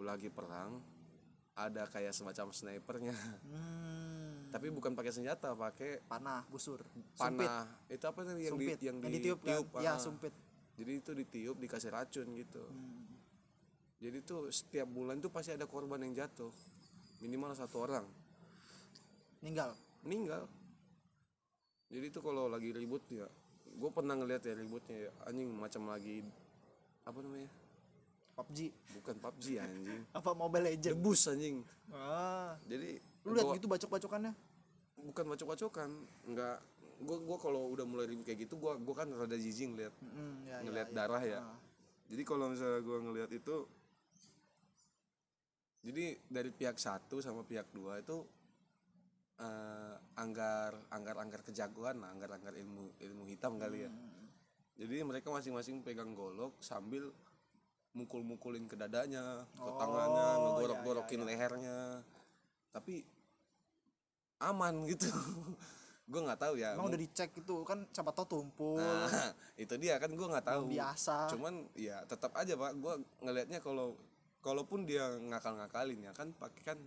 lagi 0.03 0.31
perang 0.31 0.79
ada 1.55 1.87
kayak 1.87 2.11
semacam 2.11 2.51
snipernya. 2.51 3.17
Hmm. 3.47 4.51
Tapi 4.51 4.71
bukan 4.71 4.95
pakai 4.95 5.15
senjata 5.15 5.55
pakai 5.55 6.03
panah 6.07 6.47
busur 6.51 6.83
sumpit. 7.15 7.47
Panah 7.47 7.67
itu 7.91 8.05
apa 8.07 8.21
yang, 8.27 8.55
sumpit. 8.55 8.79
di, 8.79 8.87
yang, 8.91 8.99
ditiup 9.03 9.39
kan? 9.43 9.83
ya 9.83 9.95
ah. 9.95 9.99
sumpit. 10.03 10.35
Jadi 10.75 10.93
itu 10.99 11.11
ditiup 11.15 11.57
dikasih 11.63 11.91
racun 11.95 12.27
gitu. 12.35 12.63
Hmm. 12.67 13.07
jadi 14.03 14.21
tuh 14.21 14.53
setiap 14.53 14.85
bulan 14.91 15.17
tuh 15.17 15.33
pasti 15.33 15.57
ada 15.57 15.65
korban 15.65 15.97
yang 16.05 16.13
jatuh 16.13 16.53
minimal 17.25 17.57
satu 17.57 17.81
orang. 17.81 18.05
Meninggal 19.41 19.73
meninggal 20.01 20.45
jadi 21.89 22.11
tuh 22.11 22.21
kalau 22.21 22.45
lagi 22.45 22.71
ribut 22.71 23.01
ya 23.09 23.25
gue 23.67 23.91
pernah 23.91 24.13
ngeliat 24.13 24.43
ya 24.43 24.53
ributnya 24.53 25.09
ya 25.09 25.11
anjing 25.25 25.49
macam 25.49 25.89
lagi 25.89 26.21
apa 27.03 27.19
namanya? 27.19 27.49
PUBG 28.35 28.59
bukan 28.99 29.15
PUBG 29.17 29.47
anjing. 29.57 30.03
Apa 30.19 30.35
Mobile 30.35 30.67
Legend 30.67 30.97
debus 30.97 31.23
anjing. 31.25 31.63
Ah. 31.89 32.59
Jadi 32.65 32.99
lu 33.23 33.31
lihat 33.31 33.47
gua- 33.47 33.55
gitu 33.55 33.67
bacok-bacokannya? 33.69 34.33
Bukan 35.05 35.25
bacok-bacokan 35.29 35.91
nggak. 36.27 36.57
Gue 36.99 37.19
gua 37.21 37.39
kalau 37.39 37.71
udah 37.71 37.85
mulai 37.85 38.07
ribut 38.07 38.25
kayak 38.25 38.43
gitu 38.43 38.57
gue 38.57 38.73
gua 38.81 38.95
kan 38.97 39.07
rada 39.09 39.37
jijik 39.37 39.71
ngeliat 39.71 39.95
Hmm, 40.01 40.43
ya, 40.43 40.51
ya, 40.51 40.57
ngelihat 40.63 40.89
ya. 40.91 40.95
darah 40.97 41.23
ya. 41.23 41.41
Ah. 41.41 41.59
jadi 42.05 42.23
kalau 42.23 42.51
misalnya 42.51 42.81
gue 42.81 42.99
ngelihat 43.01 43.31
itu 43.33 43.55
jadi 45.85 46.17
dari 46.27 46.49
pihak 46.49 46.77
satu 46.77 47.21
sama 47.21 47.45
pihak 47.45 47.69
dua 47.71 48.01
itu 48.01 48.25
eh, 49.37 49.95
anggar 50.17 50.73
anggar 50.89 51.17
anggar 51.21 51.41
kejagoan 51.43 52.01
lah 52.01 52.11
anggar 52.11 52.33
anggar 52.33 52.57
ilmu 52.57 52.97
ilmu 52.99 53.25
hitam 53.29 53.61
kali 53.61 53.85
ya. 53.85 53.91
Hmm. 53.93 54.25
jadi 54.75 55.05
mereka 55.05 55.29
masing-masing 55.29 55.85
pegang 55.85 56.17
golok 56.17 56.57
sambil 56.59 57.13
mukul-mukulin 57.95 58.67
ke 58.67 58.75
dadanya 58.75 59.47
ke 59.55 59.63
Oh, 59.63 59.79
tangannya 59.79 60.19
ya, 60.19 60.41
ngegorok-gorokin 60.43 61.15
ya, 61.15 61.23
ya. 61.23 61.29
lehernya. 61.31 61.79
Tapi 62.75 63.07
aman 64.43 64.83
gitu. 64.91 65.07
Gue 66.11 66.21
nggak 66.21 66.37
tahu 66.37 66.55
ya. 66.59 66.75
Emang 66.75 66.91
udah 66.91 67.01
dicek 67.01 67.31
itu 67.33 67.55
kan 67.63 67.87
siapa 67.89 68.11
tau 68.11 68.27
tumpul. 68.27 68.77
Nah, 68.77 69.09
itu 69.63 69.73
dia 69.79 69.97
kan 69.97 70.11
gue 70.11 70.27
nggak 70.27 70.43
tahu. 70.43 70.75
biasa. 70.75 71.31
Cuman 71.33 71.71
ya 71.79 72.03
tetap 72.05 72.35
aja 72.35 72.59
pak. 72.59 72.75
Gue 72.77 72.95
ngelihatnya 73.23 73.63
kalau 73.63 73.95
kalaupun 74.45 74.85
dia 74.85 75.09
ngakal-ngakalin 75.25 76.05
ya 76.05 76.13
kan 76.13 76.37
pakai 76.37 76.63
kan 76.63 76.79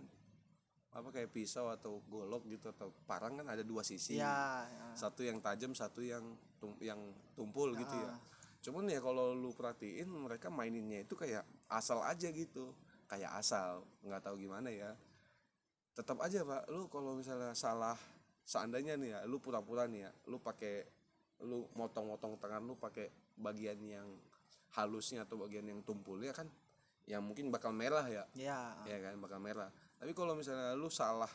apa 0.94 1.10
kayak 1.12 1.34
pisau 1.34 1.68
atau 1.68 2.00
golok 2.08 2.48
gitu 2.48 2.70
atau 2.72 2.94
parang 3.04 3.36
kan 3.36 3.46
ada 3.50 3.66
dua 3.66 3.82
sisi. 3.84 4.16
Ya, 4.16 4.64
ya. 4.64 4.86
satu 4.96 5.26
yang 5.26 5.42
tajam 5.42 5.74
satu 5.76 6.00
yang 6.00 6.22
tum- 6.62 6.78
yang 6.80 6.98
tumpul 7.34 7.74
gitu 7.76 7.92
ya. 7.92 8.14
Cuman 8.64 8.88
ya 8.88 9.02
kalau 9.02 9.36
lu 9.36 9.52
perhatiin 9.52 10.08
mereka 10.08 10.48
maininnya 10.48 11.04
itu 11.04 11.18
kayak 11.18 11.44
asal 11.68 12.00
aja 12.06 12.30
gitu. 12.30 12.72
Kayak 13.10 13.36
asal 13.36 13.84
nggak 14.06 14.22
tahu 14.22 14.40
gimana 14.40 14.72
ya. 14.72 14.96
Tetap 15.92 16.22
aja 16.22 16.46
pak 16.46 16.70
lu 16.70 16.86
kalau 16.88 17.18
misalnya 17.18 17.52
salah 17.52 17.98
seandainya 18.48 18.96
nih 18.96 19.10
ya 19.12 19.18
lu 19.28 19.42
pura-pura 19.42 19.84
nih 19.84 20.08
ya 20.08 20.10
lu 20.30 20.40
pakai 20.40 20.88
lu 21.44 21.68
motong-motong 21.76 22.40
tangan 22.40 22.64
lu 22.64 22.80
pakai 22.80 23.12
bagian 23.36 23.76
yang 23.84 24.08
halusnya 24.72 25.28
atau 25.28 25.36
bagian 25.36 25.68
yang 25.68 25.84
tumpulnya 25.84 26.32
kan 26.32 26.48
ya 27.08 27.24
mungkin 27.24 27.48
bakal 27.48 27.72
merah 27.72 28.04
ya. 28.04 28.28
Ya 28.36 28.76
ya 28.84 28.96
kan 29.00 29.16
bakal 29.16 29.40
merah. 29.40 29.72
Tapi 29.96 30.12
kalau 30.12 30.36
misalnya 30.36 30.76
lu 30.76 30.92
salah 30.92 31.30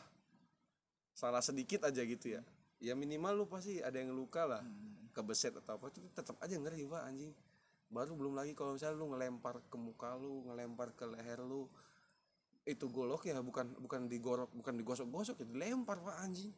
salah 1.14 1.42
sedikit 1.42 1.86
aja 1.86 2.02
gitu 2.02 2.38
ya 2.38 2.42
ya 2.82 2.92
minimal 2.98 3.42
lu 3.42 3.44
pasti 3.50 3.82
ada 3.82 3.98
yang 3.98 4.14
luka 4.14 4.46
lah. 4.46 4.62
Kebeset 5.14 5.54
atau 5.58 5.78
apa 5.78 5.90
itu 5.90 6.02
tetap 6.14 6.38
aja 6.38 6.54
ngeri 6.54 6.86
pak 6.86 7.02
anjing. 7.06 7.34
Baru 7.90 8.14
belum 8.18 8.34
lagi 8.38 8.54
kalau 8.54 8.74
misalnya 8.78 8.98
lu 8.98 9.10
ngelempar 9.14 9.62
ke 9.66 9.76
muka 9.78 10.14
lu 10.18 10.46
ngelempar 10.50 10.94
ke 10.94 11.06
leher 11.10 11.42
lu 11.42 11.66
itu 12.64 12.88
golok 12.88 13.28
ya 13.28 13.36
bukan 13.44 13.76
bukan 13.76 14.08
digorok 14.08 14.48
bukan 14.56 14.74
digosok-gosok 14.80 15.42
ya 15.42 15.46
dilempar 15.50 16.02
pak 16.02 16.22
anjing. 16.22 16.54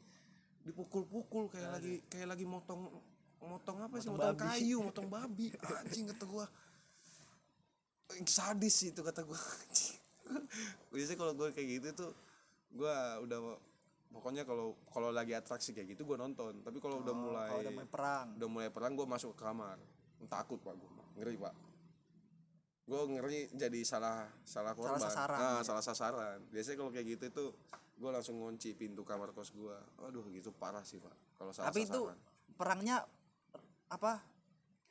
Dipukul-pukul 0.64 1.48
kayak 1.52 1.70
lagi 1.80 1.94
kayak 2.08 2.36
lagi 2.36 2.44
motong 2.48 2.88
motong 3.44 3.78
apa 3.84 4.00
sih 4.00 4.08
Motong 4.10 4.34
motong 4.34 4.38
babi. 4.40 4.48
kayu 4.56 4.78
motong 4.82 5.08
babi. 5.12 5.46
Anjing 5.84 6.04
kata 6.10 6.24
gua 6.24 6.46
sadis 8.26 8.74
sih 8.74 8.88
itu 8.90 9.00
kata 9.00 9.22
gua. 9.22 9.36
Anjing 9.36 9.98
biasanya 10.92 11.18
kalau 11.22 11.32
gue 11.34 11.48
kayak 11.54 11.68
gitu 11.78 11.88
tuh 11.94 12.10
gue 12.74 12.94
udah 13.22 13.38
pokoknya 14.10 14.42
kalau 14.42 14.74
kalau 14.90 15.14
lagi 15.14 15.32
atraksi 15.32 15.70
kayak 15.70 15.94
gitu 15.94 16.02
gue 16.02 16.18
nonton. 16.18 16.62
Tapi 16.66 16.78
kalau 16.82 16.98
udah 16.98 17.14
Oh, 17.14 17.22
mulai 17.30 17.48
kalau 17.48 17.60
udah 17.62 17.72
mulai 17.72 17.88
perang. 17.88 18.26
udah 18.34 18.48
mulai 18.50 18.70
perang 18.74 18.92
gue 18.94 19.06
masuk 19.06 19.38
ke 19.38 19.42
kamar. 19.44 19.78
Takut 20.26 20.58
pak 20.58 20.74
gue 20.74 20.90
ngeri 21.16 21.36
pak. 21.38 21.54
Gue 22.86 23.02
ngeri 23.06 23.40
jadi 23.52 23.80
salah 23.82 24.26
salah 24.42 24.74
korban. 24.74 24.98
sasaran, 24.98 25.38
nah, 25.38 25.58
ya. 25.58 25.62
salah 25.62 25.82
sasaran. 25.82 26.38
Biasanya 26.50 26.76
kalau 26.78 26.90
kayak 26.90 27.06
gitu 27.06 27.24
itu 27.30 27.44
gue 27.96 28.10
langsung 28.10 28.36
ngunci 28.36 28.74
pintu 28.74 29.06
kamar 29.06 29.32
kos 29.32 29.56
gue 29.56 29.72
aduh 30.04 30.20
gitu 30.28 30.52
parah 30.52 30.84
sih 30.84 31.00
pak 31.00 31.16
kalau 31.40 31.48
salah 31.48 31.72
tapi 31.72 31.88
itu 31.88 31.96
sasaran. 31.96 32.18
perangnya 32.52 32.96
apa? 33.88 34.20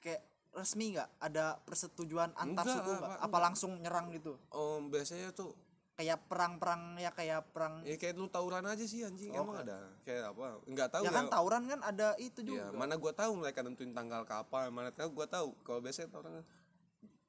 Kayak 0.01 0.22
resmi 0.56 0.95
nggak 0.95 1.10
ada 1.20 1.60
persetujuan 1.62 2.32
antar 2.34 2.64
Enggak, 2.64 2.76
suku 2.80 2.91
apa 2.95 3.20
enggak. 3.22 3.41
langsung 3.43 3.72
nyerang 3.78 4.08
gitu 4.10 4.39
om 4.49 4.88
biasanya 4.88 5.30
tuh 5.30 5.51
kayak 5.93 6.28
perang-perang 6.28 6.95
ya 6.97 7.08
kayak 7.10 7.47
perang 7.51 7.80
ya 7.82 7.95
kayak 7.95 8.16
lu 8.16 8.28
tawuran 8.28 8.64
aja 8.64 8.84
sih 8.84 8.99
anjing 9.01 9.32
Oh, 9.32 9.43
emang 9.43 9.64
ada 9.64 9.80
kayak 10.01 10.32
apa 10.32 10.60
nggak 10.66 10.89
tahu 10.89 11.03
ya 11.03 11.12
kan 11.12 11.26
tawuran 11.30 11.64
kan 11.66 11.80
ada 11.82 12.08
itu 12.18 12.39
Ya, 12.41 12.68
juga 12.68 12.76
mana 12.76 12.95
gua 12.95 13.12
tahu 13.12 13.32
mereka 13.36 13.60
nentuin 13.60 13.91
tanggal 13.91 14.24
kapan, 14.24 14.68
mana 14.70 14.91
tahu 14.91 15.12
gua 15.14 15.24
tahu. 15.26 15.56
Kalau 15.62 15.80
biasanya 15.80 16.12
orang 16.14 16.43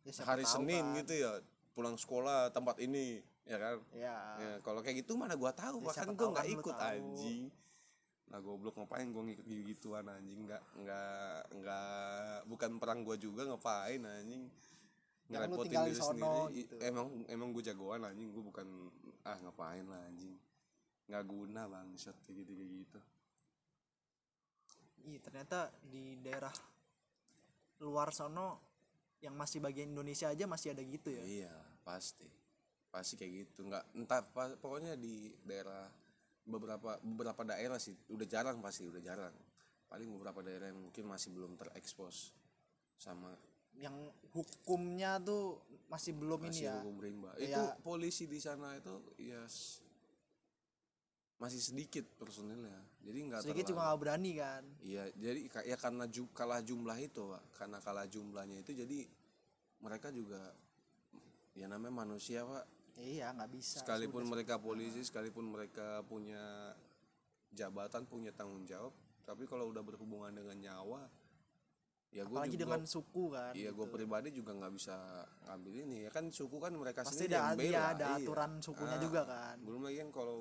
Ya, 0.02 0.10
siapa 0.12 0.28
hari 0.28 0.42
tahu 0.42 0.54
Senin 0.56 0.82
kan. 0.84 0.98
gitu 0.98 1.14
ya, 1.16 1.32
pulang 1.72 1.94
sekolah 1.94 2.50
tempat 2.50 2.78
ini, 2.78 3.18
ya 3.42 3.54
kan? 3.56 3.76
ya, 3.92 4.18
Ya, 4.36 4.50
kalau 4.60 4.78
kayak 4.78 5.02
gitu 5.02 5.14
mana 5.14 5.34
gua 5.34 5.50
tahu, 5.50 5.78
Ya, 5.80 5.86
bahkan 5.88 6.08
gua 6.12 6.26
nggak 6.32 6.42
kan 6.44 6.54
ikut 6.54 6.74
tahu. 6.74 6.90
anjing. 6.92 7.42
Nah, 8.26 8.42
goblok 8.42 8.74
ngapain 8.74 9.06
gua 9.14 9.22
ngikut 9.22 9.46
gituan 9.46 10.10
anjing, 10.10 10.50
nggak 10.50 10.62
nggak 10.82 11.40
nggak 11.62 12.38
bukan 12.50 12.70
perang 12.82 13.00
gua 13.06 13.14
juga 13.14 13.46
ngapain 13.46 14.02
anjing. 14.02 14.50
Ngerepotin 15.26 15.74
diri 15.90 15.94
sono, 15.98 16.46
sendiri. 16.46 16.62
Gitu. 16.62 16.74
emang 16.86 17.06
emang 17.26 17.48
gue 17.50 17.62
jagoan 17.66 18.06
anjing. 18.06 18.30
Gue 18.30 18.44
bukan 18.46 18.66
ah 19.26 19.38
ngapain 19.42 19.82
lah 19.90 19.98
anjing. 20.06 20.38
Nggak 21.10 21.24
guna 21.26 21.66
bang 21.66 21.88
shot 21.98 22.14
kayak 22.22 22.46
gitu 22.46 22.52
kayak 22.54 22.70
gitu. 22.86 23.00
Iya 25.06 25.18
ternyata 25.22 25.58
di 25.82 26.18
daerah 26.22 26.54
luar 27.82 28.14
sono 28.14 28.62
yang 29.22 29.34
masih 29.34 29.58
bagian 29.58 29.90
Indonesia 29.90 30.30
aja 30.30 30.44
masih 30.46 30.74
ada 30.74 30.82
gitu 30.86 31.10
ya. 31.10 31.22
iya 31.26 31.54
pasti. 31.82 32.30
Pasti 32.90 33.18
kayak 33.18 33.32
gitu. 33.50 33.66
Nggak 33.66 33.84
entah 33.98 34.22
pokoknya 34.62 34.94
di 34.94 35.34
daerah 35.42 35.90
beberapa 36.46 36.96
beberapa 37.00 37.42
daerah 37.44 37.76
sih 37.76 37.92
udah 38.08 38.24
jarang 38.24 38.58
pasti 38.58 38.86
udah 38.86 39.02
jarang 39.02 39.34
paling 39.86 40.06
beberapa 40.08 40.40
daerah 40.40 40.70
yang 40.70 40.78
mungkin 40.80 41.04
masih 41.04 41.30
belum 41.30 41.54
terekspos 41.54 42.30
sama 42.96 43.34
Yang 43.76 43.92
hukumnya 44.32 45.20
tuh 45.20 45.60
masih 45.86 46.16
belum 46.16 46.40
ini 46.42 46.48
masih 46.48 46.64
ya. 46.64 46.74
hukum 46.80 46.96
rimba 46.96 47.30
Kayak- 47.34 47.44
itu 47.44 47.62
polisi 47.82 48.24
di 48.24 48.38
sana 48.38 48.72
itu 48.72 48.94
ya 49.20 49.44
s- 49.44 49.84
masih 51.36 51.60
sedikit 51.60 52.08
personilnya 52.16 52.80
jadi 53.04 53.18
nggak 53.22 53.40
Sedikit 53.42 53.62
terlalu- 53.62 53.70
juga 53.70 53.82
nggak 53.84 54.00
berani 54.00 54.32
kan. 54.34 54.62
Iya, 54.80 55.04
jadi 55.14 55.40
ya 55.62 55.76
karena 55.76 56.04
ju- 56.08 56.32
kalah 56.32 56.58
jumlah 56.58 56.98
itu, 56.98 57.22
Pak. 57.22 57.44
Karena 57.54 57.78
kalah 57.78 58.02
jumlahnya 58.04 58.56
itu 58.58 58.72
jadi 58.72 58.98
mereka 59.78 60.10
juga 60.10 60.42
ya 61.52 61.70
namanya 61.70 62.02
manusia, 62.02 62.42
Pak. 62.42 62.66
Iya 62.96 63.32
nggak 63.32 63.50
bisa. 63.52 63.84
Sekalipun 63.84 64.24
Sudah, 64.24 64.32
mereka 64.32 64.54
polisi, 64.56 65.00
sekalipun 65.04 65.44
mereka 65.46 66.00
punya 66.04 66.72
jabatan, 67.52 68.08
punya 68.08 68.32
tanggung 68.32 68.64
jawab, 68.64 68.92
tapi 69.22 69.44
kalau 69.44 69.68
udah 69.68 69.84
berhubungan 69.84 70.32
dengan 70.32 70.56
nyawa, 70.56 71.04
ya 72.08 72.24
gue 72.24 72.32
apalagi 72.32 72.56
juga 72.56 72.64
dengan 72.64 72.82
suku 72.88 73.24
kan. 73.32 73.52
Iya, 73.52 73.70
gue 73.72 73.84
gitu. 73.84 73.92
pribadi 73.92 74.28
juga 74.32 74.56
nggak 74.56 74.72
bisa 74.72 74.96
ngambil 75.44 75.72
ini 75.84 75.96
ya 76.04 76.10
kan 76.10 76.24
suku 76.32 76.56
kan 76.56 76.72
mereka 76.72 77.04
Pasti 77.04 77.28
sendiri 77.28 77.36
ada 77.36 77.44
yang 77.52 77.56
bela. 77.56 77.68
iya, 77.68 77.82
ada 77.92 78.06
iya. 78.06 78.16
aturan 78.24 78.50
sukunya 78.64 78.96
Ah, 78.96 79.02
juga 79.04 79.20
kan. 79.28 79.56
Belum 79.60 79.80
lagi 79.84 79.96
kan 80.00 80.10
kalau 80.10 80.38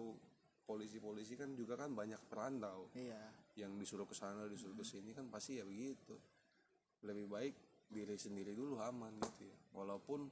polisi-polisi 0.65 1.33
kan 1.35 1.51
juga 1.53 1.75
kan 1.75 1.91
banyak 1.91 2.19
perantau 2.25 2.87
Iya. 2.95 3.21
yang 3.55 3.75
disuruh 3.75 4.07
ke 4.07 4.15
sana 4.15 4.47
disuruh 4.47 4.73
ke 4.73 4.81
sini 4.81 5.13
kan 5.13 5.27
pasti 5.29 5.59
ya 5.59 5.63
begitu 5.63 6.17
lebih 7.05 7.29
baik 7.29 7.53
diri 7.85 8.17
sendiri 8.17 8.57
dulu 8.57 8.81
aman 8.81 9.13
gitu 9.21 9.45
ya 9.45 9.55
walaupun 9.77 10.25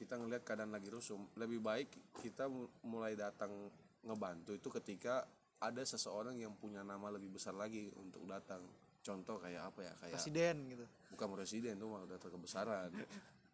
kita 0.00 0.16
ngelihat 0.16 0.48
keadaan 0.48 0.72
lagi 0.72 0.88
rusuh 0.88 1.20
lebih 1.36 1.60
baik 1.60 1.92
kita 2.24 2.48
mu- 2.48 2.72
mulai 2.88 3.12
datang 3.12 3.52
ngebantu 4.00 4.56
itu 4.56 4.72
ketika 4.72 5.28
ada 5.60 5.84
seseorang 5.84 6.40
yang 6.40 6.56
punya 6.56 6.80
nama 6.80 7.12
lebih 7.12 7.36
besar 7.36 7.52
lagi 7.52 7.92
untuk 7.92 8.24
datang 8.24 8.64
contoh 9.04 9.36
kayak 9.36 9.68
apa 9.68 9.80
ya 9.84 9.92
kayak 10.00 10.16
Presiden 10.16 10.56
gitu. 10.72 10.84
bukan 11.12 11.28
presiden 11.36 11.76
tuh 11.76 11.88
mah 11.92 12.00
udah 12.08 12.16
terkebesaran 12.16 12.88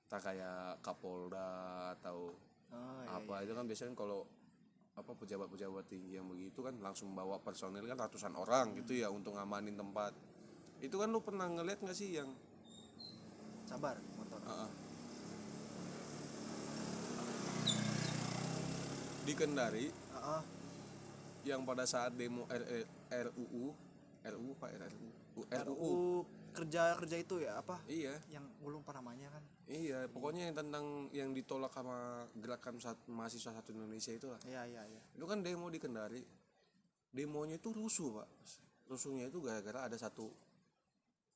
tak 0.07 0.23
kayak 0.23 0.79
kapolda 0.81 1.51
atau 1.99 2.31
Oh, 2.67 2.99
iya, 3.07 3.23
apa 3.23 3.47
itu 3.47 3.55
kan 3.55 3.63
biasanya 3.63 3.95
kalau 3.95 4.27
apa 4.99 5.15
pejabat-pejabat 5.15 5.87
tinggi 5.87 6.19
yang 6.19 6.27
begitu 6.27 6.67
kan 6.67 6.75
langsung 6.83 7.15
bawa 7.15 7.39
personil 7.39 7.87
kan 7.87 7.95
ratusan 7.95 8.35
orang 8.35 8.75
gitu 8.75 8.99
ya 8.99 9.07
untuk 9.07 9.39
ngamanin 9.39 9.79
tempat 9.79 10.11
itu 10.83 10.99
kan 10.99 11.07
lu 11.07 11.23
pernah 11.23 11.47
ngeliat 11.47 11.79
nggak 11.79 11.95
sih 11.95 12.19
yang 12.19 12.27
Sabar 13.67 14.03
motor. 14.19 14.43
Ah, 14.47 14.67
ah. 14.67 14.71
Di 19.27 19.35
Kendari 19.35 19.91
Heeh. 19.91 20.43
yang 21.45 21.67
pada 21.67 21.83
saat 21.83 22.15
demo 22.15 22.47
R- 22.47 22.87
RUU 23.27 23.75
RUU 24.23 24.51
pak 24.55 24.71
RUU 24.73 25.09
RUU 25.37 25.43
RUU 25.51 25.93
kerja 26.57 26.97
kerja 26.97 27.17
itu 27.21 27.43
ya 27.43 27.61
apa? 27.61 27.83
iya 27.85 28.17
Yang 28.33 28.49
gue 28.57 28.71
lupa 28.73 28.95
namanya 28.95 29.29
kan. 29.29 29.43
iya 29.67 30.07
pokoknya 30.09 30.49
yang 30.49 30.57
tentang 30.57 30.85
yang 31.11 31.31
ditolak 31.31 31.69
sama 31.71 32.25
gerakan 32.39 32.79
mahasiswa 33.07 33.53
satu 33.53 33.75
Indonesia 33.75 34.15
itu 34.15 34.31
lah 34.31 34.41
Iya 34.47 34.63
iya 34.65 34.83
iya. 34.89 35.03
itu 35.13 35.25
kan 35.27 35.43
demo 35.43 35.69
di 35.69 35.83
Kendari 35.83 36.23
demonya 37.11 37.59
itu 37.59 37.75
rusuh 37.75 38.23
pak 38.23 38.29
rusuhnya 38.87 39.27
itu 39.27 39.43
gara-gara 39.43 39.91
ada 39.91 39.99
satu 39.99 40.31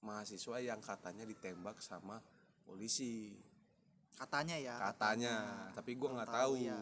mahasiswa 0.00 0.56
yang 0.62 0.78
katanya 0.78 1.26
ditembak 1.26 1.82
sama 1.82 2.22
polisi 2.62 3.34
Katanya 4.14 4.56
ya. 4.56 4.76
katanya 4.92 5.34
tapi 5.72 5.96
gua 5.96 6.12
Belum 6.12 6.16
nggak 6.20 6.28
tahu, 6.28 6.52
tahu 6.54 6.54
iya. 6.60 6.78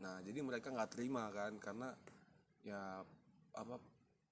Nah 0.00 0.18
jadi 0.24 0.40
mereka 0.40 0.72
nggak 0.72 0.90
terima 0.96 1.28
kan 1.28 1.54
karena 1.60 1.92
ya 2.64 3.04
apa 3.56 3.76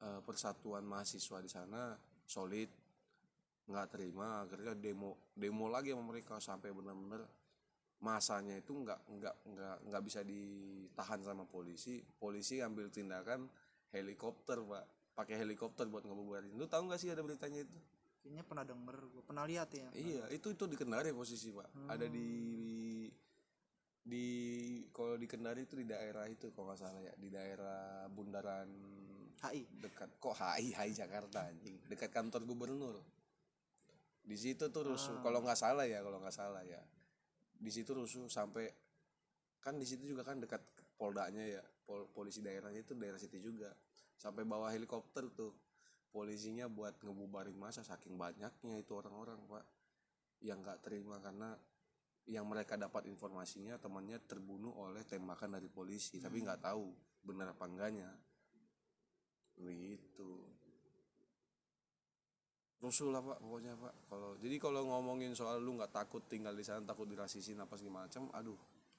eh, 0.02 0.20
persatuan 0.24 0.84
mahasiswa 0.88 1.38
di 1.44 1.50
sana 1.50 1.92
solid 2.24 2.70
nggak 3.68 3.88
terima 3.92 4.48
akhirnya 4.48 4.72
demo 4.72 5.32
demo 5.36 5.68
lagi 5.68 5.92
sama 5.92 6.04
mereka 6.08 6.40
sampai 6.40 6.72
benar-benar 6.72 7.28
masanya 7.98 8.54
itu 8.54 8.70
nggak 8.70 9.00
nggak 9.10 9.36
nggak 9.54 9.76
nggak 9.90 10.02
bisa 10.06 10.20
ditahan 10.22 11.20
sama 11.22 11.44
polisi. 11.46 11.98
Polisi 12.18 12.62
ambil 12.62 12.90
tindakan 12.90 13.50
helikopter 13.90 14.62
pak. 14.62 14.86
Pakai 15.18 15.34
helikopter 15.42 15.90
buat 15.90 16.06
ngebubarin. 16.06 16.54
Lu 16.54 16.70
tahu 16.70 16.86
nggak 16.86 17.00
sih 17.02 17.10
ada 17.10 17.26
beritanya 17.26 17.66
itu? 17.66 17.78
Kayaknya 18.22 18.44
pernah 18.46 18.64
denger, 18.66 18.96
gue 19.14 19.24
pernah 19.26 19.44
lihat 19.46 19.70
ya. 19.74 19.88
Iya, 19.94 20.24
itu 20.30 20.54
itu 20.54 20.64
di 20.66 20.76
Kendari 20.78 21.14
posisi, 21.14 21.54
Pak. 21.54 21.86
Ada 21.90 22.06
di 22.10 22.26
di 22.66 22.77
kalau 25.18 25.26
di 25.26 25.34
Kendari 25.34 25.66
itu 25.66 25.74
di 25.74 25.82
daerah 25.82 26.30
itu 26.30 26.54
kalau 26.54 26.70
nggak 26.70 26.78
salah 26.78 27.02
ya, 27.02 27.10
di 27.18 27.26
daerah 27.26 28.06
bundaran 28.06 28.70
HI. 29.42 29.66
dekat 29.82 30.14
kok 30.22 30.38
HI 30.38 30.70
HI 30.70 30.94
Jakarta 30.94 31.42
anjing, 31.42 31.74
dekat 31.90 32.14
kantor 32.14 32.46
gubernur. 32.46 33.02
Di 34.22 34.38
situ 34.38 34.70
tuh 34.70 34.94
rusuh, 34.94 35.18
kalau 35.18 35.42
nggak 35.42 35.58
salah 35.58 35.90
ya, 35.90 36.06
kalau 36.06 36.22
nggak 36.22 36.30
salah 36.30 36.62
ya. 36.62 36.78
Di 37.50 37.66
situ 37.66 37.98
rusuh 37.98 38.30
sampai 38.30 38.70
kan 39.58 39.74
di 39.74 39.82
situ 39.82 40.06
juga 40.06 40.22
kan 40.22 40.38
dekat 40.38 40.62
poldanya 40.94 41.42
ya, 41.42 41.66
pol, 41.82 42.06
polisi 42.14 42.38
daerahnya 42.38 42.86
itu 42.86 42.94
daerah 42.94 43.18
situ 43.18 43.42
juga. 43.42 43.74
Sampai 44.14 44.46
bawa 44.46 44.70
helikopter 44.70 45.26
tuh 45.34 45.50
polisinya 46.14 46.70
buat 46.70 46.94
ngebubarin 47.02 47.58
masa 47.58 47.82
saking 47.82 48.14
banyaknya 48.14 48.74
itu 48.78 48.92
orang-orang 48.94 49.42
pak 49.50 49.66
yang 50.46 50.62
nggak 50.62 50.78
terima 50.78 51.18
karena 51.18 51.58
yang 52.28 52.44
mereka 52.44 52.76
dapat 52.76 53.08
informasinya 53.08 53.80
temannya 53.80 54.20
terbunuh 54.28 54.76
oleh 54.76 55.00
tembakan 55.08 55.56
dari 55.56 55.66
polisi 55.72 56.20
tapi 56.20 56.44
nggak 56.44 56.60
tahu 56.60 56.92
benar 57.24 57.56
apa 57.56 57.64
enggaknya. 57.64 58.12
Begitu 59.58 60.58
rusuh 62.78 63.10
lah 63.10 63.18
pak 63.22 63.38
pokoknya 63.42 63.74
pak. 63.74 63.94
Kalau 64.06 64.30
jadi 64.38 64.56
kalau 64.62 64.86
ngomongin 64.86 65.34
soal 65.34 65.58
lu 65.58 65.74
nggak 65.74 65.90
takut 65.90 66.22
tinggal 66.30 66.54
di 66.54 66.62
sana 66.62 66.82
takut 66.86 67.10
dirasisin 67.10 67.58
apa 67.58 67.74
segala 67.74 68.06
macam 68.06 68.30
aduh. 68.30 68.58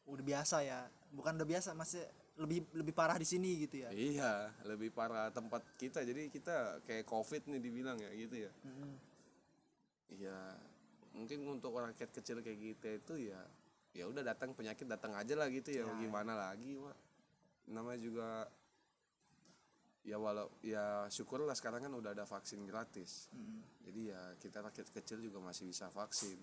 Udah 0.09 0.25
biasa 0.25 0.65
ya. 0.65 0.83
Bukan 1.15 1.39
udah 1.39 1.47
biasa, 1.47 1.71
masih 1.77 2.03
lebih 2.39 2.67
lebih 2.75 2.95
parah 2.95 3.19
di 3.19 3.27
sini 3.27 3.67
gitu 3.67 3.83
ya. 3.83 3.89
iya 3.91 4.51
lebih 4.67 4.91
parah 4.91 5.31
tempat 5.31 5.63
kita. 5.79 6.03
Jadi 6.03 6.27
kita 6.27 6.83
kayak 6.83 7.07
covid 7.07 7.47
nih 7.47 7.61
dibilang 7.63 7.95
ya 7.99 8.11
gitu 8.15 8.35
ya. 8.47 8.51
Mm-mm. 8.67 8.93
Iya, 10.09 10.39
mungkin 11.19 11.43
untuk 11.43 11.75
orang 11.75 11.91
rakyat 11.91 12.15
kecil 12.15 12.39
kayak 12.39 12.57
gitu 12.57 12.87
itu 12.95 13.13
ya, 13.29 13.41
ya 13.91 14.07
udah 14.07 14.23
datang 14.23 14.55
penyakit 14.55 14.87
datang 14.87 15.11
aja 15.13 15.35
lah 15.35 15.51
gitu 15.51 15.69
ya, 15.69 15.83
Ya. 15.83 15.93
gimana 15.99 16.33
lagi, 16.33 16.79
pak. 16.79 16.97
Namanya 17.67 17.99
juga, 17.99 18.27
ya 20.07 20.15
walau 20.15 20.47
ya 20.63 21.05
syukurlah 21.11 21.53
sekarang 21.53 21.83
kan 21.83 21.93
udah 21.93 22.15
ada 22.15 22.23
vaksin 22.23 22.63
gratis. 22.63 23.27
Mm-mm. 23.35 23.59
Jadi 23.83 24.01
ya 24.09 24.21
kita 24.39 24.63
rakyat 24.63 24.87
kecil 24.95 25.19
juga 25.19 25.43
masih 25.43 25.67
bisa 25.67 25.91
vaksin. 25.91 26.39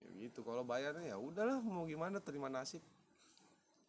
Ya 0.00 0.10
gitu, 0.22 0.46
kalau 0.46 0.62
bayarnya 0.62 1.10
ya 1.10 1.16
udahlah 1.18 1.58
mau 1.60 1.84
gimana 1.84 2.22
terima 2.22 2.46
nasib. 2.46 2.80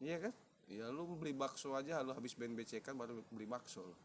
Iya 0.01 0.27
kan? 0.27 0.33
Ya 0.65 0.89
lu 0.89 1.05
beli 1.13 1.31
bakso 1.31 1.77
aja 1.77 2.01
lu 2.01 2.11
habis 2.11 2.33
BNBC 2.33 2.81
kan 2.81 2.97
baru 2.97 3.21
beli 3.29 3.45
bakso 3.45 3.85
lo. 3.85 3.97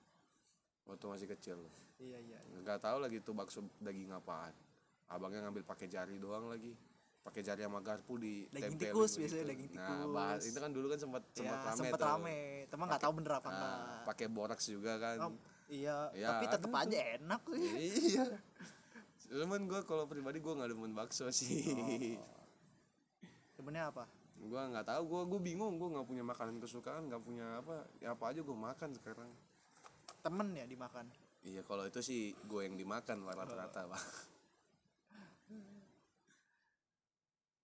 Waktu 0.85 1.07
masih 1.09 1.29
kecil 1.33 1.57
lo 1.57 1.71
Iya 2.01 2.17
iya. 2.19 2.41
nggak 2.65 2.81
tahu 2.81 2.97
lagi 2.99 3.21
tuh 3.21 3.37
bakso 3.37 3.61
daging 3.79 4.09
apaan 4.11 4.53
abangnya 5.11 5.43
ngambil 5.43 5.63
pakai 5.65 5.87
jari 5.87 6.17
doang 6.17 6.47
lagi 6.47 6.73
pakai 7.21 7.43
jari 7.43 7.61
sama 7.61 7.79
garpu 7.81 8.17
di 8.17 8.49
Daging 8.49 8.81
tikus 8.81 9.13
begitu. 9.13 9.21
biasanya, 9.21 9.45
daging 9.47 9.69
nah 9.69 9.77
tikus. 9.77 10.09
bahas 10.11 10.41
itu 10.43 10.59
kan 10.59 10.71
dulu 10.71 10.87
kan 10.89 10.99
sempat 10.99 11.23
sempat 11.31 11.53
Ya, 11.53 11.61
rame 11.63 11.77
sempet 11.77 11.93
tuh 11.95 12.09
rame. 12.09 12.39
Teman 12.67 12.85
nggak 12.87 13.03
tahu 13.03 13.13
bener 13.13 13.33
apa 13.35 13.47
Nah, 13.47 13.53
enggak. 13.53 14.05
pakai 14.07 14.27
boraks 14.27 14.65
juga 14.67 14.93
kan 14.97 15.17
Oh, 15.21 15.33
iya, 15.69 15.97
Ya, 16.13 16.29
tapi 16.33 16.45
tetep 16.49 16.71
ada 16.71 16.81
aja 16.83 16.99
enak 17.15 17.43
sih. 17.47 17.71
iya 18.09 18.25
cuman 19.31 19.61
gue 19.63 19.81
kalau 19.85 20.05
pribadi 20.07 20.39
gue 20.39 20.51
nggak 20.51 20.71
demen 20.71 20.91
bakso 20.91 21.29
sih 21.31 22.17
Sebenarnya 23.53 23.91
apa? 23.91 24.05
gue 24.41 24.57
nggak 24.67 24.87
tahu 24.89 25.03
gue 25.05 25.23
gue 25.29 25.41
bingung 25.45 25.77
gue 25.77 25.89
nggak 25.91 26.07
punya 26.07 26.25
makanan 26.25 26.57
kesukaan 26.59 27.05
nggak 27.05 27.21
punya 27.21 27.61
apa 27.61 27.85
ya 28.01 28.17
apa 28.17 28.25
aja 28.27 28.41
gue 28.41 28.57
makan 28.59 28.97
sekarang 28.97 29.29
Temen 30.19 30.49
ya 30.51 30.65
dimakan. 30.65 31.05
iya 31.43 31.61
kalau 31.61 31.85
itu 31.85 32.01
sih 32.01 32.21
gue 32.41 32.61
yang 32.63 32.75
dimakan 32.75 33.29
rata-rata 33.29 33.85
pak 33.87 34.03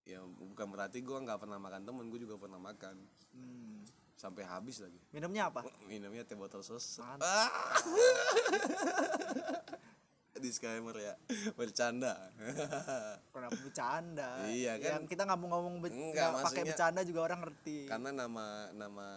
ya 0.06 0.22
bukan 0.22 0.70
berarti 0.70 1.02
gue 1.02 1.18
nggak 1.18 1.42
pernah 1.42 1.58
makan 1.58 1.82
temen 1.82 2.06
gue 2.06 2.22
juga 2.22 2.38
pernah 2.38 2.62
makan. 2.62 2.94
Hmm. 3.34 3.82
sampai 4.16 4.48
habis 4.48 4.80
lagi. 4.80 4.96
Minumnya 5.12 5.52
apa? 5.52 5.60
minumnya 5.84 6.24
teh 6.24 6.32
botol 6.32 6.64
sos. 6.64 7.04
Ah, 7.20 7.20
disclaimer 10.40 10.96
ya 10.96 11.12
bercanda. 11.52 12.32
Kenapa 13.36 13.60
bercanda. 13.60 14.48
Iya, 14.48 14.80
kan? 14.80 14.88
yang 14.88 15.04
kita 15.04 15.28
nggak 15.28 15.36
mau 15.36 15.60
ngomong 15.60 15.84
be- 15.84 15.92
Enggak, 15.92 16.32
nggak 16.32 16.44
pakai 16.48 16.62
bercanda 16.64 17.00
juga 17.04 17.20
orang 17.28 17.44
ngerti. 17.44 17.84
karena 17.84 18.08
nama 18.16 18.72
nama 18.72 19.08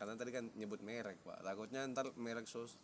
karena 0.00 0.16
tadi 0.16 0.30
kan 0.32 0.48
nyebut 0.56 0.80
merek 0.80 1.20
pak. 1.20 1.44
Takutnya 1.44 1.84
ntar 1.92 2.08
merek 2.16 2.48
sos 2.48 2.80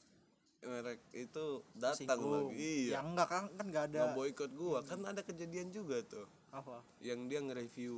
merek 0.61 1.01
itu 1.17 1.65
datang 1.73 2.21
lagi. 2.21 2.93
Iya. 2.93 2.93
Ya 2.93 3.01
enggak 3.01 3.29
kan 3.33 3.49
kan 3.57 3.67
nggak 3.73 3.85
ada. 3.89 3.99
Nggak 4.05 4.17
boikot 4.21 4.53
gua. 4.53 4.85
Kan 4.85 5.01
ada 5.09 5.25
kejadian 5.25 5.73
juga 5.73 6.05
tuh 6.05 6.29
apa? 6.53 6.85
Yang 7.05 7.21
dia 7.29 7.41
nge-review 7.45 7.97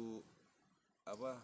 apa 1.06 1.40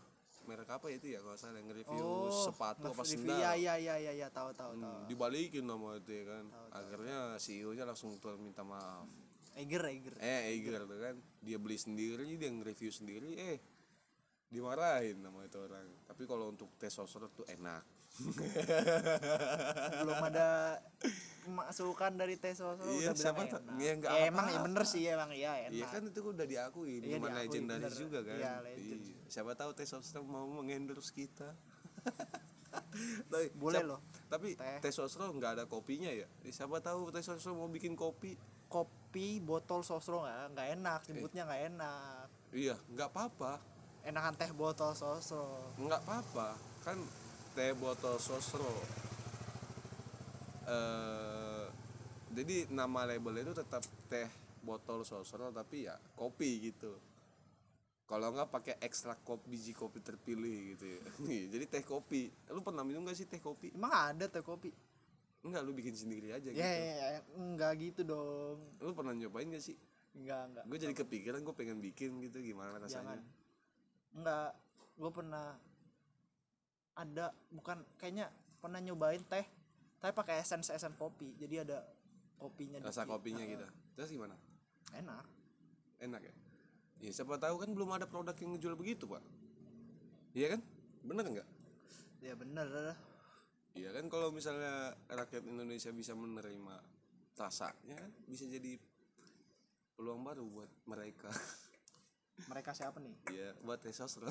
merek 0.47 0.71
apa 0.71 0.87
itu 0.95 1.11
ya 1.11 1.19
kalau 1.19 1.35
salah 1.35 1.59
nge-review 1.59 2.07
oh 2.07 2.31
sepatu 2.47 2.95
apa 2.95 3.03
sendal. 3.03 3.35
iya 3.35 3.59
iya 3.59 3.75
iya 3.83 3.95
iya 3.99 4.13
iya 4.15 4.29
tahu 4.31 4.55
tahu 4.55 4.79
tahu. 4.79 4.95
Hmm, 5.03 5.11
dibalikin 5.11 5.67
nama 5.67 5.99
itu 5.99 6.11
ya 6.15 6.25
kan. 6.31 6.45
Akhirnya 6.71 7.19
CEO 7.43 7.75
nya 7.75 7.83
langsung 7.83 8.15
minta 8.39 8.63
maaf. 8.63 9.11
Eiger 9.59 9.83
Eiger 9.91 10.15
eh 10.23 10.55
Eiger 10.55 10.87
tuh 10.87 10.99
kan. 11.03 11.17
Dia 11.43 11.59
beli 11.59 11.79
sendiri 11.81 12.39
dia 12.39 12.51
nge-review 12.55 12.95
sendiri 12.95 13.31
eh 13.35 13.59
dimarahin 14.47 15.19
sama 15.19 15.43
itu 15.43 15.59
orang. 15.59 15.89
Tapi 16.07 16.23
kalau 16.31 16.55
untuk 16.55 16.71
tes 16.79 16.95
sosro 16.95 17.27
tuh 17.35 17.47
enak. 17.51 17.83
Belum 20.03 20.19
ada 20.23 20.79
masukan 21.49 22.13
dari 22.13 22.35
tes 22.35 22.57
sosro 22.57 22.87
Iya, 22.89 23.11
siapa 23.13 23.45
enak. 23.45 23.63
Ya, 23.77 23.93
nggak 23.95 24.11
Ya, 24.13 24.23
emang 24.27 24.47
ya 24.47 24.59
bener 24.61 24.85
sih 24.85 25.03
emang 25.05 25.31
iya 25.31 25.53
enak 25.63 25.73
Iya 25.73 25.87
kan 25.89 26.03
itu 26.05 26.21
udah 26.21 26.45
diakui 26.45 26.99
Iya, 26.99 27.17
cuma 27.17 27.27
diakui, 27.29 27.41
legendaris 27.47 27.83
bener. 27.87 28.01
juga 28.01 28.19
kan 28.23 28.37
Iya, 28.37 28.53
legend. 28.61 29.01
Iya. 29.03 29.17
siapa 29.27 29.53
tahu 29.53 29.71
tes 29.73 29.87
sosro 29.87 30.21
mau 30.23 30.47
mengendorse 30.47 31.11
kita 31.11 31.51
tapi, 33.27 33.47
Boleh 33.53 33.79
siap- 33.79 33.89
loh. 33.89 34.01
tapi 34.27 34.49
Teh. 34.55 34.79
tes 34.81 34.93
sosro 34.93 35.31
nggak 35.31 35.53
ada 35.53 35.65
kopinya 35.65 36.09
ya 36.09 36.27
Eh, 36.41 36.51
siapa 36.51 36.79
tahu 36.79 37.09
tes 37.09 37.23
sosro 37.23 37.55
mau 37.55 37.67
bikin 37.67 37.95
kopi 37.95 38.37
kopi 38.67 39.39
botol 39.41 39.81
sosro 39.81 40.23
nggak 40.23 40.53
nggak 40.53 40.69
enak 40.75 41.01
Eh. 41.03 41.07
nyebutnya 41.11 41.43
nggak 41.45 41.63
enak 41.69 42.27
iya 42.53 42.77
nggak 42.87 43.09
apa-apa 43.09 43.53
enakan 44.03 44.35
teh 44.35 44.51
botol 44.53 44.93
sosro 44.93 45.73
nggak 45.77 46.01
apa-apa 46.01 46.49
kan 46.81 46.99
teh 47.53 47.73
botol 47.73 48.19
sosro 48.19 48.71
eh 50.67 51.67
jadi 52.37 52.69
nama 52.69 53.09
label 53.09 53.41
itu 53.41 53.57
tetap 53.57 53.81
teh 54.13 54.29
botol 54.61 55.07
sosro 55.07 55.49
tapi 55.55 55.87
ya 55.89 55.97
kopi 56.19 56.69
gitu. 56.69 56.99
Kalau 58.07 58.31
nggak 58.31 58.51
pakai 58.55 58.75
ekstrak 58.83 59.25
kopi 59.27 59.51
biji 59.51 59.73
kopi 59.75 59.99
terpilih 59.99 60.79
gitu 60.79 60.87
ya. 60.87 61.03
Jadi 61.59 61.65
teh 61.67 61.83
kopi. 61.83 62.31
Lu 62.55 62.63
pernah 62.63 62.87
minum 62.87 63.03
gak 63.03 63.19
sih 63.19 63.27
teh 63.27 63.43
kopi? 63.43 63.75
Emang 63.75 63.91
ada 63.91 64.31
teh 64.31 64.47
kopi? 64.47 64.71
Enggak 65.43 65.67
lu 65.67 65.75
bikin 65.75 65.91
sendiri 65.91 66.31
aja 66.31 66.47
ya, 66.51 66.55
gitu. 66.55 66.63
ya, 66.63 67.07
ya, 67.19 67.21
enggak 67.35 67.73
gitu 67.83 68.07
dong. 68.07 68.63
Lu 68.79 68.95
pernah 68.95 69.11
nyobain 69.11 69.51
gak 69.51 69.59
sih? 69.59 69.75
Enggak 70.15 70.55
enggak 70.55 70.65
gue 70.71 70.79
jadi 70.87 70.95
kepikiran 70.95 71.43
gue 71.43 71.55
pengen 71.59 71.83
bikin 71.83 72.15
gitu. 72.23 72.39
Gimana 72.39 72.79
jangan. 72.87 72.87
Rasanya 72.87 73.19
enggak 74.15 74.51
gue 75.03 75.11
pernah. 75.11 75.47
Ada 76.95 77.35
bukan 77.51 77.83
kayaknya 77.99 78.31
pernah 78.63 78.79
nyobain 78.79 79.23
teh 79.27 79.47
tapi 80.07 80.15
pakai 80.15 80.39
essence 80.39 80.71
essence 80.71 80.95
kopi. 80.95 81.35
Jadi 81.35 81.67
ada 81.67 81.83
kopinya 82.39 82.79
rasa 82.79 83.03
dikit. 83.03 83.19
kopinya 83.19 83.43
Heeh. 83.43 83.59
gitu. 83.59 83.67
Terus 83.99 84.15
gimana? 84.15 84.39
Enak. 84.95 85.27
Enak 85.99 86.23
ya? 86.23 86.35
Ya 87.03 87.11
siapa 87.11 87.35
tahu 87.43 87.59
kan 87.59 87.75
belum 87.75 87.91
ada 87.91 88.07
produk 88.07 88.39
yang 88.39 88.55
ngejual 88.55 88.79
begitu 88.79 89.11
pak. 89.11 89.19
Iya 90.31 90.55
kan? 90.55 90.63
Bener 91.03 91.27
nggak? 91.27 91.49
Ya 92.23 92.39
bener. 92.39 92.95
Iya 93.75 93.91
kan? 93.99 94.07
Kalau 94.07 94.31
misalnya 94.31 94.95
rakyat 95.11 95.43
Indonesia 95.43 95.91
bisa 95.91 96.15
menerima 96.15 96.79
rasanya 97.35 97.99
kan 97.99 98.15
bisa 98.31 98.47
jadi 98.47 98.79
peluang 99.99 100.23
baru 100.23 100.47
buat 100.47 100.71
mereka. 100.87 101.35
Mereka 102.53 102.79
siapa 102.79 103.03
nih? 103.03 103.17
Ya 103.35 103.59
buat 103.59 103.83
tes 103.83 103.99
sosro. 103.99 104.31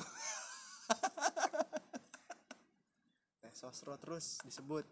Teh 3.44 3.52
sosro 3.52 3.92
terus 4.00 4.40
disebut 4.40 4.88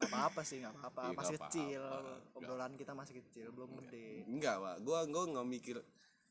apa 0.00 0.32
apa 0.32 0.40
sih 0.40 0.64
nggak 0.64 0.74
apa-apa. 0.80 1.00
Iya, 1.04 1.12
masih 1.12 1.36
nggak 1.36 1.50
kecil. 1.52 1.82
Apa-apa. 1.84 2.36
obrolan 2.40 2.72
kita 2.80 2.92
masih 2.96 3.14
kecil 3.20 3.46
belum 3.52 3.70
gede. 3.84 4.24
Enggak 4.24 4.56
pak 4.58 4.76
gua 4.80 5.04
gua 5.06 5.24
nggak 5.28 5.46
mikir 5.46 5.76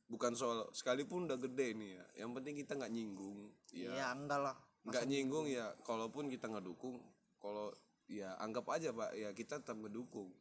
bukan 0.10 0.34
soal 0.34 0.66
sekalipun 0.74 1.30
udah 1.30 1.38
gede 1.38 1.78
nih 1.78 1.92
ya 2.02 2.06
yang 2.26 2.34
penting 2.34 2.58
kita 2.58 2.74
nggak 2.74 2.90
nyinggung 2.90 3.54
iya 3.70 3.90
ya 3.94 4.08
enggak 4.18 4.42
lah. 4.42 4.58
Nggak 4.84 5.06
nyinggung 5.06 5.46
ya 5.46 5.70
kalaupun 5.86 6.34
kita 6.34 6.50
nggak 6.50 6.66
dukung 6.66 6.98
kalau 7.38 7.70
ya 8.10 8.34
anggap 8.42 8.66
aja 8.74 8.90
pak 8.90 9.14
ya 9.14 9.30
kita 9.38 9.62
tetap 9.62 9.78
ngedukung. 9.78 10.34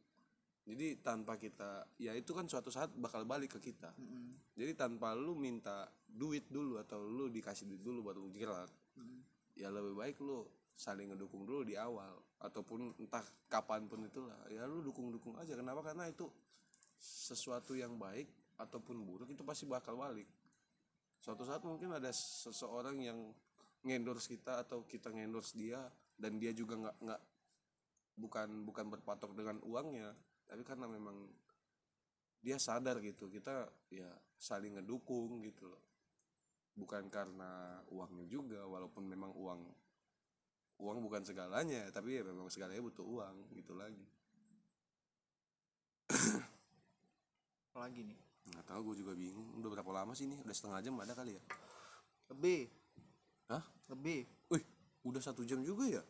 Jadi 0.69 1.01
tanpa 1.01 1.33
kita 1.37 1.85
ya 1.97 2.13
itu 2.13 2.29
kan 2.33 2.45
suatu 2.49 2.69
saat 2.69 2.93
bakal 2.93 3.25
balik 3.25 3.57
ke 3.57 3.73
kita. 3.73 3.89
Mm-mm. 3.97 4.29
jadi 4.53 4.75
tanpa 4.75 5.15
lu 5.17 5.33
minta 5.33 5.87
duit 6.03 6.45
dulu 6.49 6.77
atau 6.77 6.99
lu 7.05 7.29
dikasih 7.29 7.65
duit 7.69 7.81
dulu 7.81 8.01
baru 8.01 8.25
lu 8.25 8.33
gerak 8.33 8.69
Mm. 8.99 9.23
ya 9.55 9.71
lebih 9.71 9.95
baik 9.95 10.19
lu 10.19 10.43
saling 10.79 11.11
ngedukung 11.11 11.43
dulu 11.43 11.67
di 11.67 11.75
awal. 11.75 12.15
Ataupun 12.39 12.95
entah 13.03 13.23
kapan 13.51 13.91
pun 13.91 14.07
itulah. 14.07 14.39
Ya 14.47 14.63
lu 14.63 14.79
dukung 14.79 15.11
dukung 15.11 15.35
aja. 15.35 15.59
Kenapa? 15.59 15.83
Karena 15.83 16.07
itu 16.07 16.31
sesuatu 16.99 17.75
yang 17.75 17.99
baik 17.99 18.31
ataupun 18.55 19.03
buruk 19.03 19.27
itu 19.27 19.43
pasti 19.43 19.67
bakal 19.67 19.99
balik. 19.99 20.27
Suatu 21.19 21.43
saat 21.43 21.59
mungkin 21.67 21.91
ada 21.91 22.11
seseorang 22.15 22.95
yang 23.03 23.19
ngendorse 23.83 24.31
kita 24.31 24.63
atau 24.63 24.87
kita 24.87 25.11
ngendorse 25.11 25.55
dia 25.55 25.83
dan 26.15 26.35
dia 26.39 26.51
juga 26.51 26.75
nggak 26.75 26.95
nggak 26.99 27.21
bukan 28.19 28.49
bukan 28.67 28.85
berpatok 28.91 29.31
dengan 29.31 29.63
uangnya 29.63 30.11
tapi 30.43 30.67
karena 30.67 30.91
memang 30.91 31.15
dia 32.43 32.59
sadar 32.59 32.99
gitu 32.99 33.31
kita 33.31 33.71
ya 33.87 34.11
saling 34.35 34.79
ngedukung 34.79 35.43
gitu 35.43 35.67
loh. 35.71 35.83
Bukan 36.75 37.11
karena 37.11 37.83
uangnya 37.91 38.27
juga 38.27 38.63
walaupun 38.63 39.03
memang 39.07 39.35
uang 39.35 39.61
uang 40.79 41.03
bukan 41.03 41.21
segalanya 41.27 41.91
tapi 41.91 42.15
ya 42.15 42.23
memang 42.23 42.47
segalanya 42.47 42.79
butuh 42.79 43.03
uang 43.03 43.35
gitu 43.55 43.75
lagi. 43.75 44.07
Lagi 47.79 48.01
nih? 48.03 48.19
Nggak 48.49 48.65
tahu 48.65 48.91
gue 48.91 48.95
juga 49.05 49.13
bingung. 49.15 49.45
Udah 49.61 49.69
berapa 49.71 49.91
lama 49.93 50.11
sih 50.17 50.25
ini? 50.27 50.35
Udah 50.41 50.55
setengah 50.55 50.83
jam 50.83 50.99
ada 50.99 51.13
kali 51.15 51.37
ya? 51.37 51.43
Lebih. 52.33 52.67
Hah? 53.47 53.63
lebih. 53.93 54.25
Wih 54.51 54.63
udah 55.05 55.21
satu 55.21 55.47
jam 55.47 55.63
juga 55.63 55.87
ya? 55.87 56.03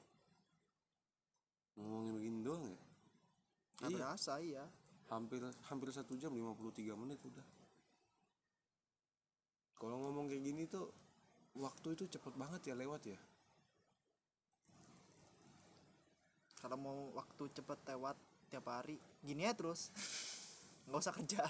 Ngomongin 1.78 2.14
begini 2.18 2.40
doang 2.42 2.64
ya? 2.66 2.80
Nggak 3.80 3.90
iya. 3.90 3.98
berasa 3.98 4.34
iya. 4.42 4.64
Hampir 5.10 5.42
hampir 5.70 5.90
satu 5.90 6.14
jam 6.18 6.34
53 6.34 6.94
menit 6.98 7.20
udah. 7.22 7.48
Kalau 9.80 9.96
ngomong 9.98 10.28
kayak 10.28 10.44
gini 10.44 10.66
tuh 10.68 10.92
waktu 11.58 11.98
itu 11.98 12.06
cepet 12.18 12.34
banget 12.38 12.62
ya 12.70 12.76
lewat 12.78 13.02
ya 13.10 13.20
kalau 16.60 16.78
mau 16.78 16.98
waktu 17.16 17.44
cepet 17.52 17.80
lewat 17.96 18.16
tiap 18.52 18.68
hari 18.68 18.96
gini 19.24 19.48
ya 19.48 19.56
terus. 19.56 19.92
Nggak 20.88 21.00
usah 21.00 21.14
kerja. 21.16 21.42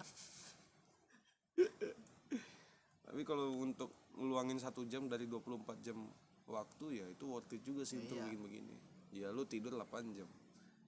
Tapi 3.09 3.21
kalau 3.25 3.57
untuk 3.57 3.89
ngeluangin 4.13 4.61
satu 4.61 4.85
jam 4.85 5.09
dari 5.09 5.25
24 5.25 5.65
jam 5.81 5.97
waktu 6.45 6.85
ya 7.01 7.05
itu 7.09 7.25
worth 7.25 7.53
it 7.53 7.61
juga 7.61 7.85
sih 7.85 8.01
untuk 8.01 8.17
Iya. 8.17 8.25
bikin 8.25 8.41
begini 8.41 8.75
ya 9.09 9.27
lu 9.33 9.45
tidur 9.45 9.73
8 9.73 10.13
jam. 10.13 10.29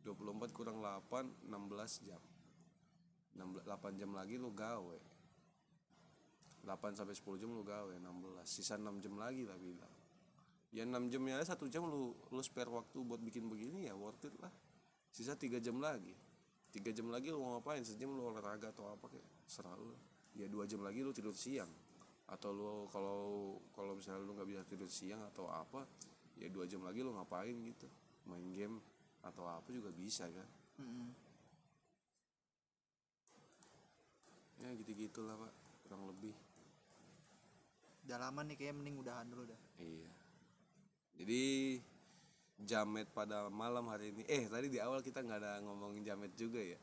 24 0.01 0.49
kurang 0.53 0.81
8 0.81 1.49
16 1.49 2.05
jam. 2.05 2.21
16, 3.37 3.65
8 3.65 3.99
jam 4.01 4.11
lagi 4.13 4.35
lu 4.37 4.49
gawe. 4.51 4.99
8 6.61 6.93
sampai 6.93 7.15
10 7.17 7.41
jam 7.41 7.49
lu 7.49 7.65
gawe 7.65 7.89
16 7.89 8.45
sisa 8.45 8.77
6 8.77 9.01
jam 9.01 9.17
lagi 9.17 9.49
lah 9.49 9.57
bilang 9.57 9.89
ya 10.71 10.87
6 10.87 11.11
jamnya 11.11 11.35
aja 11.35 11.53
satu 11.53 11.67
jam 11.67 11.83
lu 11.83 12.15
lu 12.31 12.41
spare 12.41 12.71
waktu 12.71 13.03
buat 13.03 13.19
bikin 13.19 13.51
begini 13.51 13.91
ya 13.91 13.93
worth 13.93 14.23
it 14.23 14.35
lah. 14.39 14.51
Sisa 15.11 15.35
3 15.35 15.59
jam 15.59 15.83
lagi. 15.83 16.15
3 16.71 16.95
jam 16.95 17.11
lagi 17.11 17.27
lu 17.27 17.43
mau 17.43 17.59
ngapain? 17.59 17.83
Sejam 17.83 18.15
lu 18.15 18.31
olahraga 18.31 18.71
atau 18.71 18.87
apa 18.87 19.11
kayak 19.11 19.27
serah 19.43 19.75
lu. 19.75 19.91
Ya 20.31 20.47
dua 20.47 20.63
jam 20.63 20.79
lagi 20.79 21.03
lu 21.03 21.11
tidur 21.11 21.35
siang. 21.35 21.67
Atau 22.31 22.55
lu 22.55 22.87
kalau 22.87 23.59
kalau 23.75 23.99
misalnya 23.99 24.23
lu 24.23 24.31
nggak 24.31 24.47
bisa 24.47 24.63
tidur 24.63 24.87
siang 24.87 25.19
atau 25.27 25.51
apa 25.51 25.83
ya 26.39 26.47
dua 26.47 26.63
jam 26.63 26.79
lagi 26.87 27.03
lu 27.03 27.11
ngapain 27.11 27.51
gitu? 27.51 27.91
Main 28.23 28.55
game 28.55 28.79
atau 29.27 29.43
apa 29.51 29.67
juga 29.75 29.91
bisa 29.91 30.25
kan? 30.31 30.47
Mm-mm. 30.79 31.11
ya 34.61 34.71
gitu 34.77 34.93
gitulah 34.95 35.35
pak. 35.35 35.53
Kurang 35.83 36.07
lebih. 36.07 36.31
Udah 38.07 38.17
lama 38.17 38.47
nih 38.47 38.55
kayak 38.55 38.79
mending 38.79 38.95
udahan 38.95 39.27
dulu 39.27 39.43
dah. 39.43 39.61
Iya 39.81 40.20
jadi 41.17 41.77
jamet 42.61 43.09
pada 43.11 43.49
malam 43.49 43.89
hari 43.89 44.13
ini. 44.13 44.23
Eh 44.29 44.45
tadi 44.47 44.69
di 44.69 44.77
awal 44.77 45.01
kita 45.01 45.25
nggak 45.25 45.39
ada 45.41 45.51
ngomongin 45.65 46.05
jamet 46.05 46.33
juga 46.37 46.61
ya? 46.61 46.79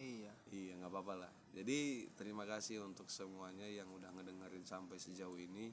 Iya. 0.00 0.32
Iya 0.50 0.72
nggak 0.80 0.90
apa-apa 0.90 1.14
lah. 1.26 1.32
Jadi 1.54 2.08
terima 2.16 2.48
kasih 2.48 2.82
untuk 2.82 3.10
semuanya 3.12 3.66
yang 3.66 3.90
udah 3.92 4.10
ngedengerin 4.16 4.64
sampai 4.66 4.96
sejauh 4.98 5.36
ini. 5.36 5.70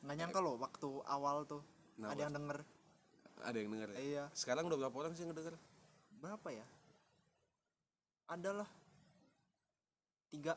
Nggak 0.00 0.16
nyangka 0.16 0.40
loh 0.40 0.56
waktu 0.56 0.88
awal 1.04 1.44
tuh 1.44 1.62
Kenapa? 1.96 2.16
ada 2.16 2.20
yang 2.24 2.34
denger. 2.34 2.58
Ada 3.40 3.56
yang 3.56 3.70
denger 3.76 3.88
ya? 3.92 3.98
Iya. 4.00 4.24
Sekarang 4.32 4.66
udah 4.66 4.78
berapa 4.80 4.96
orang 4.96 5.12
sih 5.14 5.22
yang 5.24 5.36
ngedenger? 5.36 5.56
Berapa 6.20 6.48
ya? 6.50 6.66
Ada 8.30 8.62
lah 8.64 8.68
tiga 10.30 10.54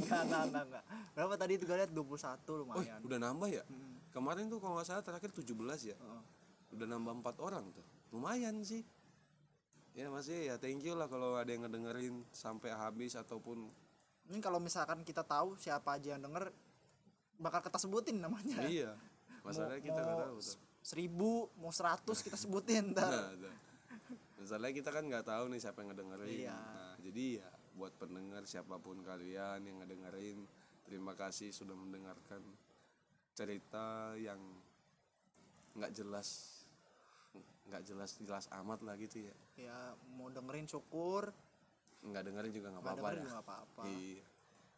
enggak 0.00 0.20
enggak 0.24 0.42
enggak 0.48 0.64
enggak 0.64 0.84
berapa 1.12 1.34
tadi 1.36 1.52
itu 1.60 1.64
gue 1.68 1.76
lihat 1.76 1.92
21 1.92 2.00
Oh, 2.00 2.56
lumayan 2.64 3.00
udah 3.04 3.18
nambah 3.20 3.48
ya? 3.52 3.64
Hmm. 3.68 4.00
Kemarin 4.12 4.48
tuh 4.48 4.58
kalau 4.60 4.76
nggak 4.76 4.88
salah 4.88 5.04
terakhir 5.04 5.32
17 5.32 5.52
ya. 5.88 5.96
Heeh. 5.96 6.22
Udah 6.76 6.86
nambah 6.88 7.12
empat 7.24 7.36
orang 7.40 7.64
tuh. 7.72 7.84
Lumayan 8.12 8.60
sih. 8.60 8.84
Ya 9.92 10.08
masih 10.08 10.48
ya 10.48 10.56
thank 10.56 10.80
you 10.84 10.96
lah 10.96 11.08
kalau 11.08 11.36
ada 11.36 11.48
yang 11.52 11.68
ngedengerin 11.68 12.24
sampai 12.32 12.72
habis 12.72 13.12
ataupun 13.12 13.68
ini 14.32 14.40
kalau 14.40 14.56
misalkan 14.56 15.04
kita 15.04 15.20
tahu 15.20 15.60
siapa 15.60 16.00
aja 16.00 16.16
yang 16.16 16.24
denger 16.24 16.48
bakal 17.36 17.60
kita 17.60 17.76
sebutin 17.76 18.16
namanya 18.24 18.64
iya. 18.64 18.96
Masalahnya 19.44 19.84
kita 19.84 20.00
nggak 20.00 20.20
tahu 20.24 20.38
tuh. 20.40 20.56
seribu 20.80 21.30
mau 21.60 21.68
seratus 21.74 22.24
kita 22.24 22.40
sebutin 22.40 22.96
ntar 22.96 23.12
Nah. 23.12 23.52
Masalahnya 24.40 24.74
kita 24.80 24.90
kan 24.90 25.04
nggak 25.04 25.26
tahu 25.28 25.44
nih 25.52 25.60
siapa 25.60 25.84
yang 25.84 25.94
ngedengerin. 25.94 26.34
Iya. 26.48 26.56
Nah, 26.56 26.94
jadi 27.04 27.24
ya 27.38 27.48
buat 27.76 27.96
pendengar 27.96 28.44
siapa 28.44 28.76
pun 28.78 29.00
kalian 29.00 29.64
yang 29.64 29.76
ngedengerin, 29.80 30.44
terima 30.84 31.16
kasih 31.16 31.50
sudah 31.54 31.76
mendengarkan 31.76 32.42
cerita 33.32 34.12
yang 34.20 34.40
nggak 35.72 35.92
jelas 35.96 36.60
nggak 37.64 37.82
jelas 37.88 38.10
jelas 38.20 38.44
amat 38.60 38.84
lah 38.84 38.92
gitu 39.00 39.24
ya 39.24 39.36
ya 39.56 39.78
mau 40.12 40.28
dengerin 40.28 40.68
syukur 40.68 41.32
nggak 42.04 42.28
dengerin 42.28 42.52
juga 42.52 42.68
nggak 42.76 42.84
apa-apa 42.84 43.08
ya 43.16 43.24
apa-apa 43.40 43.82
Iya. 43.88 44.24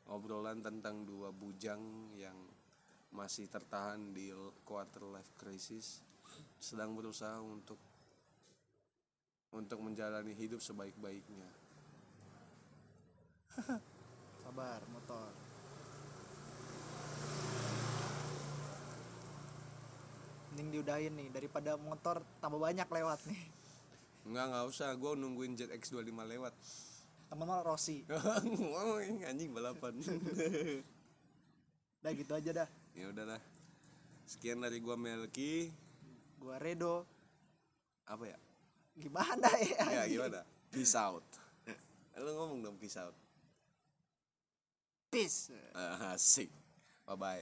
Obrolan 0.05 0.61
tentang 0.61 1.09
dua 1.09 1.33
bujang 1.33 2.13
yang 2.15 2.37
masih 3.17 3.49
tertahan 3.49 4.13
di 4.13 4.29
quarter 4.63 5.01
life 5.09 5.33
crisis 5.41 6.05
sedang 6.61 6.93
berusaha 6.93 7.41
untuk 7.41 7.81
untuk 9.55 9.81
menjalani 9.81 10.35
hidup 10.35 10.61
sebaik-baiknya. 10.61 11.49
sabar 14.45 14.81
motor 14.91 15.31
mending 20.55 20.69
diudahin 20.71 21.13
nih 21.19 21.29
daripada 21.35 21.75
motor 21.75 22.23
tambah 22.39 22.63
banyak 22.63 22.87
lewat 22.87 23.21
nih 23.27 23.43
Enggak 24.25 24.57
nggak 24.57 24.67
usah, 24.73 24.89
gue 24.97 25.13
nungguin 25.21 25.53
Jet 25.53 25.69
X25 25.69 26.17
lewat. 26.17 26.57
tambah 27.29 27.45
malah 27.45 27.61
Rossi 27.61 28.01
anjing 29.29 29.53
balapan. 29.53 29.93
udah 32.01 32.13
gitu 32.13 32.33
aja 32.33 32.51
dah 32.65 32.69
ya 32.95 33.11
udahlah. 33.11 33.43
Sekian 34.25 34.63
dari 34.63 34.81
gua 34.81 34.97
Melki. 34.97 35.69
gua 36.41 36.57
Redo 36.57 37.05
Apa 38.09 38.25
ya? 38.29 38.39
gimana 38.95 39.49
Ya 39.61 40.05
ya 40.05 40.05
gimana? 40.07 40.41
Peace 40.71 40.95
out. 40.97 41.27
Lo 42.15 42.31
ngomong 42.39 42.63
dong 42.63 42.77
peace 42.79 42.97
out. 42.97 43.13
Peace 45.15 45.51
Asik. 46.13 46.51
Bye 47.07 47.15
bye. 47.15 47.33